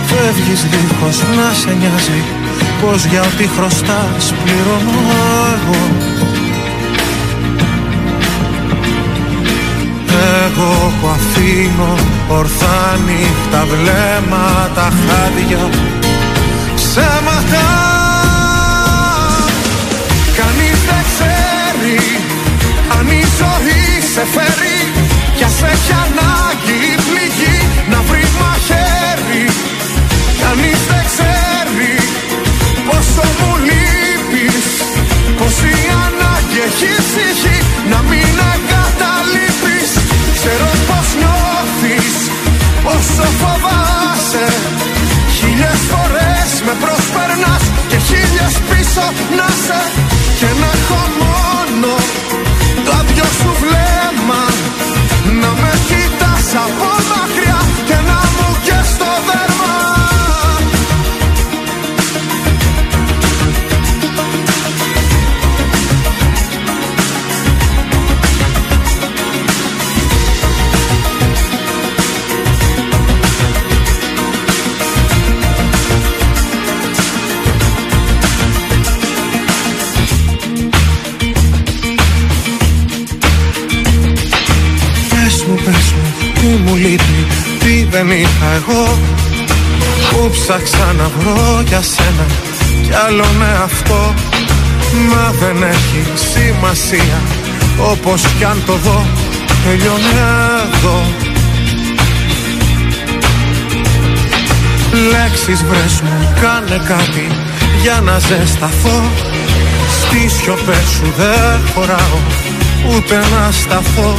[0.08, 2.20] Φεύγεις δίχως να σε νοιάζει
[2.82, 4.98] Πως για ό,τι χρωστάς πληρώνω
[5.54, 6.09] εγώ
[10.60, 11.94] Εγώ που αφήνω
[12.28, 15.68] ορθά νύχτα βλέμματα χάδια.
[16.74, 17.66] Ψέματα
[20.38, 22.00] Κανείς δεν ξέρει
[22.98, 23.84] αν η ζωή
[24.14, 24.80] σε φέρει.
[25.36, 27.58] Κι ας έχει ανάγκη η πληγή
[27.90, 29.44] να βρει μαχαίρι.
[30.42, 31.94] Κανείς δεν ξέρει
[32.86, 34.64] πόσο μου λείπεις
[35.38, 37.56] Πως η ανάγκη έχει ψυχή
[37.90, 38.69] να μην εγκαταλείπεις
[40.42, 42.16] Ξέρω πως νιώθεις
[42.94, 44.46] όσο φοβάσαι.
[45.36, 49.06] Χίλιες φορές με προσπερνάς και χίλιες πίσω
[49.38, 49.80] να σε.
[50.38, 51.92] Και να έχω μόνο
[52.84, 54.42] το άδειο σου βλέμμα.
[55.40, 57.29] Να με κοιτάς από μακριά
[88.10, 88.98] τι δεν είχα εγώ
[90.10, 92.26] Που ψάξα να βρω για σένα.
[92.82, 94.14] Κι άλλο με αυτό
[95.10, 97.20] Μα δεν έχει σημασία,
[97.90, 99.06] όπως κι αν το δω
[99.64, 100.14] Τελειώνει
[100.62, 101.02] εδώ.
[105.10, 107.26] Λέξεις βρες μου, κάνε κάτι
[107.82, 109.02] για να ζεσταθώ.
[110.00, 112.18] Στις σιωπές σου δεν χωράω
[112.88, 114.14] ούτε να σταθώ.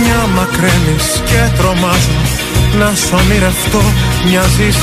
[0.00, 2.43] Μια μακραίνεις και τρομάζω
[2.78, 3.82] να σ' ονειρευτώ
[4.24, 4.76] Μοιάζεις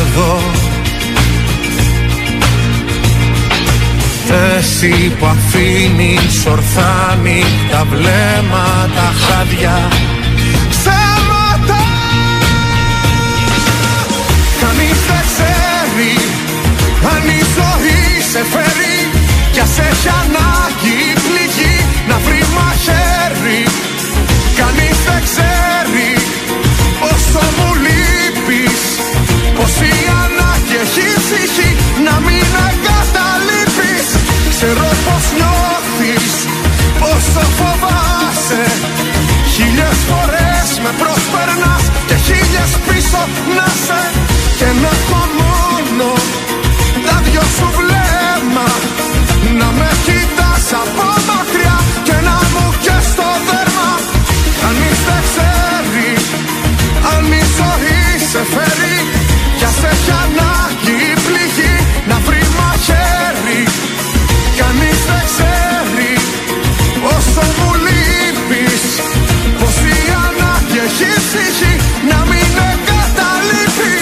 [0.00, 0.40] εδώ.
[4.56, 7.18] Εσύ που αφήνεις ορθά
[7.70, 9.88] τα βλέμματα χάδια.
[10.70, 11.82] Ψέματα.
[14.60, 16.14] Κανείς δεν ξέρει
[17.12, 18.98] αν η ζωή σε φέρει
[19.52, 21.76] Κι ας έχει ανάγκη η πληγή
[22.08, 23.62] να βρει μαχαίρι.
[24.56, 25.57] Κανείς δεν ξέρει
[27.38, 28.80] πόσο μου λείπεις
[29.56, 31.70] Πως η ανάγκη έχει ψυχή
[32.06, 34.08] να μην εγκαταλείπεις.
[34.54, 36.32] Ξέρω πως νιώθεις
[37.00, 38.64] πόσο φοβάσαι.
[39.52, 43.22] Χίλιες φορές με προσπερνάς και χίλιες πίσω
[43.56, 44.02] να σε.
[44.58, 46.10] Και να έχω μόνο
[47.06, 48.68] τα δυο σου βλέμμα
[49.58, 49.87] Να με
[71.38, 71.76] ψυχή
[72.08, 73.92] να μην εγκαταλείπει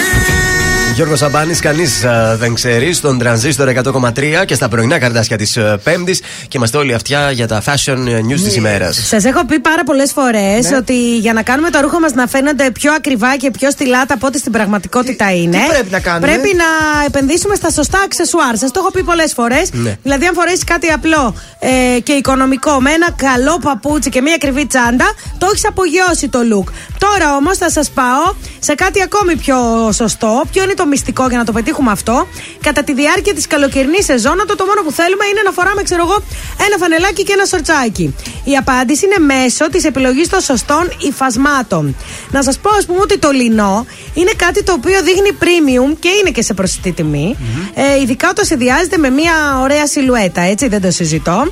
[0.95, 2.05] Γιώργος Σαμπάνης, κανείς
[2.37, 6.21] δεν ξέρει, στον τρανζίστορ 100,3 και στα πρωινά καρδάσια της Πέμπτης.
[6.47, 7.97] Και είμαστε όλοι αυτιά για τα fashion
[8.29, 9.07] news της ημέρας.
[9.07, 10.77] Σας έχω πει πάρα πολλές φορές Ναι.
[10.77, 14.27] ότι για να κάνουμε τα ρούχα μας να φαίνονται πιο ακριβά και πιο στυλάτα από
[14.27, 15.57] ό,τι στην πραγματικότητα είναι.
[15.69, 16.65] πρέπει να κάνουμε; Πρέπει να
[17.05, 18.57] επενδύσουμε στα σωστά αξεσουάρ.
[18.57, 19.69] Σας το έχω πει πολλές φορές.
[19.73, 19.97] Ναι.
[20.03, 24.65] Δηλαδή, αν φορέσεις κάτι απλό ε, και οικονομικό με ένα καλό παπούτσι και μια ακριβή
[24.65, 25.05] τσάντα,
[25.37, 26.71] το έχεις απογειώσει το look.
[26.97, 29.57] Τώρα όμως θα σας πάω σε κάτι ακόμη πιο
[29.93, 30.43] σωστό.
[30.51, 32.27] Ποιο είναι το μυστικό για να το πετύχουμε αυτό.
[32.61, 36.01] Κατά τη διάρκεια της καλοκαιρινής σεζόν, το, το μόνο που θέλουμε είναι να φοράμε, ξέρω
[36.07, 36.17] εγώ,
[36.65, 38.15] ένα φανελάκι και ένα σορτσάκι.
[38.43, 41.95] Η απάντηση είναι μέσω της επιλογής των σωστών υφασμάτων.
[42.31, 46.09] Να σας πω, ας πούμε, ότι το λινό είναι κάτι το οποίο δείχνει premium και
[46.09, 47.37] είναι και σε προσιτή τιμή.
[47.73, 51.51] Ε, ειδικά όταν συνδυάζεται με μια ωραία σιλουέτα, έτσι, δεν το συζητώ.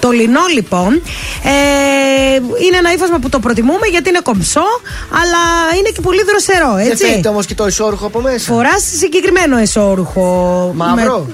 [0.00, 1.02] Το λινό λοιπόν
[1.44, 2.34] ε,
[2.64, 4.64] είναι ένα ύφασμα που το προτιμούμε γιατί είναι κομψό
[5.10, 7.04] αλλά είναι και πολύ δροσερό Δεν έτσι.
[7.06, 8.52] φαίνεται όμως και το ισόρουχο από μέσα.
[8.52, 10.72] Φοράς συγκεκριμένο εσόρουχο.
[10.76, 11.26] Μαύρο.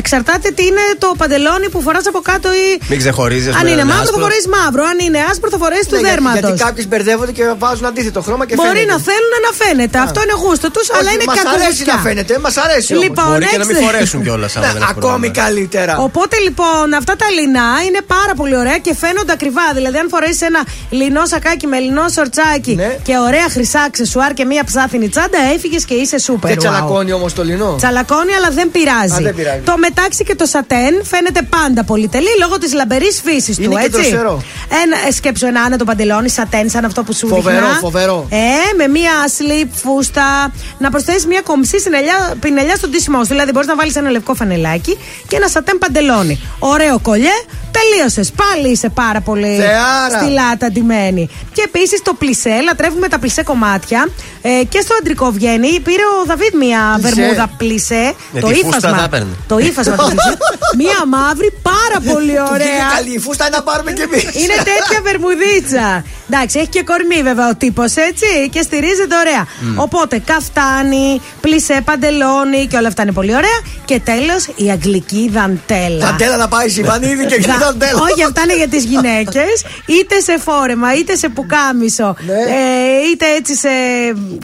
[0.00, 2.68] Εξαρτάται τι είναι το παντελόνι που φοράς από κάτω ή.
[2.90, 3.54] Μην ξεχωρίζεις.
[3.60, 4.82] Αν είναι μαύρο θα φορέσει μαύρο.
[4.92, 6.40] Αν είναι άσπρο θα φορέσει του Ναι, για- δέρματος.
[6.40, 8.92] Γιατί κάποιοι μπερδεύονται και βάζουν αντίθετο χρώμα και Μπορεί φαίνεται.
[8.92, 9.98] να θέλουν να φαίνεται.
[10.06, 11.94] Αυτό είναι γούστο τους, αλλά είναι μας αρέσει κακογουστιά.
[11.94, 12.88] να φαίνεται, μας αρέσει.
[12.92, 13.04] όμως.
[13.06, 14.52] Λοιπόν, Μπορεί και να μην έξι- φορέσουν κιόλας.
[14.92, 15.92] Ακόμη καλύτερα.
[16.08, 19.66] Οπότε λοιπόν αυτά τα λινά είναι πάρα πολύ ωραία και φαίνονται ακριβά.
[19.78, 20.60] Δηλαδή, αν φορέσεις ένα
[20.90, 22.90] λινό σακάκι με λινό σορτσάκι Ναι.
[23.08, 26.48] και ωραία χρυσά αξεσουάρ και μία ψάθινη τσάντα, έφυγες και είσαι σούπερ.
[26.50, 26.58] Και wow.
[26.58, 27.74] τσαλακώνει όμως το λινό.
[27.80, 29.14] Τσαλακώνει, αλλά δεν πειράζει.
[29.14, 29.60] Α, δεν πειράζει.
[29.64, 33.62] Το μετάξι και το σατέν φαίνεται πάντα πολυτελή λόγω της λαμπερής φύσης του.
[33.62, 34.00] Είναι και έτσι.
[34.00, 34.42] δροσερό.
[34.82, 37.78] Ένα, ε, σκέψου ένα άνετο παντελόνι σατέν, σαν αυτό που σου Φοβερό, δείχνα.
[37.78, 38.26] φοβερό.
[38.30, 38.36] Ε,
[38.76, 40.52] με μία slip φούστα.
[40.78, 43.28] Να προσθέσεις μία κομψή συνελιά, πινελιά στον τίσιμό σου.
[43.28, 44.98] Δηλαδή, μπορείς να βάλεις ένα λευκό φανελάκι
[45.28, 46.40] και ένα σατέν παντελόνι.
[46.58, 47.30] Ωραίο κολλιέ,
[47.70, 48.32] τελείωσες.
[48.32, 50.18] Πάλι είσαι πάρα πολύ Θεάρα.
[50.20, 51.28] στυλάτα ντυμένη.
[51.52, 54.08] Και επίσης το πλισέ, λατρεύουμε τα πλισέ κομμάτια.
[54.42, 55.80] Ε, και στο αντρικό βγαίνει.
[55.80, 57.14] Πήρε ο Δαβίδ μία Πλισέ.
[57.14, 58.14] βερμούδα πλισέ.
[58.32, 58.96] Γιατί το η φούστα ύφασμα.
[58.98, 59.26] θα έπαιρνε.
[59.48, 60.34] Το ύφασμα του πλισέ.
[60.82, 62.86] Μία μαύρη, πάρα πολύ Του βγήκε ωραία.
[62.96, 64.22] καλή η φούστα να πάρουμε κι εμείς.
[64.42, 66.04] Είναι τέτοια βερμουδίτσα.
[66.32, 69.42] Εντάξει, έχει και κορμί βέβαια ο τύπος έτσι και στηρίζεται ωραία.
[69.84, 73.58] Οπότε καφτάνι, πλισέ παντελόνι και όλα αυτά είναι πολύ ωραία.
[73.84, 76.06] Και τέλος η αγγλική δαντέλα.
[76.06, 78.00] Δαντέλα να πάει Σιβανίδη και Δα- δαντέλα.
[78.10, 79.64] Όχι, αυτά είναι για τις γυναίκες.
[79.86, 82.32] Είτε σε φόρεμα, είτε σε πουκάμισο, Ναι.
[82.32, 83.68] ε, είτε έτσι σε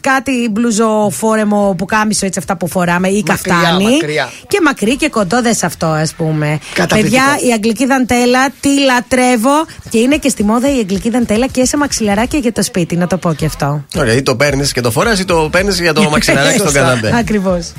[0.00, 3.84] κάτι μπλουζο φόρεμο πουκάμισο, έτσι αυτά που φοράμε, ή Μακριά, καφτάνι.
[3.92, 4.30] μακριά.
[4.48, 6.58] Και μακρύ και κοντό δε σε αυτό, ας πούμε.
[6.74, 7.24] Καταπληκτικό.
[7.24, 11.64] Παιδιά, η αγγλική δαντέλα τη λατρεύω και είναι και στη μόδα η αγγλική δαντέλα και
[11.64, 13.84] σε μαξιλαράκια για το σπίτι, να το πω και αυτό.
[13.96, 17.16] Ωραία, ή το παίρνεις και το φοράς ή το παίρνεις για το μαξιλαράκι στον καναπέ.
[17.16, 17.72] Ακριβώς.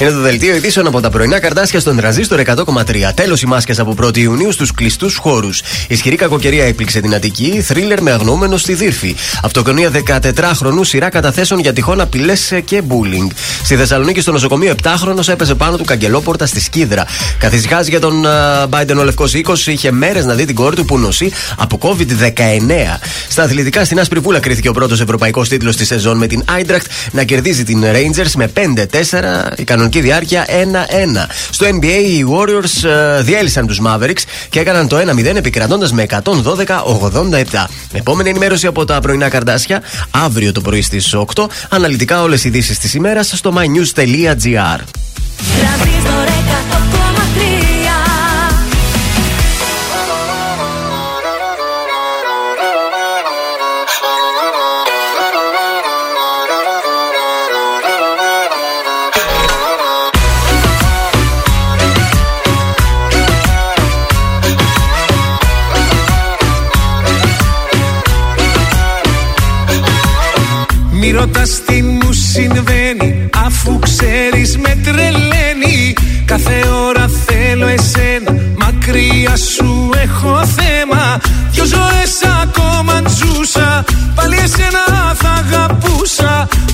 [0.00, 3.10] Είναι το δελτίο ειδήσεων από τα πρωινά καρτάσια στον τραζίστορ 100,3.
[3.14, 5.62] Τέλος οι μάσκες από 1η Ιουνίου στους κλειστούς χώρους.
[5.88, 9.16] Ισχυρή κακοκαιρία έπληξε την Αττική, θρίλερ με αγνοούμενο στη Δύρφη.
[9.42, 13.30] Αυτοκονία 14χρονου, σειρά καταθέσεων για τυχόν απειλές και bullying.
[13.64, 17.06] Στη Θεσσαλονίκη, στο νοσοκομείο, 7χρονο έπεσε πάνω του καγκελόπορτα στη Σκίδρα.
[17.38, 20.84] Καθησυχάζει για τον α, Biden ο Λευκός Οίκος, είχε μέρες να δει την κόρη του
[20.84, 22.98] που νοσεί από COVID-19.
[23.28, 26.86] Στα αθλητικά, στην Άσπρη Βούλα κρίθηκε ο πρώτος ευρωπαϊκός τίτλος τη σεζόν με την Eintracht
[27.10, 30.50] να κερδίζει την Rangers με 5-4, η κανονική διάρκεια 1-1.
[31.50, 37.44] Στο NBA οι Warriors ε, διέλυσαν τους Mavericks και έκαναν το 1-0 επικρατώντας με 112-87.
[37.92, 41.46] Επόμενη ενημέρωση από τα πρωινά καρτάσια αύριο το πρωί στις 8.
[41.68, 44.80] Αναλυτικά όλες οι ειδήσεις της ημέρας στο mynews.gr.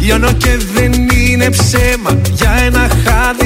[0.07, 3.46] Λιώνω και δεν είναι ψέμα Για ένα χάδι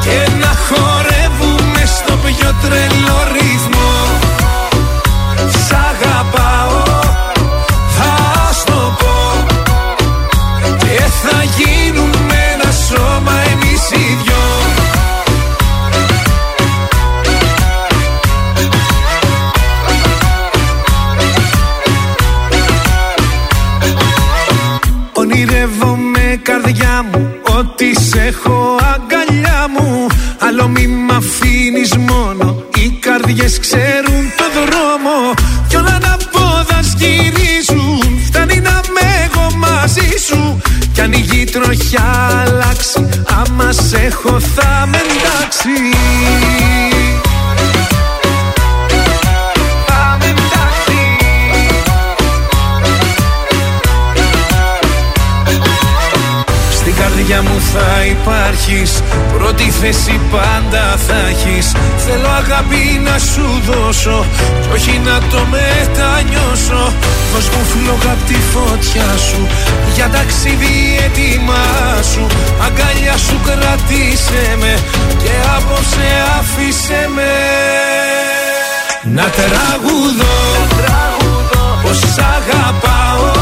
[0.00, 3.92] και να χορεύουμε στο πιο τρελό ρυθμό.
[5.66, 6.82] Σ' αγαπάω,
[7.96, 9.44] θα στο πω.
[10.78, 14.44] Και θα γίνουμε ένα σώμα εμείς οι δυο.
[25.12, 28.40] Ονειρεύομαι καρδιά μου Ότι σε έχω.
[28.40, 28.79] αγκαλιά μου
[30.50, 32.64] Άλλο μη μ' αφήνεις μόνο.
[32.74, 35.34] Οι καρδιές ξέρουν το δρόμο
[35.68, 40.60] Κι όλα να πόδας γυρίζουν Φτάνει να με εγώ μαζί σου.
[40.92, 45.68] Κι αν η γη τροχιά αλλάξει Άμα σε έχω θα με εντάξει
[57.40, 59.02] Στην καρδιά καρδιά μου θα υπάρχεις.
[59.36, 61.72] Πρώτη θέση πάντα θα έχεις.
[62.04, 64.26] Θέλω αγάπη να σου δώσω
[64.60, 66.82] Κι όχι να το μετανιώσω.
[67.32, 69.40] Δώσ' μου φλόγα απ' τη φωτιά σου.
[69.94, 70.74] Για ταξίδι
[71.06, 71.68] έτοιμά
[72.12, 72.26] σου.
[72.66, 74.72] Αγκαλιά σου κρατήσε με
[75.22, 76.08] Και απόψε
[76.38, 77.32] άφησε με.
[79.16, 80.36] Να τραγουδώ.
[81.82, 83.32] Πως σ' αγαπάω.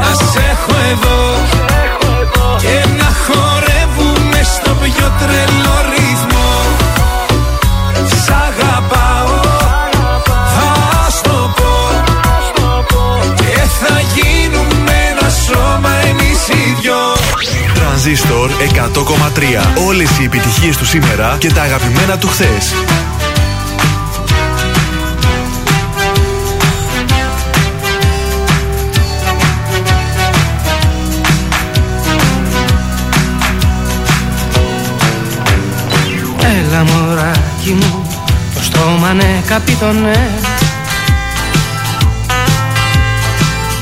[0.00, 1.24] Να σε έχω εδώ
[2.64, 6.52] Και να χορεύουμε στο πιο τρελό ρυθμό
[8.24, 9.40] Σ' αγαπάω
[10.54, 17.14] Θα στο πω Και θα γίνουμε ένα σώμα εμείς οι δυο
[17.74, 19.86] Τρανζίστορ 100,3.
[19.86, 22.74] Όλες οι επιτυχίες του σήμερα και τα αγαπημένα του χθες.
[36.56, 38.06] Έλα μωράκι μου
[38.54, 40.30] Το στόμα ναι καπιτονέ.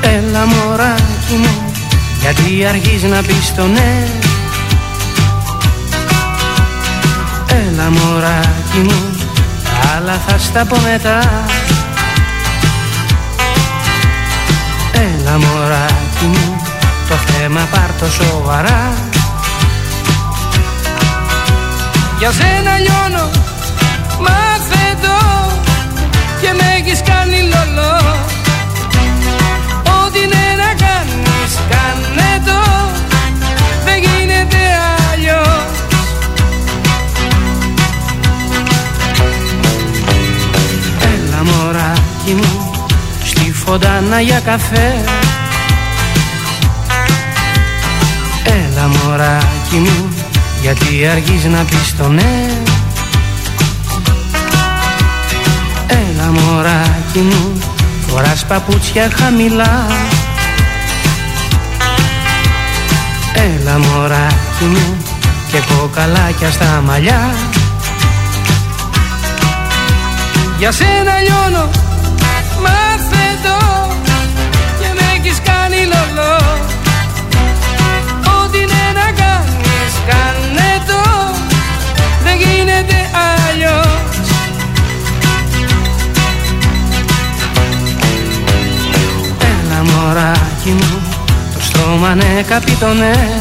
[0.01, 1.73] Έλα μωράκι μου
[2.20, 4.07] Γιατί αργείς να πεις το ναι.
[7.47, 9.16] Έλα μωράκι μου
[9.65, 11.44] Τα άλλα θα στα πω μετά.
[14.93, 16.62] Έλα μωράκι μου
[17.09, 19.11] Το θέμα πάρ' το σοβαρά
[22.23, 23.31] Για σένα λιώνω
[24.20, 25.16] Μάθε το
[26.40, 27.97] Και με έχεις κάνει λολό.
[29.82, 32.90] Ό,τι ναι να κάνεις Κάνε το
[33.85, 34.59] Δεν γίνεται
[35.12, 35.73] αλλιώς.
[41.03, 42.86] Έλα μωράκι μου
[43.24, 45.05] Στη φωντάνα για καφέ.
[48.44, 50.22] Έλα μωράκι μου
[50.62, 52.51] γιατί αργείς να πεις το ναι.
[55.86, 57.60] Έλα μωράκι μου
[58.06, 59.86] Φοράς παπούτσια χαμηλά.
[63.34, 64.97] Έλα μωράκι μου
[65.51, 67.34] Και κοκαλάκια στα μαλλιά.
[70.59, 71.70] Για σένα λιώνω
[72.62, 73.89] Μάθε το
[74.80, 76.61] Και με έχεις κάνει λολό
[92.52, 93.40] καπιτονέ.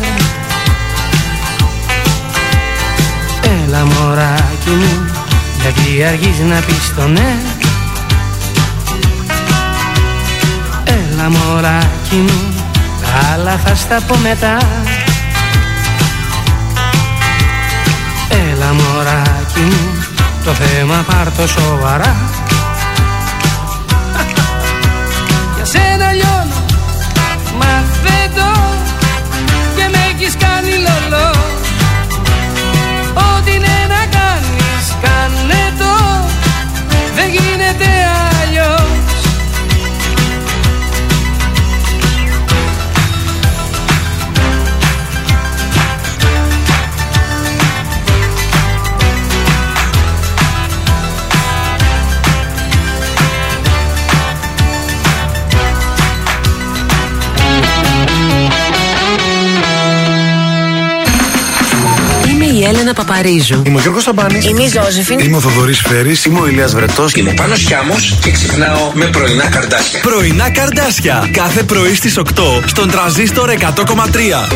[3.43, 5.11] Έλα μωράκι μου
[5.61, 7.35] Γιατί αργείς να πεις το ναι.
[10.83, 12.53] Έλα μωράκι μου
[13.01, 14.57] Τα άλλα θα στα πω μετά.
[18.29, 20.05] Έλα μωράκι μου
[20.43, 22.15] Το θέμα πάρ' το σοβαρά
[37.71, 38.30] Δεν γίνεται
[62.61, 63.61] η Έλενα Παπαρίζου.
[63.65, 64.45] Είμαι ο Γιώργος Σαμπάνης.
[64.45, 65.19] Είμαι η Ζώζεφιν.
[65.19, 66.25] Είμαι ο Θοδωρής Φέρης.
[66.25, 67.13] Είμαι ο Ηλίας Βρετός.
[67.13, 69.99] Είμαι ο Πάνος Χιάμος και ξυπνάω με πρωινά καρδάσια.
[69.99, 71.29] Πρωινά καρδάσια.
[71.31, 74.47] Κάθε πρωί στις 8 στον τραζίστορ 100,3.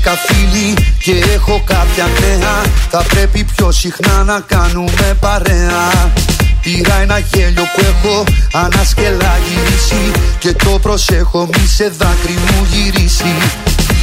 [0.00, 2.62] Βρήκα φίλοι και έχω κάποια νέα.
[2.90, 6.12] Θα πρέπει πιο συχνά να κάνουμε παρέα.
[6.60, 13.34] Πήρα ένα γέλιο που έχω ανασκελά γυρίσει Και το προσέχω μη σε δάκρυ μου γυρίσει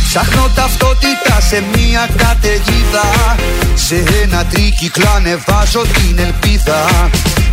[0.08, 3.36] Ψάχνω ταυτότητα σε μια καταιγίδα
[3.76, 7.10] Σε ένα τρίκυκλο ανεβάζω την ελπίδα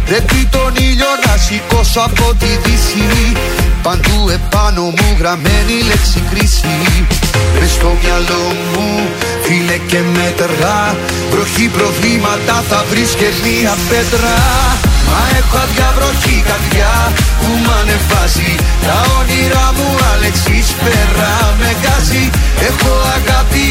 [0.09, 3.09] Πρέπει τον ήλιο να σηκώσω από τη δύση.
[3.83, 6.77] Παντού επάνω μου γραμμένη λέξη κρίση.
[7.55, 8.89] Μες στο μυαλό μου
[9.45, 10.97] φίλε και μέτρα
[11.31, 14.37] Βροχή προβλήματα θα βρεις και μία πέτρα.
[15.11, 16.95] Μα έχω αδιαβροχή καρδιά
[17.41, 18.53] που μ' ανεβάζει.
[18.87, 22.25] Τα όνειρά μου Αλεξής πέρα με γκάζει
[22.69, 23.65] Έχω αγάπη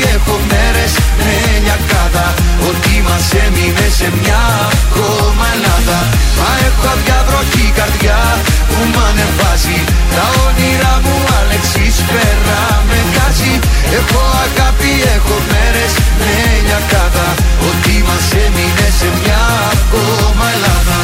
[1.23, 2.27] με λιακάδα
[2.69, 4.43] Ότι μας έμεινε σε μια
[4.83, 5.99] ακόμα Ελλάδα
[6.39, 8.21] Μα έχω αδιαβροχή καρδιά
[8.69, 9.79] που μ' ανεβάζει.
[10.15, 13.53] Τα όνειρά μου Αλέξης πέρα με βγάζει
[13.99, 16.35] Έχω αγάπη, έχω μέρες με
[16.67, 17.27] λιακάδα
[17.69, 19.43] Ότι μας έμεινε σε μια
[19.75, 21.02] ακόμα Ελλάδα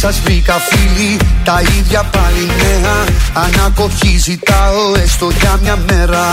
[0.00, 1.16] σας βρήκα φίλοι.
[1.44, 6.32] Τα ίδια πάλι νέα Ανακοχή ζητάω έστω για μια μέρα.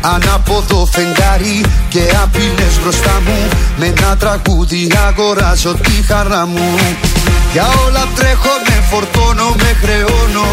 [0.00, 3.48] Ανάποδο φεγγάρι και απειλές μπροστά μου.
[3.76, 6.78] Με ένα τραγούδι αγοράζω τη χαρά μου.
[7.52, 10.46] Για όλα τρέχω, με φορτώνω, με χρεώνω.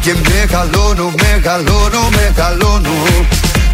[0.00, 2.96] Και μεγαλώνω, μεγαλώνω, μεγαλώνω.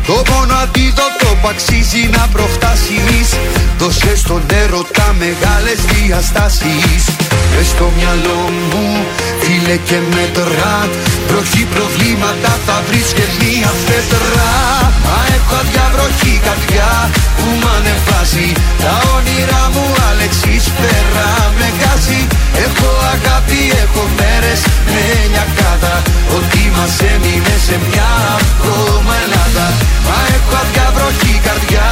[0.07, 3.29] Το μόνο αντίδοτο που αξίζει να προφτάσεις.
[3.79, 7.26] Δώσε στον έρωτα μεγάλες διαστάσεις
[7.59, 8.87] Μες στο μυαλό μου
[9.43, 10.73] φίλε και μέτρα
[11.29, 14.51] Βροχή προβλήματα θα βρεις και μία φέτρα
[15.05, 16.93] Μα έχω αδιαβροχή καρδιά
[17.37, 18.51] που μ' ανεβάζει.
[18.83, 21.29] Τα όνειρά μου Αλεξής πέρα
[21.59, 22.23] με γκάζει
[22.67, 24.61] Έχω αγάπη, έχω μέρες
[24.93, 25.95] με νιακάδα
[26.37, 28.11] Ότι μας έμεινε σε μια
[28.47, 29.67] ακόμα Ελλάδα
[30.07, 31.89] Μα έχω αδιαβροχή καρδιά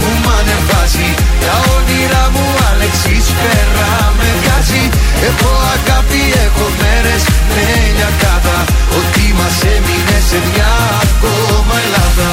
[0.00, 1.10] που μ' ανεβάζει.
[1.44, 4.84] Τα όνειρά μου Αλεξής πέρα με γκάζει
[5.28, 7.22] Έχω αγάπη, έχω μέρες
[7.54, 7.64] με
[7.96, 8.58] νιακάδα
[8.98, 10.72] Ότι μας έμεινε σε μια
[11.02, 12.30] ακόμα Ελλάδα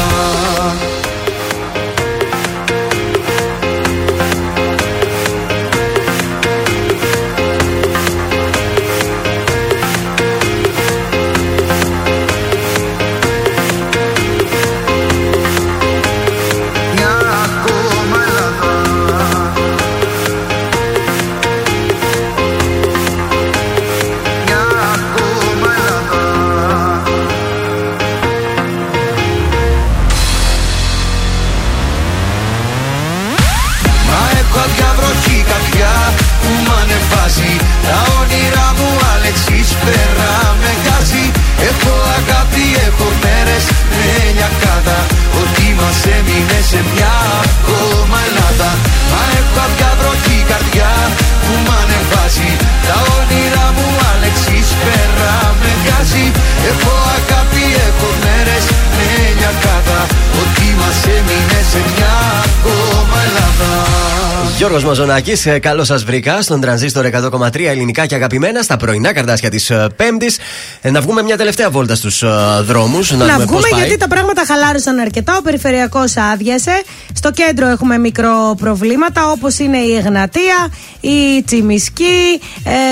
[64.57, 69.49] Γιώργος Μαζονάκης, ε, καλώς σας βρήκα στον τρανζίστορ 100,3 ελληνικά και αγαπημένα στα πρωινά καρδάσια
[69.49, 70.37] της Πέμπτης.
[70.81, 72.23] Να βγούμε μια τελευταία βόλτα στους
[72.63, 73.11] δρόμους.
[73.11, 73.79] Να, Να, δούμε βγούμε πώς πάει.
[73.81, 75.37] γιατί τα πράγματα χαλάρωσαν αρκετά.
[75.37, 76.83] Ο περιφερειακός άδειασε.
[77.13, 80.67] Στο κέντρο έχουμε μικρό προβλήματα όπως είναι η Εγνατία,
[80.99, 82.39] η Τσιμισκή.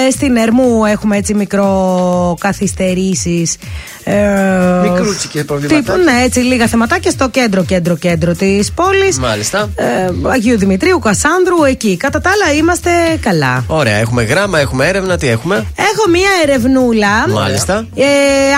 [0.07, 3.56] Ε, στην Ερμού έχουμε έτσι μικρό καθυστερήσεις.
[4.03, 5.93] Ε, Μικρούτσικες προβλήματα.
[5.93, 9.19] τύπου, ναι, έτσι λίγα θεματάκια στο κέντρο, κέντρο, κέντρο της πόλης.
[9.19, 9.69] Μάλιστα.
[9.75, 11.97] Ε, Αγίου Δημητρίου, Κασάνδρου, εκεί.
[11.97, 12.89] Κατά τα άλλα είμαστε
[13.21, 13.63] καλά.
[13.67, 17.27] Ωραία, έχουμε γράμμα, έχουμε έρευνα, τι έχουμε; Έχω μία ερευνούλα.
[17.30, 17.73] Μάλιστα.
[17.95, 18.05] Ε,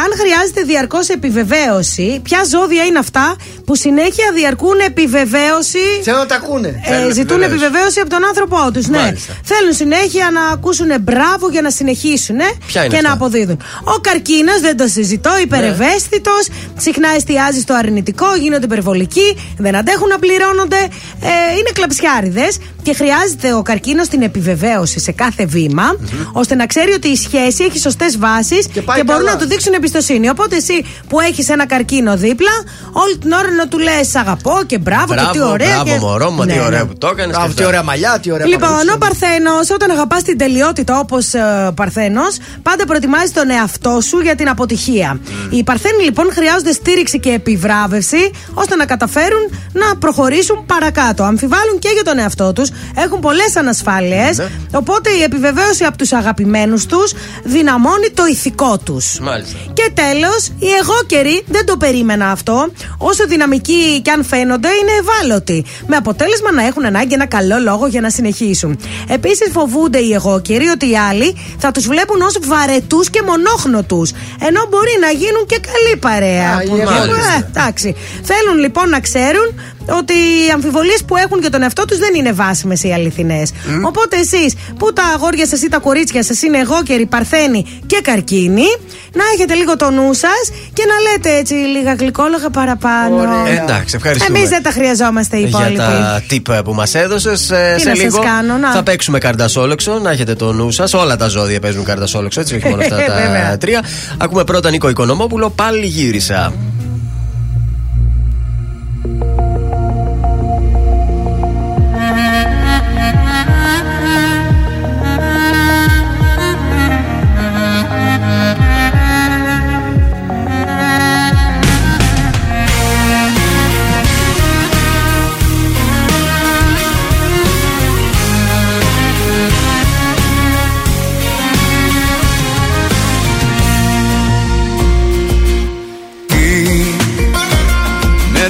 [0.03, 3.35] αν χρειάζεται διαρκώς επιβεβαίωση, ποια ζώδια είναι αυτά
[3.65, 6.81] που συνέχεια διαρκούν επιβεβαίωση; Θέλω να τα ακούνε.
[7.07, 8.87] Ε, ζητούν επιβεβαίωση από τον άνθρωπό τους.
[8.87, 8.97] Ναι.
[8.97, 9.33] Μάλιστα.
[9.43, 13.59] Θέλουν συνέχεια να ακούσουν μπράβο για να συνεχίσουν Ποια είναι και αυτά; να αποδίδουν.
[13.83, 16.47] Ο καρκίνο, δεν το συζητώ, υπερευαίσθητος,
[16.77, 20.77] συχνά εστιάζει στο αρνητικό, γίνονται υπερβολικοί, δεν αντέχουν να πληρώνονται.
[21.21, 25.95] Ε, είναι κλαψιάριδες και χρειάζεται ο καρκίνος την επιβεβαίωση σε κάθε βήμα,
[26.31, 29.35] ώστε να ξέρει ότι η σχέση έχει σωστές βάσεις και, πάει μπορούν καλά.
[29.37, 30.29] να του δείξουν εμπιστοσύνη.
[30.29, 32.51] Οπότε εσύ που έχεις ένα καρκίνο δίπλα,
[32.91, 35.67] όλη την ώρα να του λες αγαπώ και μπράβο, και τι ωραία.
[35.67, 35.97] μπράβο, και...
[35.99, 36.85] μωρό μου, τι Ναι, ωραία ναι.
[36.85, 37.35] που το έκανες.
[37.35, 38.93] Μπράβο, τι ωραία μαλλιά, τι ωραία Λοιπόν, παπούτσια.
[38.93, 44.35] ο Παρθένος, όταν αγαπάς την τελειότητα όπως ε, Παρθένος, πάντα προετοιμάζεις τον εαυτό σου για
[44.35, 45.19] την αποτυχία.
[45.49, 51.23] Οι Παρθένοι λοιπόν χρειάζονται στήριξη και επιβράβευση ώστε να καταφέρουν να προχωρήσουν παρακάτω.
[51.23, 54.37] Αμφιβάλλουν και για τον εαυτό τους, έχουν πολλές ανασφάλειες.
[54.37, 54.47] Ναι.
[54.71, 59.19] Οπότε η επιβεβαίωση από τους αγαπημένους τους δυναμώνει το ηθικό τους.
[59.19, 59.57] Μάλιστα.
[59.73, 62.67] Και τέλος, οι εγώκεροι δεν το περίμενα αυτό.
[62.97, 65.65] Όσο δυναμικοί κι αν φαίνονται, είναι ευάλωτοι.
[65.87, 68.79] Με αποτέλεσμα να έχουν ανάγκη ένα καλό λόγο για να συνεχίσουν.
[69.07, 74.07] Επίσης, φοβούνται οι εγώκεροι ότι οι άλλοι θα τους βλέπουν ως βαρετούς και μονόχνοτου.
[74.39, 76.49] Ενώ μπορεί να γίνουν και καλή παρέα.
[76.55, 77.11] Α, οι Που- εγώκεροι.
[77.11, 77.95] Ε, εντάξει.
[78.23, 79.59] Θέλουν λοιπόν να ξέρουν
[79.99, 83.51] ότι οι αμφιβολίες που έχουν για τον εαυτό τους δεν είναι βάσιμες ή αληθινές.
[83.83, 88.65] Οπότε εσείς που τα αγόρια σας ή τα κορίτσια σας είναι εγώκεροι, παρθένοι και καρκίνοι,
[89.13, 90.43] να έχετε λίγο το νου σας
[90.73, 93.23] και να λέτε έτσι λίγα γλυκόλογα παραπάνω.
[93.47, 94.37] Ε, εντάξει, ευχαριστούμε.
[94.37, 95.77] Εμείς δεν τα χρειαζόμαστε οι Για υπόλοιποι.
[95.77, 96.23] τα
[96.59, 97.39] tip που μας έδωσες.
[97.39, 98.71] Τι σε να σας λίγο κάνω, να.
[98.71, 99.99] θα παίξουμε καρτασόλοξο.
[99.99, 100.93] Να έχετε το νου σας.
[100.93, 103.57] Όλα τα ζώδια παίζουν καρτασόλοξο, έτσι, όχι μόνο αυτά τα Βέβαια.
[103.57, 103.83] τρία.
[104.17, 105.49] Ακούμε πρώτα Νίκο Οικονομόπουλο.
[105.49, 106.53] Πάλι γύρισα.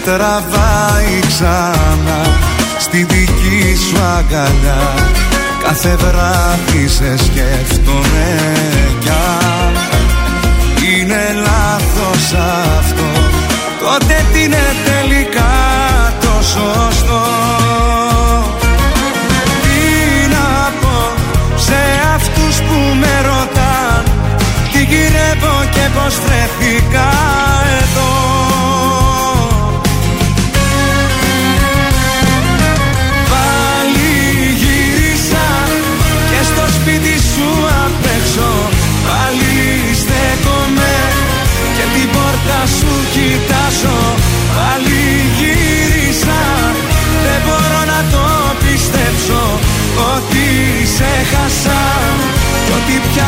[0.06, 2.22] τραβάει ξανά
[2.80, 4.94] Στη δική σου αγκαλιά.
[5.64, 8.28] Κάθε βράδυ σε σκέφτομαι
[9.00, 9.10] κι
[10.86, 12.34] Είναι λάθος
[12.78, 13.10] αυτό.
[13.80, 14.54] Τότε την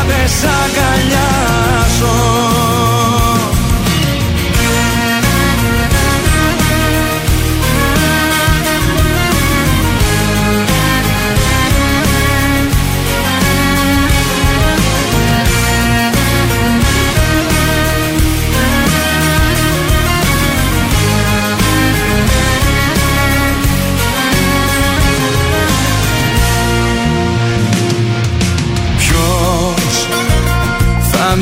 [0.08, 2.27] να σ' αγκαλιάσω.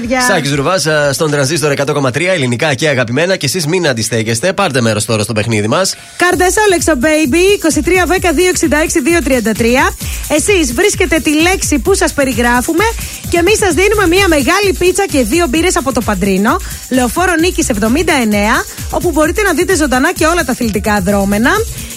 [0.00, 0.20] Παιδιά.
[0.20, 0.78] Σάκης Ρουβά
[1.12, 3.36] στον τρανζίστορ 100,3 ελληνικά και αγαπημένα.
[3.36, 4.52] Και εσείς μην αντιστέκεστε.
[4.52, 5.94] Πάρτε μέρος τώρα στο παιχνίδι μας.
[6.16, 7.58] Καρτεσόλεξο, baby.
[7.58, 9.94] 2310-266-233.
[10.28, 12.84] Εσείς βρίσκετε τη λέξη που σας περιγράφουμε
[13.28, 16.56] και εμείς σας δίνουμε μια μεγάλη πίτσα και δύο μπύρες από το Παντρίνο.
[16.90, 21.50] Λεωφόρο Νίκης 79, όπου μπορείτε να δείτε ζωντανά και όλα τα αθλητικά δρόμενα.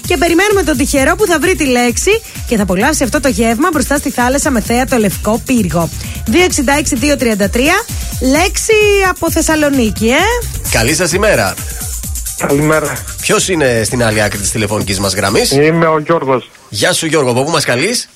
[0.07, 3.69] Και περιμένουμε τον τυχερό που θα βρει τη λέξη και θα απολαύσει αυτό το γεύμα
[3.73, 5.89] μπροστά στη θάλασσα με θέα το λευκό πύργο.
[6.31, 6.35] 266-233,
[8.31, 8.73] λέξη
[9.09, 10.47] από Θεσσαλονίκη, ε.
[10.71, 11.53] Καλή σας ημέρα.
[12.37, 12.97] Καλημέρα.
[13.21, 17.29] Ποιος είναι στην άλλη άκρη της τηλεφωνικής μας γραμμής, Είμαι ο Γιώργος Γεια σου Γιώργο,
[17.31, 18.09] από πού μας καλείς,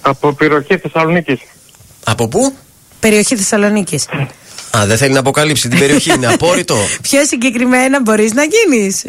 [0.00, 1.40] από περιοχή Θεσσαλονίκης.
[2.04, 2.54] Από πού;
[3.00, 4.06] Περιοχή Θεσσαλονίκης.
[4.76, 6.76] Α, δεν θέλει να αποκαλύψει την περιοχή, είναι απόρριτο.
[7.08, 9.04] Πιο συγκεκριμένα μπορείς να γίνεις.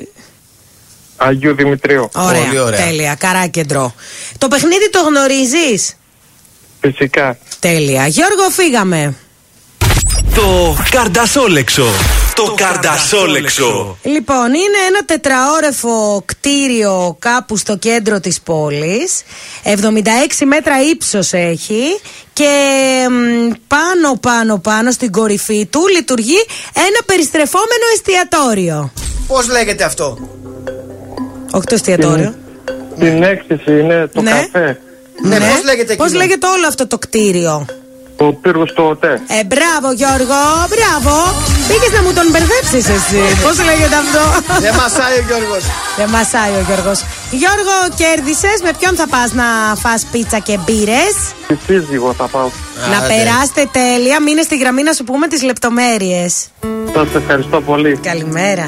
[1.23, 2.09] Αγίου Δημητρίου.
[2.13, 2.85] Ωραία, Πολύ ωραία.
[2.85, 3.93] τέλεια, καράκεντρο.
[4.37, 5.95] Το παιχνίδι το γνωρίζεις;
[6.81, 7.37] Φυσικά.
[7.59, 8.07] Τέλεια.
[8.07, 9.15] Γιώργο, φύγαμε.
[10.35, 11.85] Το καρδασόλεξο.
[12.35, 13.97] Το καρδασόλεξο.
[14.03, 19.21] Λοιπόν, είναι ένα τετραόρεφο κτίριο κάπου στο κέντρο της πόλης
[19.63, 21.99] 76 μέτρα ύψος έχει
[22.33, 22.49] και
[23.09, 28.91] μ, πάνω πάνω πάνω στην κορυφή του λειτουργεί ένα περιστρεφόμενο εστιατόριο
[29.27, 30.17] Πώς λέγεται αυτό,
[31.51, 32.33] Όχι το εστιατόριο
[32.99, 34.31] Την έκθεση είναι το Ναι.
[34.31, 34.79] καφέ.
[35.23, 37.65] Ναι, πώς λέγεται Πώς εκείνο; λέγεται όλο αυτό το κτίριο;
[38.15, 39.13] Το πύργο στο ΟΤΕ.
[39.39, 40.41] Ε, μπράβο Γιώργο,
[40.73, 41.13] μπράβο
[41.69, 44.23] Πήγες να μου τον μπερδέψεις εσύ Πώς λέγεται αυτό;
[44.65, 45.63] Δεν μασάει ο Γιώργος
[45.99, 46.99] Δεν μασάει ο Γιώργος
[47.41, 49.47] Γιώργο, κέρδισες Με ποιον θα πας να
[49.83, 51.15] φας πίτσα και μπύρες;
[51.47, 52.49] Τη σύζυγο θα πάω.
[52.93, 54.17] Να περάσετε τέλεια.
[54.25, 56.31] Μείνε στη γραμμή να σου πούμε τις λεπτομέρειες
[56.95, 57.91] Σας ευχαριστώ πολύ.
[58.09, 58.67] Καλημέρα.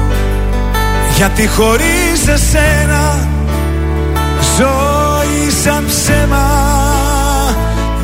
[1.21, 3.27] Γιατί χωρίς εσένα
[4.57, 6.47] Ζωή σαν ψέμα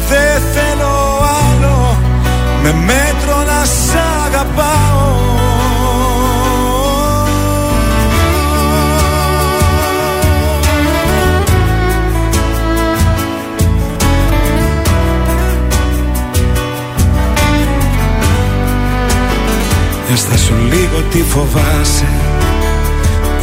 [0.09, 1.19] Δεν θέλω
[1.51, 1.97] άλλο.
[2.63, 3.95] Με μέτρο να σ'
[4.25, 5.15] αγαπάω.
[20.13, 22.26] Έστα σου λίγο τι φοβάσαι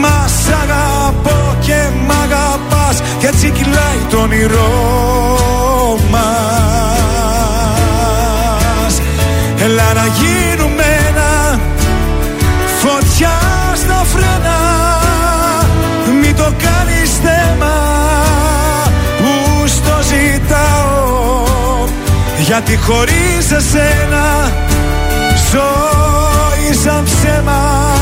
[0.00, 1.74] Μας αγαπώ και
[2.06, 6.22] μ' αγαπάς Και έτσι κυλάει το όνειρό μας.
[9.64, 11.60] Έλα να γίνουμε ένα
[12.80, 13.38] Φωτιά
[13.76, 14.60] στα φρένα.
[16.22, 17.74] Μην το κάνεις θέμα
[19.18, 21.86] Που στο ζητάω.
[22.38, 24.50] Γιατί χωρίς εσένα
[25.52, 28.01] Ζωή σαν ψέμα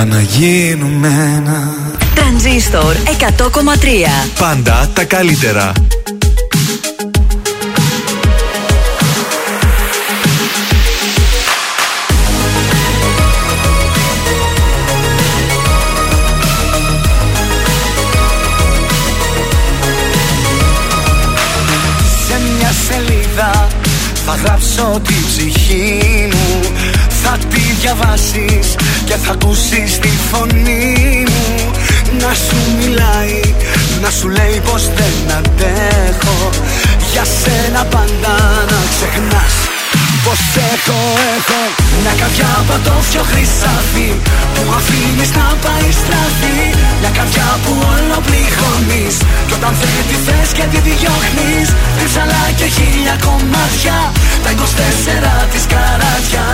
[0.00, 1.74] Έλα να γίνουμε ένα
[2.14, 3.26] Τρανζίστορ 100,3
[4.38, 5.72] Πάντα τα καλύτερα.
[22.26, 23.68] Σε μια σελίδα
[24.26, 26.69] θα γράψω τη ψυχή μου
[27.32, 28.74] Θα τη διαβάσεις
[29.04, 31.70] και θα ακούσεις τη φωνή μου.
[32.20, 33.40] Να σου μιλάει,
[34.02, 36.50] να σου λέει πως δεν αντέχω.
[37.12, 38.34] Για σένα πάντα
[38.70, 39.54] να ξεχνάς
[40.24, 40.98] πως έχω,
[41.36, 41.69] έχω
[42.02, 44.08] Μια καρδιά πατώφιο χρυσάφι
[44.54, 46.60] Που αφήνεις να πάει στραφή.
[47.00, 49.14] Μια καρδιά που όλο πληγώνεις
[49.46, 53.96] Κι όταν δεν τη θες και τη διώχνεις Τρίψαλα και χίλια κομμάτια
[54.44, 56.46] Τα 24 της καράτια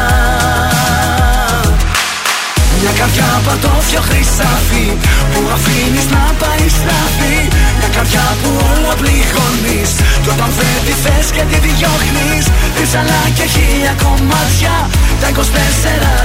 [2.87, 4.87] μια καρδιά πατώφιο χρυσάφι
[5.33, 7.39] Που αφήνεις να πάει στραφή
[7.79, 9.91] Μια καρδιά που όλο πληγώνεις
[10.23, 12.45] Κι όταν δεν τη θες και τη διώχνεις.
[12.75, 14.75] Τρίψαλα και χίλια κομμάτια
[15.21, 15.41] Τα 24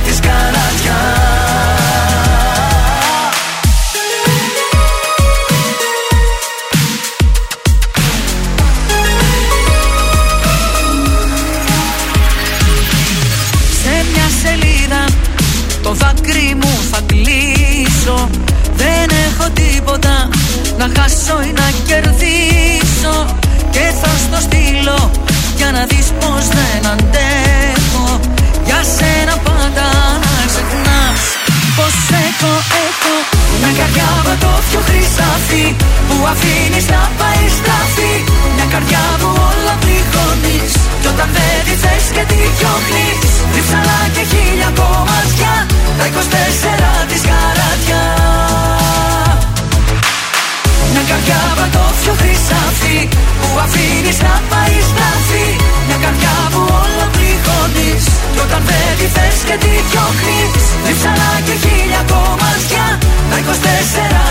[0.05, 0.99] της καράτια
[20.81, 23.15] να χάσω ή να κερδίσω
[23.75, 24.99] Και θα στο στείλω
[25.59, 28.07] για να δεις πως δεν αντέχω.
[28.67, 29.87] Για σένα πάντα
[30.23, 31.21] να ξεχνάς
[31.77, 31.95] πως
[32.27, 32.53] έχω,
[32.85, 33.15] έχω
[33.59, 35.65] Μια καρδιά πατώφιο χρυσάφι
[36.07, 38.13] Που αφήνεις να πάει στραφή.
[38.55, 43.31] Μια καρδιά που όλα πληγώνεις Κι όταν δεν τη θες και τη διώχνεις.
[43.51, 45.53] Τρίψαλα και χίλια κομμάτια
[45.97, 48.01] Τα 24 της καράτια
[50.93, 52.99] μια καρδιά πατώφιο χρυσάφι
[53.39, 55.47] Που αφήνεις να πάει στραφή
[55.87, 58.03] Μια καρδιά που όλα πληγώνεις
[58.33, 60.63] Κι όταν δεν τη θες και τη διώχνεις.
[60.85, 62.85] Διψαλά και χίλια κομμάτια
[63.29, 64.21] Τα 24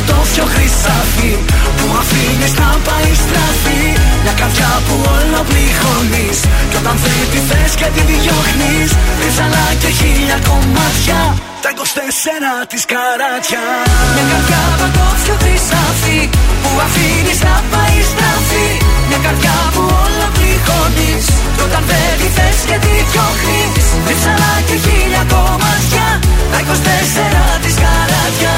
[0.00, 1.32] από πιο χρυσάφι
[1.78, 3.82] Που αφήνεις να πάει στραφή.
[4.22, 6.38] Μια καρδιά που όλο πληγώνεις
[6.70, 8.90] Κι όταν θέλει τη θες και τη διώχνεις
[9.20, 11.20] Ρίζαλα και χίλια κομμάτια.
[11.64, 11.80] Τα 24
[12.70, 13.64] της καράτια.
[14.14, 16.20] Μια καρδιά από πιο χρυσάφι
[16.62, 18.68] Που αφήνεις να πάει στραφή.
[19.08, 24.76] Μια καρδιά που όλο πληγώνεις Κι όταν δεν τη θες και τη διώχνεις Ρίζαλα και
[24.84, 26.06] χίλια κομμάτια.
[26.52, 26.68] Τα 24
[27.62, 28.54] της καράτια.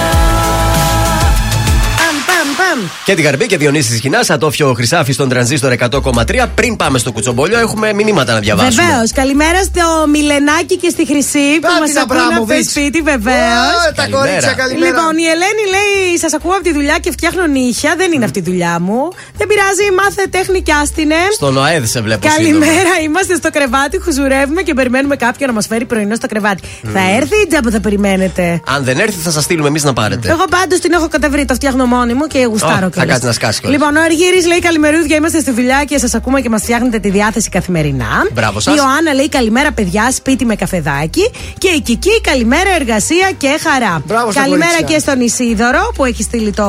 [3.05, 6.47] Και την Καρμπή και Διονύσης της Χινά, ατόφιο χρυσάφι στον τρανζίστορ 100,3.
[6.55, 8.83] Πριν πάμε στο κουτσομπολιό, έχουμε μηνύματα να διαβάσουμε.
[8.83, 9.13] Βεβαίως.
[9.13, 12.71] Καλημέρα στο Μιλενάκι και στη Χρυσή που Α, μας την ακούνε από το Αβράμοβιτς.
[12.71, 13.79] σπίτι, βεβαίως.
[13.89, 14.87] Α, τα κορίτσια, καλημέρα.
[14.87, 17.95] Λοιπόν, η Ελένη λέει: Σας ακούω από τη δουλειά και φτιάχνω νύχια.
[18.01, 19.01] Δεν είναι αυτή η δουλειά μου.
[19.39, 21.21] Δεν πειράζει, μάθε τέχνη και άστινε.
[21.33, 22.67] Στον ΟΑΕΔ σε βλέπω σύντομα.
[22.67, 26.63] Καλημέρα, είμαστε στο κρεβάτι, χουζουρεύουμε και περιμένουμε κάποιον να μας φέρει πρωινό στο κρεβάτι.
[26.95, 30.29] Θα έρθει ή τζάμπο θα περιμένετε; Αν δεν έρθει, θα σας στείλουμε εμείς να πάρετε.
[30.31, 33.07] Εγώ πάντως την έχω καταβρει, το φτιάχνω μόνη μου και γουστάρω Ω, θα κιόλας.
[33.09, 33.79] κάτσεις να σκάσεις κιόλας.
[33.79, 37.11] Λοιπόν, ο Αργύρης λέει καλημερούδια, είμαστε στη δουλειά και σας ακούμε και μας φτιάχνετε τη
[37.11, 38.27] διάθεση καθημερινά.
[38.33, 38.75] Μπράβο σας.
[38.75, 41.31] Η Ιωάννα λέει καλημέρα, παιδιά, σπίτι με καφεδάκι.
[41.59, 44.03] Και η Κική, καλημέρα, εργασία και χαρά.
[44.07, 44.97] Μπράβο στα καλημέρα κορίτσια.
[44.97, 46.67] και στον Ισίδωρο που έχει στείλει το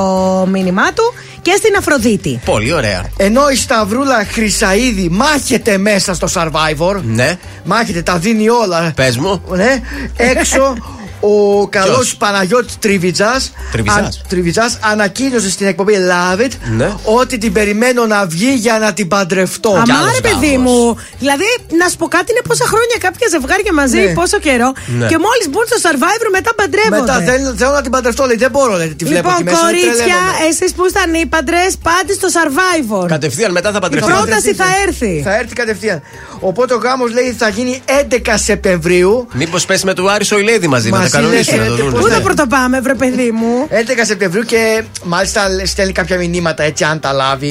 [0.51, 2.39] μήνυμά του και στην Αφροδίτη.
[2.45, 3.01] Πολύ ωραία.
[3.17, 7.01] Ενώ η Σταυρούλα Χρυσαίδη μάχεται μέσα στο Survivor.
[7.03, 7.37] Ναι.
[7.63, 8.91] Μάχεται, τα δίνει όλα.
[8.95, 9.41] Πες μου.
[9.49, 9.79] Ναι,
[10.15, 10.75] έξω
[11.19, 13.41] ο καλός Ποιος; Παναγιώτη Τριβιτζά.
[13.71, 14.21] Τριβιτζάς.
[14.29, 16.89] Τριβιτζάς ανακοίνωσε στην εκπομπή Love It Ναι.
[17.03, 19.69] ότι την περιμένω να βγει για να την παντρευτώ.
[19.69, 20.71] Αμά άλλος ρε παιδί γάμος.
[20.73, 20.97] μου.
[21.19, 21.43] Δηλαδή,
[21.79, 24.13] να σου πω κάτι, είναι πόσα χρόνια κάποια ζευγάρια μαζί, Ναι.
[24.19, 24.69] πόσο καιρό.
[24.99, 25.07] Ναι.
[25.11, 26.99] Και μόλις μπουν στο survivor μετά παντρεύονται.
[26.99, 28.35] Μετά θέλω, θέλω να την παντρευτώ, λέει.
[28.45, 28.93] Δεν μπορώ, λέει.
[28.99, 29.61] Τη βλέπω Λοιπόν, εκεί μέσα.
[29.65, 30.47] κορίτσια, τρελαίνομαι.
[30.49, 33.05] εσείς που ήσταν ύπαντρε, πάτε στο survivor.
[33.15, 34.11] Κατευθείαν μετά θα Η παντρευτεί.
[34.11, 35.13] πρόταση θα έρθει.
[35.27, 35.99] Θα έρθει κατευθείαν.
[36.39, 39.27] Οπότε ο γάμος λέει θα γίνει 11 Σεπτεμβρίου.
[39.33, 41.89] Μήπως πέσει με του Άρη Σοηλέδη μαζί, να τα Μαζί κανονίσουν λες, να το ε,
[41.89, 41.99] δουν.
[41.99, 42.13] Πού ναι.
[42.13, 43.73] θα πρωτοπάμε, βρε παιδί μου; 11
[44.05, 47.47] Σεπτεμβρίου και μάλιστα στέλνει κάποια μηνύματα έτσι αν τα λάβει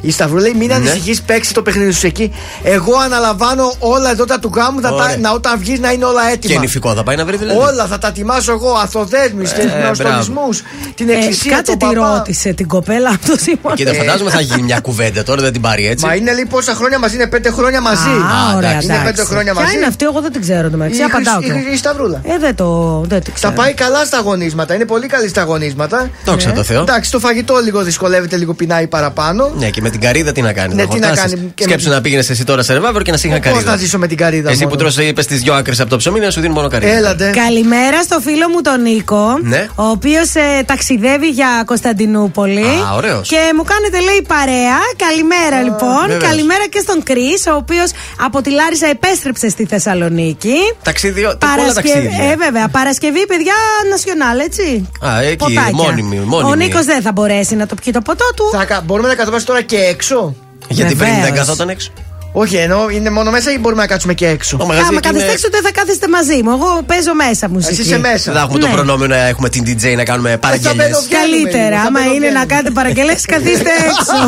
[0.00, 0.36] η Σταυρού.
[0.36, 0.58] Λέει Ναι.
[0.58, 2.32] μην ανησυχείς, παίξει το παιχνίδι σου εκεί.
[2.62, 5.16] Εγώ αναλαμβάνω όλα εδώ τα του γάμου θα τα, Ωραία.
[5.16, 6.60] να όταν βγεις να είναι όλα Και έτοιμα.
[6.60, 7.58] νηφικό θα πάει να βρει δηλαδή.
[7.58, 10.48] Όλα θα τα ετοιμάσω εγώ, αθοδέσμου και Ε, νοστολισμού,
[10.94, 12.14] την Ε, εκκλησία, κάτσε τον τη παπά.
[12.16, 13.74] ρώτησε την κοπέλα αυτό σήμερα.
[13.74, 16.06] Κοίτα, φαντάζομαι θα γίνει μια κουβέντα τώρα, δεν την πάρει έτσι.
[16.06, 18.08] Μα είναι λέει πόσα χρόνια μαζί, είναι πέντε χρόνια μαζί.
[18.08, 18.86] Α, ωραία, εντάξει.
[18.86, 19.12] Είναι εντάξει.
[19.14, 19.76] πέντε χρόνια Ποια μαζί.
[19.76, 21.00] είναι αυτή, εγώ δεν την ξέρω το μεταξύ.
[21.00, 21.70] Η Απαντάω Χρυσ- και.
[21.70, 22.20] η- η Σταυρούλα.
[22.24, 22.67] Ε, δεν το,
[23.06, 23.52] δεν την Τα ξέρω.
[23.52, 26.10] πάει καλά στα αγωνίσματα, είναι πολύ καλή στα αγωνίσματα.
[26.24, 26.80] Δόξα τω Θεώ.
[26.80, 29.50] Εντάξει, το φαγητό λίγο δυσκολεύεται, λίγο πεινάει παραπάνω.
[29.58, 30.74] Ναι, και με την καρίδα τι να κάνει.
[30.74, 31.30] Ναι, να τι να χορτάσεις.
[31.34, 33.40] κάνει και με Σκέψου την- να πήγαινες εσύ τώρα σε ρεβάβερ και να σε είχαν
[33.40, 33.70] Πώς καρίδα.
[33.70, 34.70] να ζήσω με την καρίδα Εσύ μόνο.
[34.70, 36.92] που τρως είπες τις δυο άκρες από το ψωμί να σου δίνει μόνο καρίδα.
[36.96, 37.30] Έλατε.
[37.44, 39.68] Καλημέρα στο φίλο μου τον Νίκο, Ναι.
[39.74, 40.32] ο οποίος
[40.66, 42.64] ταξιδεύει για Κωνσταντινούπολη.
[42.88, 43.28] Α, ωραίος.
[43.28, 44.78] Και μου κάνετε λέει παρέα.
[45.06, 46.06] Καλημέρα λοιπόν.
[46.06, 46.22] βεβαίως.
[46.28, 47.90] Καλημέρα και στον Κρι, ο οποίος
[48.26, 50.56] από τη Λάρισα επέστρεψε στη Θεσσαλονίκη.
[50.82, 52.10] Ταξίδιο, πολλά ταξίδια.
[52.30, 52.57] Ε, βέβαια.
[52.72, 53.54] Παρασκευή, παιδιά,
[53.90, 54.88] νασιονάλ, έτσι.
[55.06, 55.70] Α, εκεί, Ποτάκια.
[55.74, 56.50] μόνιμη, μόνιμη.
[56.50, 58.44] Ο Νίκος δεν θα μπορέσει να το πιει το ποτό του.
[58.52, 60.34] Θα, κα- μπορούμε να καθόμαστε τώρα και έξω;
[60.68, 61.24] Γιατί πριν Βεβαίως.
[61.26, 61.90] δεν καθόταν έξω.
[62.32, 65.02] Όχι, ενώ είναι μόνο μέσα ή μπορούμε να κάτσουμε και έξω; Το μαγαζί Άμα εκεί
[65.02, 66.50] καθίστε είναι- έξω, δεν θα κάθεστε μαζί μου.
[66.50, 67.72] Εγώ παίζω μέσα μουσική.
[67.72, 68.24] Εσύ είσαι μέσα.
[68.32, 68.72] Δεν θα έχουμε το Ναι.
[68.72, 70.76] προνόμιο να έχουμε την DJ να κάνουμε παραγγελίες.
[70.86, 72.44] μπαίνω- Καλύτερα, Βγαίνουμε, άμα θα είναι να μπαίνουμε.
[72.46, 74.18] κάνετε παραγγελίες καθίστε έξω.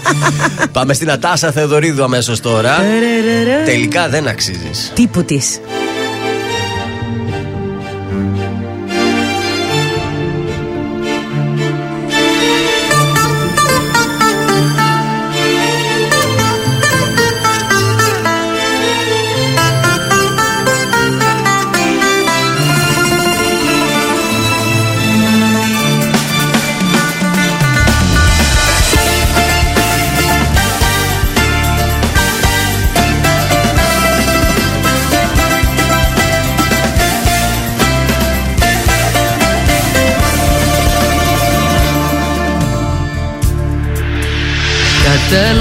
[0.76, 2.76] Πάμε στην Ατάσα Θεοδωρίδου αμέσως τώρα.
[3.64, 4.92] Τελικά δεν αξίζεις.
[4.94, 5.58] Τύπου της.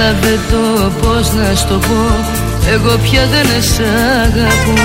[0.05, 2.25] Κατάλαβε το πώς να στο πω.
[2.73, 4.83] Εγώ πια δεν σ' αγαπώ.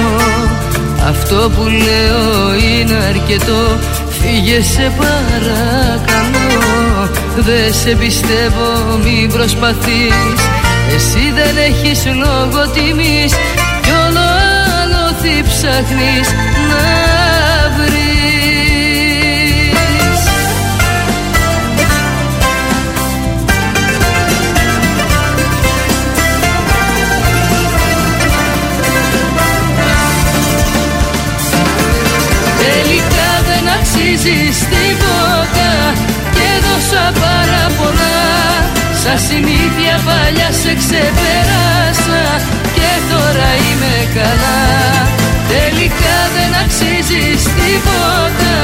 [1.09, 3.79] Αυτό που λέω είναι αρκετό.
[4.21, 6.61] Φύγε σε παρακαλώ.
[7.37, 10.41] Δεν σε πιστεύω μην προσπαθείς.
[10.95, 13.33] Εσύ δεν έχεις λόγο τιμής.
[13.83, 14.27] Κι όλο
[14.81, 16.29] άλλο τι ψάχνεις.
[16.71, 17.40] Να
[34.23, 35.71] αξίζεις τίποτα
[36.37, 38.19] Και δώσα πάρα πολλά
[39.03, 42.23] Σαν συνήθεια παλιά σε ξεπεράσα
[42.77, 44.63] Και τώρα είμαι καλά.
[45.53, 48.57] Τελικά δεν αξίζεις τίποτα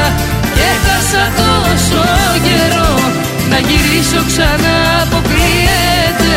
[0.56, 2.02] Και χάσα τόσο
[2.46, 2.94] καιρό.
[3.50, 6.36] Να γυρίσω ξανά αποκλείεται.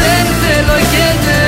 [0.00, 1.45] Δεν θέλω και δεν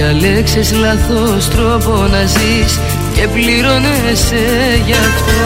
[0.00, 2.80] Διαλέξες λάθος τρόπο να ζεις
[3.14, 4.44] Και πληρώνεσαι
[4.86, 5.42] γι' αυτό.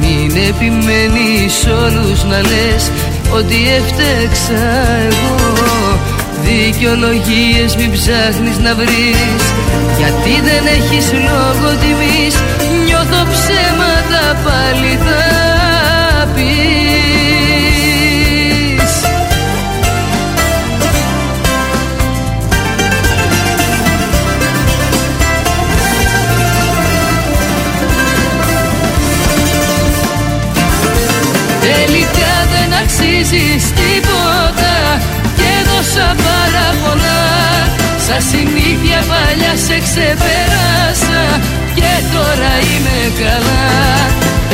[0.00, 2.90] Μην επιμένεις όλους να λες
[3.30, 4.62] Ότι έφτεξα
[5.08, 5.36] εγώ.
[6.42, 9.42] Δικαιολογίες μην ψάχνεις να βρεις
[9.98, 12.34] Γιατί δεν έχεις λόγο τιμής.
[12.86, 15.25] Νιώθω ψέματα πάλι θα
[33.28, 34.74] αξίζεις τίποτα
[35.36, 37.22] Και δώσα πάρα πολλά
[38.06, 41.24] Σαν συνήθεια παλιά σε ξεπεράσα
[41.78, 43.66] Και τώρα είμαι καλά.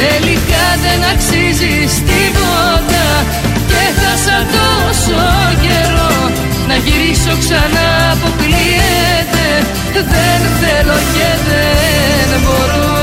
[0.00, 3.06] Τελικά δεν αξίζεις τίποτα
[3.70, 5.22] Και χάσα τόσο
[5.64, 6.16] καιρό
[6.68, 9.46] Να γυρίσω ξανά αποκλείεται
[9.92, 13.01] Δεν θέλω και δεν μπορώ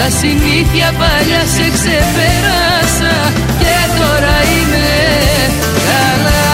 [0.00, 3.16] Σαν συνήθεια παλιά σε ξεπεράσα
[3.58, 4.88] Και τώρα είμαι
[5.86, 6.48] καλά.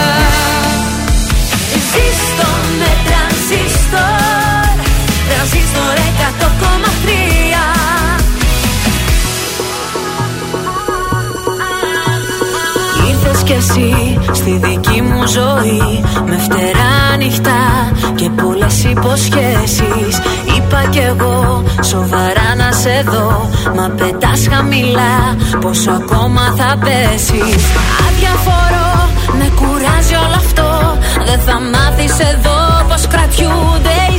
[1.90, 2.48] Ζήστο
[2.78, 4.66] με τρανζίστορ
[5.28, 5.96] Τρανζίστορ
[6.30, 7.08] 100,3
[13.08, 20.14] Ήρθες κι εσύ στη δική μου ζωή Με φτερά νυχτά και πολλές υποσχέσεις.
[20.16, 20.33] Είπα
[20.90, 21.62] κι εγώ.
[21.82, 25.36] Σοβαρά να σε δω Μα πετάς χαμηλά.
[25.60, 27.62] Πόσο ακόμα θα πέσεις.
[28.06, 28.92] Αδιαφορώ
[29.38, 30.70] με κουράζει όλο αυτό.
[31.26, 34.18] Δεν θα μάθεις εδώ πως κρατιούνται οι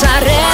[0.00, 0.47] pasaré.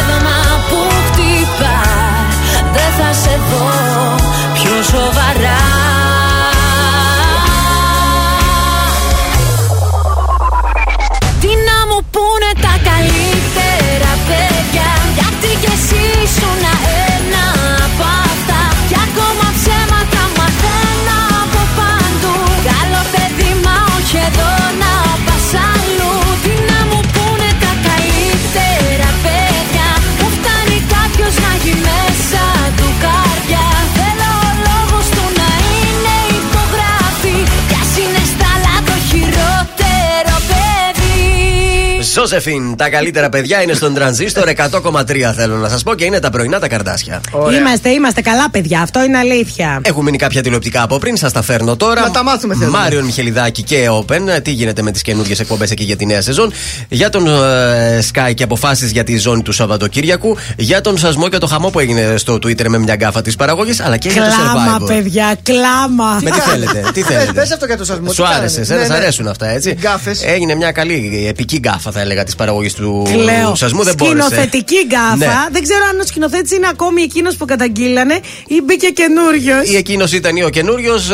[42.24, 46.30] Ζώσεφιν, τα καλύτερα παιδιά είναι στον τρανζίστορ 100,3 θέλω να σας πω και είναι τα
[46.30, 47.20] πρωινά τα καρδάσια.
[47.58, 48.80] Είμαστε, είμαστε καλά, παιδιά.
[48.80, 49.80] Αυτό είναι αλήθεια.
[49.82, 52.00] Έχουν μείνει κάποια τηλεοπτικά από πριν, σας τα φέρνω τώρα.
[52.00, 52.78] Να τα μάθουμε, θέλουμε.
[52.78, 54.42] Μάριον Μιχελιδάκη και Open.
[54.42, 56.52] Τι γίνεται με τις καινούργιες εκπομπές εκεί για τη νέα σεζόν.
[56.88, 60.36] Για τον ε, Sky και αποφάσεις για τη ζώνη του Σαββατοκύριακου.
[60.56, 63.80] Για τον σασμό και το χαμό που έγινε στο Twitter με μια γκάφα της παραγωγής.
[63.80, 64.86] Αλλά και για το Κλάμα, survivor.
[64.86, 66.18] παιδιά, κλάμα.
[66.22, 68.12] Με τι θέλετε, τι θέλετε; Πες αυτό για το σασμό.
[68.12, 70.22] Σου άρεσε, σε αρέσουν αυτά, έτσι; Γκάφες.
[70.24, 73.55] Έγινε μια καλή επική γκάφα, θα έλεγα, της παραγωγής του Κλαίω.
[73.55, 73.82] Σασμού.
[73.83, 74.26] Δεν μπόρεσε.
[74.26, 75.17] Σκηνοθετική γκάφα.
[75.17, 75.26] Ναι.
[75.51, 79.68] Δεν ξέρω αν ο σκηνοθέτης είναι ακόμη εκείνος που καταγγείλανε ή μπήκε καινούριος.
[79.73, 81.10] Ή εκείνος ήταν ή ο καινούριος.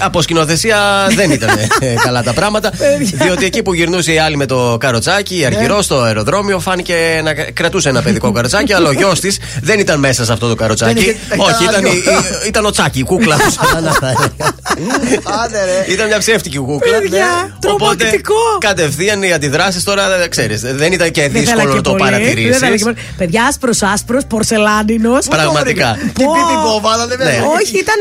[0.00, 2.70] από σκηνοθεσία δεν ήταν ε, καλά τα πράγματα.
[3.24, 7.34] διότι εκεί που γυρνούσε η άλλη με το καροτσάκι, η Αργυρώ στο αεροδρόμιο, φάνηκε να
[7.34, 10.94] κρατούσε ένα παιδικό καροτσάκι, αλλά ο γιος της δεν ήταν μέσα σε αυτό το καροτσάκι.
[10.94, 11.92] Δεν είχε- Όχι, ήταν ήταν, άλλο.
[11.92, 13.36] η- η- ήταν ο Τσάκι, η κούκλα.
[13.38, 14.52] σαν να θα έλεγα.
[15.44, 15.92] Άντε ρε.
[15.92, 16.98] Ήταν μια ψεύτικη κούκλα.
[16.98, 17.70] Παιδιά, Ναι.
[17.72, 18.34] Οπότε τρομακτικό.
[18.58, 20.43] κατευθείαν οι αντιδράσεις τώρα ξέρεις.
[20.74, 22.10] Δεν ήταν και Δεν θέλα δύσκολο και να το πολύ.
[22.10, 22.84] Δεν θέλα και παρατηρήσει.
[22.84, 22.96] πολύ.
[23.16, 25.26] Παιδιά, άσπρος άσπρος, πορσελάνινος.
[25.28, 25.96] Πραγματικά.
[26.00, 27.24] Την πίτη που βάλατε Ναι.
[27.24, 27.42] μέσα.
[27.60, 28.00] Όχι, ήταν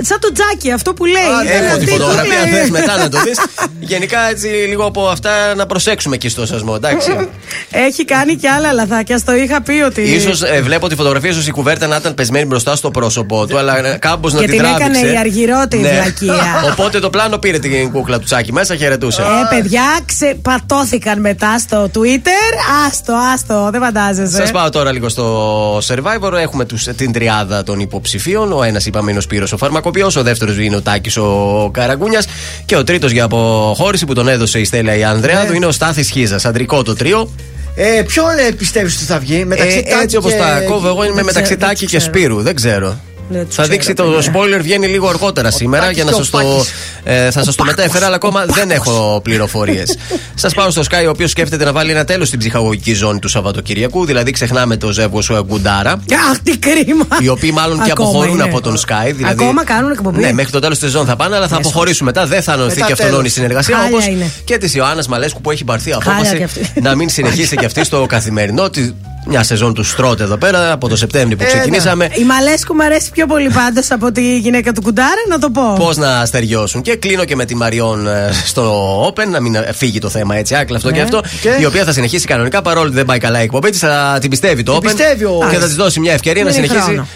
[0.00, 1.22] σαν το τζάκι, αυτό που λέει.
[1.22, 2.58] Ήταν Έχω τη αυτή η φωτογραφία, κούκλα.
[2.58, 3.38] θες μετά να το δεις.
[3.80, 7.28] Γενικά έτσι λίγο από αυτά να προσέξουμε εκεί στο σασμό, εντάξει.
[7.70, 9.18] Έχει κάνει και άλλα λαθάκια.
[9.18, 10.20] Στο είχα πει ότι.
[10.20, 10.30] σω
[10.62, 14.32] βλέπω τη φωτογραφία, ίσως η κουβέρτα να ήταν πεσμένη μπροστά στο πρόσωπό του, αλλά κάπως
[14.32, 15.00] να Και την την τράβηξε.
[15.00, 15.88] έκανε η αργυρότη Ναι.
[15.90, 16.62] βλακεία.
[16.72, 19.22] Οπότε το πλάνο πήρε την κούκλα του τσάκι μέσα, χαιρετούσε.
[19.22, 22.54] Ε, παιδιά, ξεπατώθηκαν μετά στο Twitter.
[22.86, 24.36] Άστο, άστο, δεν φαντάζεσαι.
[24.36, 26.32] Σας πάω τώρα λίγο στο Survivor.
[26.40, 28.52] Έχουμε τους, την τριάδα των υποψηφίων.
[28.52, 32.26] Ο ένας είπαμε είναι ο Σπύρος ο Φαρμακοποιός, ο δεύτερος είναι ο Τάκης ο Καραγκούνιας
[32.64, 36.10] και ο τρίτος για αποχώρηση που τον έδωσε η Στέλλα η Ανδρέαδου είναι ο Στάθης
[36.10, 36.40] Χίζα.
[36.44, 37.30] Αντρικό το τρίο.
[37.74, 40.88] Ε, ποιον ε, πιστεύεις ότι θα βγει, μεταξύ Ε, Τάκη έτσι όπως και- τα κόβω,
[40.88, 42.12] εγώ είμαι Δεν μεταξύ ξέρω, Τάκη δεν και ξέρω.
[42.12, 42.42] Σπύρου.
[42.42, 42.96] Δεν ξέρω.
[43.32, 44.32] Δεν τους Θα ξέρω, δείξει το παιδιά.
[44.34, 46.72] spoiler βγαίνει λίγο αργότερα σήμερα Τάκης για να και ο σας το, Πάκης.
[47.04, 49.96] ε, θα σας το μετέφερα, αλλά ακόμα δεν έχω πληροφορίες.
[50.34, 53.28] Σας πάω στο Sky, ο οποίος σκέφτεται να βάλει ένα τέλος στην ψυχαγωγική ζώνη του
[53.28, 54.04] Σαββατοκυριακού.
[54.04, 55.92] Δηλαδή, ξεχνάμε το ζεύγο σου Γκουντάρα.
[56.30, 57.06] Αχ, τι κρίμα.
[57.20, 58.42] Οι οποίοι μάλλον και Ακόμα αποχωρούν είναι.
[58.42, 59.12] από τον Sky.
[59.14, 60.20] Δηλαδή, Ακόμα κάνουν εκπομπή.
[60.20, 62.26] Ναι, μέχρι το τέλος της σεζόν θα πάνε, αλλά θα αποχωρήσουν μετά.
[62.26, 63.24] Δεν θα ενωθεί Μετά και αυτόν τέλος.
[63.26, 63.76] η συνεργασία.
[63.76, 64.30] Χάλια Όπως είναι.
[64.44, 66.70] και της Ιωάννας Μαλέσκου που έχει πάρθει Χάλια απόφαση κι αυτή.
[66.82, 68.70] να μην συνεχίσει και αυτή στο καθημερινό.
[69.22, 71.52] Τη- Μια σεζόν του στρώτε εδώ πέρα από το Σεπτέμβριο που Ε, ναι.
[71.52, 72.08] ξεκινήσαμε.
[72.14, 75.72] Η Μαλέσκου μου αρέσει πιο πολύ πάντως από τη γυναίκα του Κουντάρα, να το πω.
[75.78, 76.82] Πώς να στεριώσουν.
[76.82, 80.36] Και κλείνω και με τη Μαριόν ε, στο Open, να μην ε, φύγει το θέμα
[80.36, 80.96] έτσι, άκλα αυτό Ναι.
[80.96, 81.22] και αυτό.
[81.40, 83.78] Και; Η οποία θα συνεχίσει κανονικά παρόλο που δεν πάει καλά η εκπομπή της.
[83.78, 84.92] Θα την πιστεύει το Την Open.
[84.94, 87.06] πιστεύει ο- Και θα της δώσει μια ευκαιρία να Μείνει συνεχίσει χρόνο.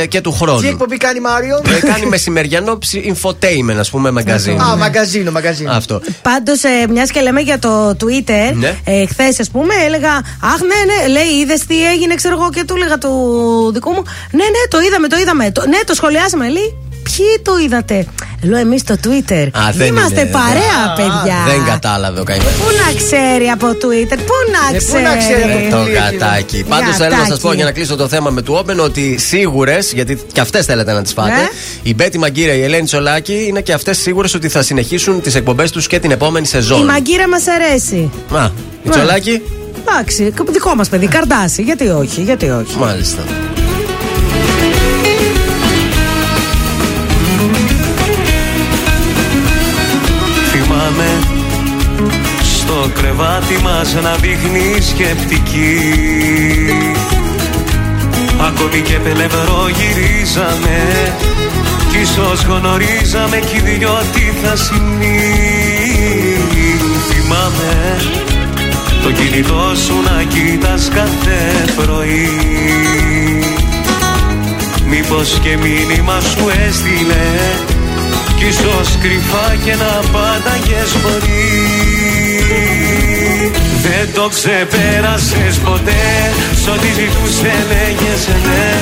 [0.00, 0.60] ε, και του χρόνου.
[0.60, 1.62] Τι εκπομπή κάνει Μάριο.
[1.76, 4.62] Ε, κάνει μεσημεριανό ψι- infotainment, ας πούμε, μαγκαζίνο.
[4.62, 5.72] Α, μαγκαζίνο, μαγκαζίνο.
[5.72, 6.00] Αυτό.
[6.22, 8.74] Πάντως, ε, μιας και λέμε για το Twitter, Ναι.
[8.84, 10.10] ε, χθες ας πούμε έλεγα
[10.40, 13.10] Αχ, ναι, ναι, λέει, είδες τι έγινε, ξέρω εγώ, και του έλεγα του
[13.74, 14.02] δικού μου.
[14.30, 15.50] Ναι, ναι, το είδαμε, το είδαμε.
[15.50, 16.48] Το, ναι, το σχολιάσαμε.
[16.48, 16.76] Λέει,
[17.16, 18.06] Ποιοι το είδατε.
[18.42, 19.46] Λέω εμείς στο Twitter.
[19.52, 21.36] Α, δεν Είμαστε είναι, παρέα, δεν- παιδιά.
[21.46, 22.50] Δεν κατάλαβε ο καημένο.
[22.50, 25.40] Πού να ξέρει από Twitter, πού να Ε, πού να ξέρει.
[25.40, 25.68] ξέρει.
[25.70, 26.64] Το Πολύ κατάκι.
[26.68, 29.92] Πάντως θέλω να σας πω για να κλείσω το θέμα με του Open ότι σίγουρες,
[29.92, 31.48] γιατί και αυτές θέλετε να τις φάτε, Ναι.
[31.82, 35.70] η Μπέτη Μαγκύρα, η Ελένη Τσολάκη είναι και αυτές σίγουρες ότι θα συνεχίσουν τις εκπομπές
[35.70, 36.84] τους και την επόμενη Η σεζόν.
[36.84, 38.10] μαγκύρα μας αρέσει.
[38.34, 38.50] Α, η
[38.84, 38.90] Ναι.
[38.90, 39.42] Τσολάκη.
[39.84, 41.62] Εντάξει, δικό μας παιδί, καρδάσι.
[41.62, 42.78] Γιατί όχι, γιατί όχι.
[42.78, 43.22] Μάλιστα.
[50.50, 51.18] Θυμάμαι
[52.42, 55.78] στο κρεβάτι μας να δείχνει σκεπτική
[58.40, 60.78] Ακόμη και πελευρό γυρίζαμε
[61.90, 65.20] Κι ίσως γνωρίζαμε κι οι δυο τι θα συμβεί
[67.08, 68.31] Θυμάμαι
[69.02, 72.28] το κινητό σου να κοίτας κάθε πρωί.
[74.86, 77.26] Μήπως και μήνυμα σου έστειλε
[78.36, 81.50] κι ίσως κρυφά και να πάνταγες μπορεί
[83.82, 86.04] Δεν το ξεπέρασες ποτέ
[86.62, 88.72] Σ' ό,τι ζητούσε λέγες ναι.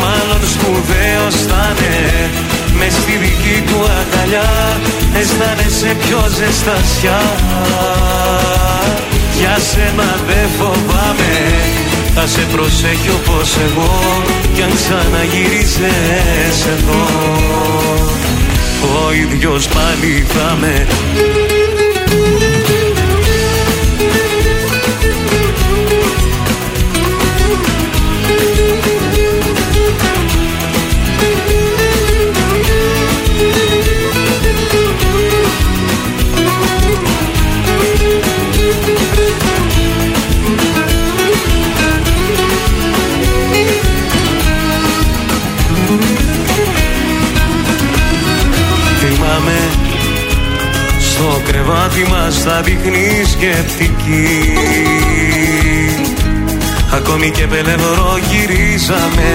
[0.00, 1.74] Μάλλον σπουδαίος θα
[2.80, 4.50] είναι Μες στη δική του αγκαλιά
[5.18, 7.20] Αισθάνεσαι πιο ζεστασιά.
[9.38, 11.34] Για σένα δεν φοβάμαι
[12.14, 14.22] θα σε προσέχει όπως εγώ
[14.54, 15.76] Κι αν ξαναγυρίζεις
[16.66, 17.06] εδώ.
[18.82, 20.86] Ο ίδιος πάλι θα με
[51.64, 54.52] κρεβάτι μας θα δείχνει σκεπτική.
[56.92, 59.30] Ακόμη και πελευρό γυρίζαμε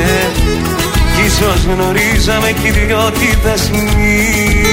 [1.15, 4.63] Κι ίσως γνωρίζαμε κι οι δυο τη δεσμή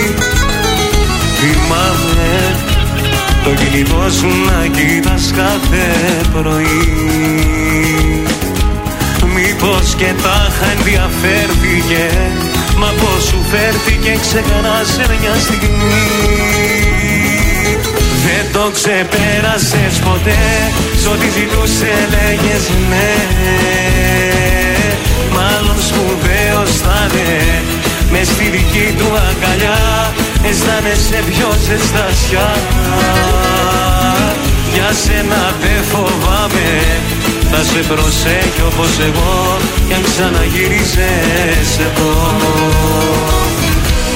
[1.38, 2.56] Θυμάμαι
[3.44, 5.86] το κινητό σου να κοίτας κάθε
[6.32, 6.92] πρωί.
[9.34, 12.04] Μήπως και τάχα ενδιαφέρθηκε
[12.78, 16.91] Μα πως σου φέρθηκε ξεχνά σε μια στιγμή
[18.24, 20.42] Δεν το ξεπέρασες ποτέ.
[21.00, 23.12] Σ' ό,τι ζητούσε λέγες ναι.
[25.36, 27.62] Μάλλον σπουδαίος θα είναι
[28.10, 30.12] Μες στη δική του αγκαλιά
[30.48, 32.50] Αισθάνεσαι πιο ζεστασιά.
[34.74, 36.70] Για σένα δεν φοβάμαι.
[37.50, 42.14] Θα σε προσέχει όπως εγώ Κι αν ξαναγυρίζεις εδώ.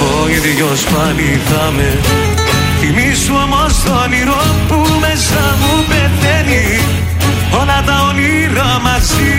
[0.09, 1.99] Ο ίδιος πάλι θα με
[2.81, 3.46] Θυμήσου όμως το
[4.05, 6.67] όνειρο που μέσα μου πεθαίνει.
[7.61, 9.35] Όλα τα όνειρα μαζί.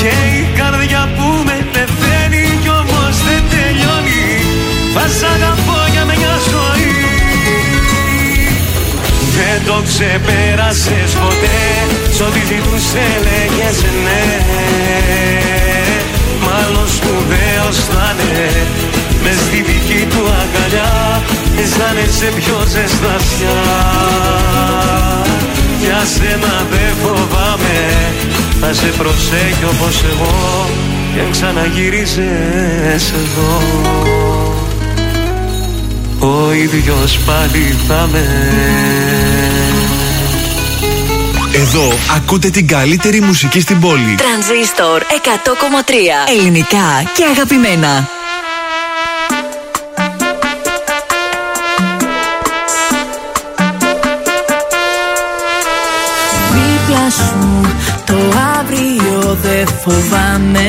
[0.00, 4.26] Και η καρδιά που με πεθαίνει Κι όμως δεν τελειώνει.
[4.94, 6.94] Θα σ' αγαπώ για μια ζωή.
[9.36, 11.60] Δεν το ξεπέρασες ποτέ.
[12.14, 14.22] Σ' ό,τι ζητούσε λέγες ναι.
[16.46, 18.66] Μάλλον σπουδαίος θα είναι.
[19.22, 21.22] Μες στη δική του αγκαλιά
[21.60, 23.62] Αισθάνεσαι πιο ζεστασιά
[25.80, 28.04] Για σένα δεν φοβάμαι.
[28.60, 30.68] Θα σε προσέχει όπως εγώ
[31.14, 33.62] Και αν ξαναγυρίζεις εδώ.
[36.18, 38.26] Ο ίδιος πάλι θα με.
[41.52, 44.14] Εδώ ακούτε την καλύτερη μουσική στην πόλη.
[44.16, 48.15] Τρανζίστορ 100,3 Ελληνικά και αγαπημένα.
[59.66, 60.68] Φοβάμαι.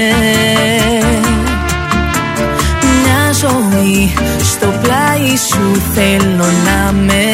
[2.82, 7.26] Μια ζωή στο πλάι σου θέλω να με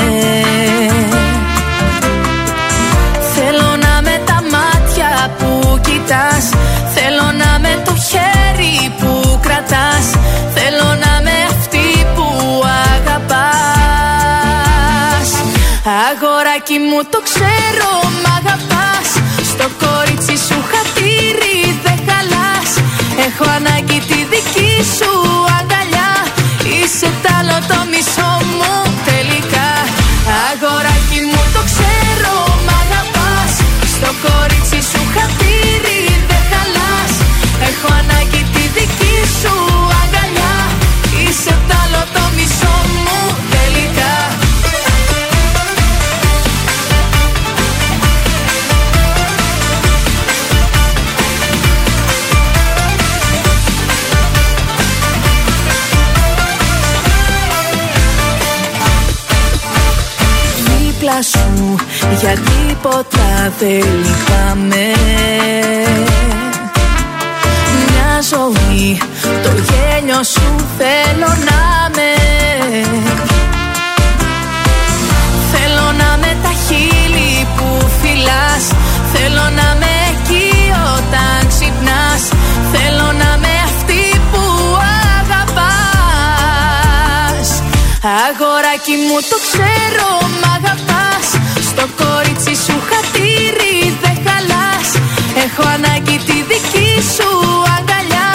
[3.35, 6.50] Θέλω να με τα μάτια που κοιτάς.
[6.95, 10.06] Θέλω να με το χέρι που κρατάς.
[10.56, 12.27] Θέλω να με αυτή που
[12.95, 14.03] αγαπάς.
[16.09, 17.92] Αγοράκι μου το ξέρω
[18.24, 19.22] μ' αγαπάς
[23.35, 23.72] Έχω ανάγκη
[62.83, 64.87] τίποτα δεν λυπάμαι
[67.87, 69.01] Μια ζωή
[69.43, 72.11] το γέλιο σου θέλω να με
[75.51, 77.67] Θέλω να με τα χείλη που
[78.01, 78.65] φυλάς.
[79.13, 80.51] Θέλω να με εκεί
[80.95, 82.23] όταν ξυπνάς.
[82.71, 84.43] Θέλω να με αυτή που
[85.19, 87.47] αγαπάς.
[88.27, 90.22] Αγοράκι μου το ξέρω
[97.16, 97.30] σου
[97.75, 98.30] αγκαλιά.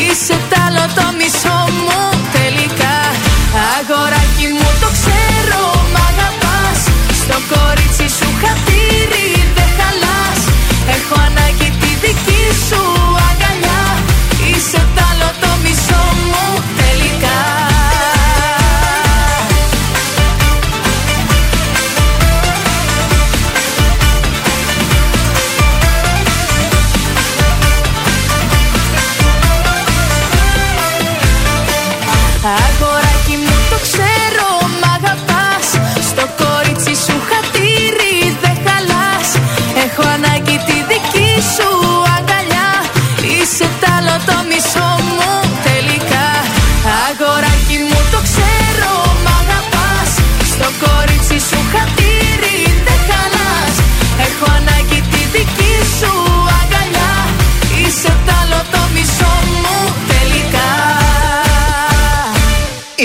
[0.00, 2.00] Είσαι τ' άλλο το μισό μου
[2.36, 2.96] τελικά.
[3.76, 6.80] Αγοράκι μου το ξέρω μ' αγαπάς.
[7.20, 8.71] Στο κορίτσι σου χατήρι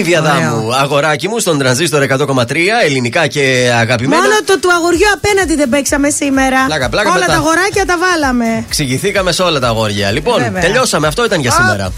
[0.10, 2.56] Είσαι τ' άλλο το μισό μου τελικά Η Βιαδάμου, αγοράκι μου, στον τρανζίστορ 100,3,
[2.86, 4.22] ελληνικά και αγαπημένα.
[4.22, 6.66] Μόνο το του αγοριού απέναντι δεν παίξαμε σήμερα.
[6.66, 7.32] Πλάκα, πλάκα, Όλα μετά.
[7.32, 8.64] τα αγοράκια τα βάλαμε.
[8.68, 10.12] Εξηγηθήκαμε σε όλα τα αγόρια.
[10.12, 10.62] Λοιπόν, Βέβαια.
[10.62, 11.08] τελειώσαμε.
[11.08, 11.86] Αυτό ήταν για σήμερα.
[11.86, 11.92] Α,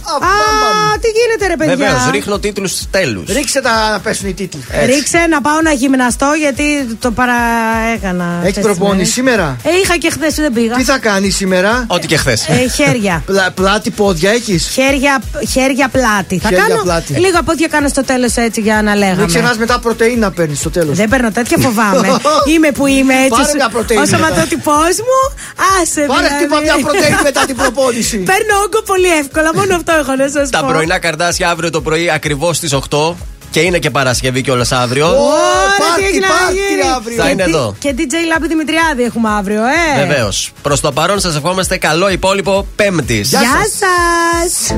[1.02, 3.30] τι γίνεται ρε παιδιά; Βεβαίως, ρίχνω τίτλους τέλους.
[3.34, 4.64] Ρίξε τα να πέσουν οι τίτλοι.
[4.86, 6.64] Ρίξε να πάω να γυμναστώ γιατί
[7.00, 8.24] το παραέκανα.
[8.26, 9.40] Έχει αυτές τις προπόνηση μέρες.
[9.44, 10.76] σήμερα; Ε, είχα και χθες, δεν πήγα.
[10.76, 12.48] Τι θα κάνει σήμερα; Ό,τι και χθες.
[12.48, 13.24] Ε, χέρια.
[13.54, 15.22] πλάτη, πόδια έχεις; Χέρια,
[15.52, 16.38] χέρια πλάτη.
[16.40, 17.14] Θα Χέρια κάνω πλάτη.
[17.14, 19.18] λίγα πόδια κάνω στο τέλος έτσι για να λέγαμε.
[19.18, 20.98] Μην ξεχνάς μετά πρωτενη να παίρνεις στο τέλος.
[20.98, 22.08] Δεν παίρνω τέτοια φοβάμαι.
[22.54, 23.30] είμαι που είμαι έτσι.
[23.30, 24.18] Πάρε σου- μια πρωτεΐνη Ο μετά.
[24.24, 25.20] σωματότυπό μου.
[25.82, 26.36] Άσε Πάρε δηλαδή.
[26.36, 28.18] χτύπα μια πρωτενη μετά την προπόνηση.
[28.18, 29.52] Παίρνω όγκο πολύ εύκολα.
[29.56, 30.58] Μόνο αυτό έχω να σας πω.
[30.58, 33.14] Τα πρωινά καρτάσια αύριο το πρωί ακριβώς στις 8.
[33.52, 35.08] Και είναι και Παρασκευή κιόλας αύριο.
[35.08, 35.18] Ωραία,
[35.80, 36.82] πάρτι, τι έχει να πάρτι γίνει.
[36.96, 37.18] αύριο.
[37.18, 37.76] Θα Και είναι τι- εδώ.
[37.80, 40.06] Και DJ Λάμπη Δημητριάδη έχουμε αύριο, ε.
[40.08, 40.52] Βεβαίως.
[40.62, 43.30] Προς το παρόν σας ευχόμαστε καλό υπόλοιπο Πέμπτης.
[43.30, 43.42] Γεια
[43.80, 44.78] σας.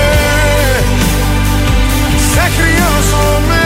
[2.61, 3.63] Σε χρειάζομαι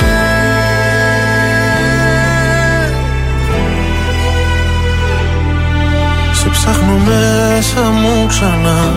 [6.33, 8.93] Σε ψάχνω μέσα μου ξανά.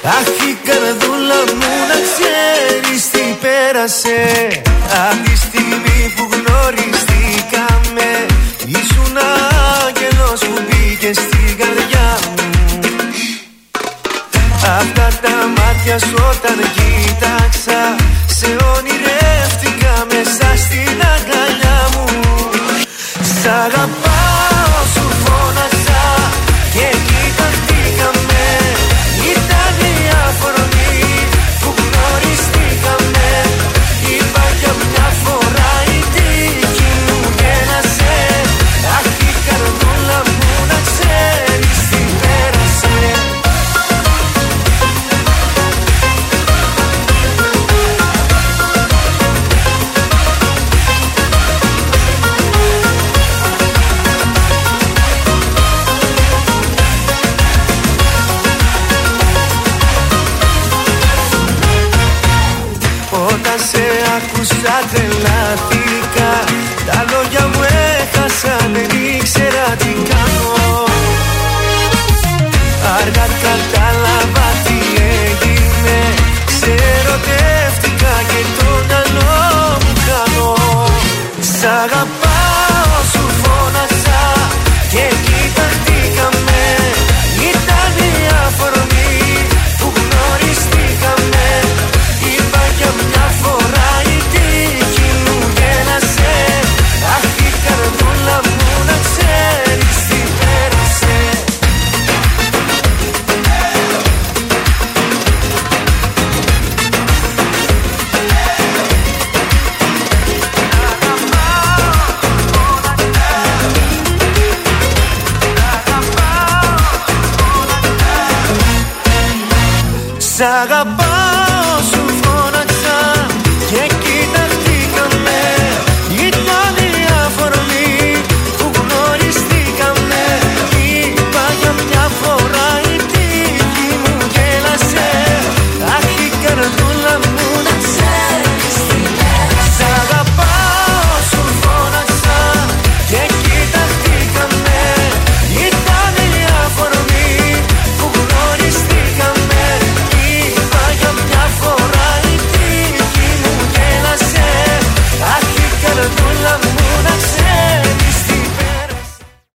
[0.03, 4.66] Αχ η καρδούλα μου να ξέρεις τι πέρασε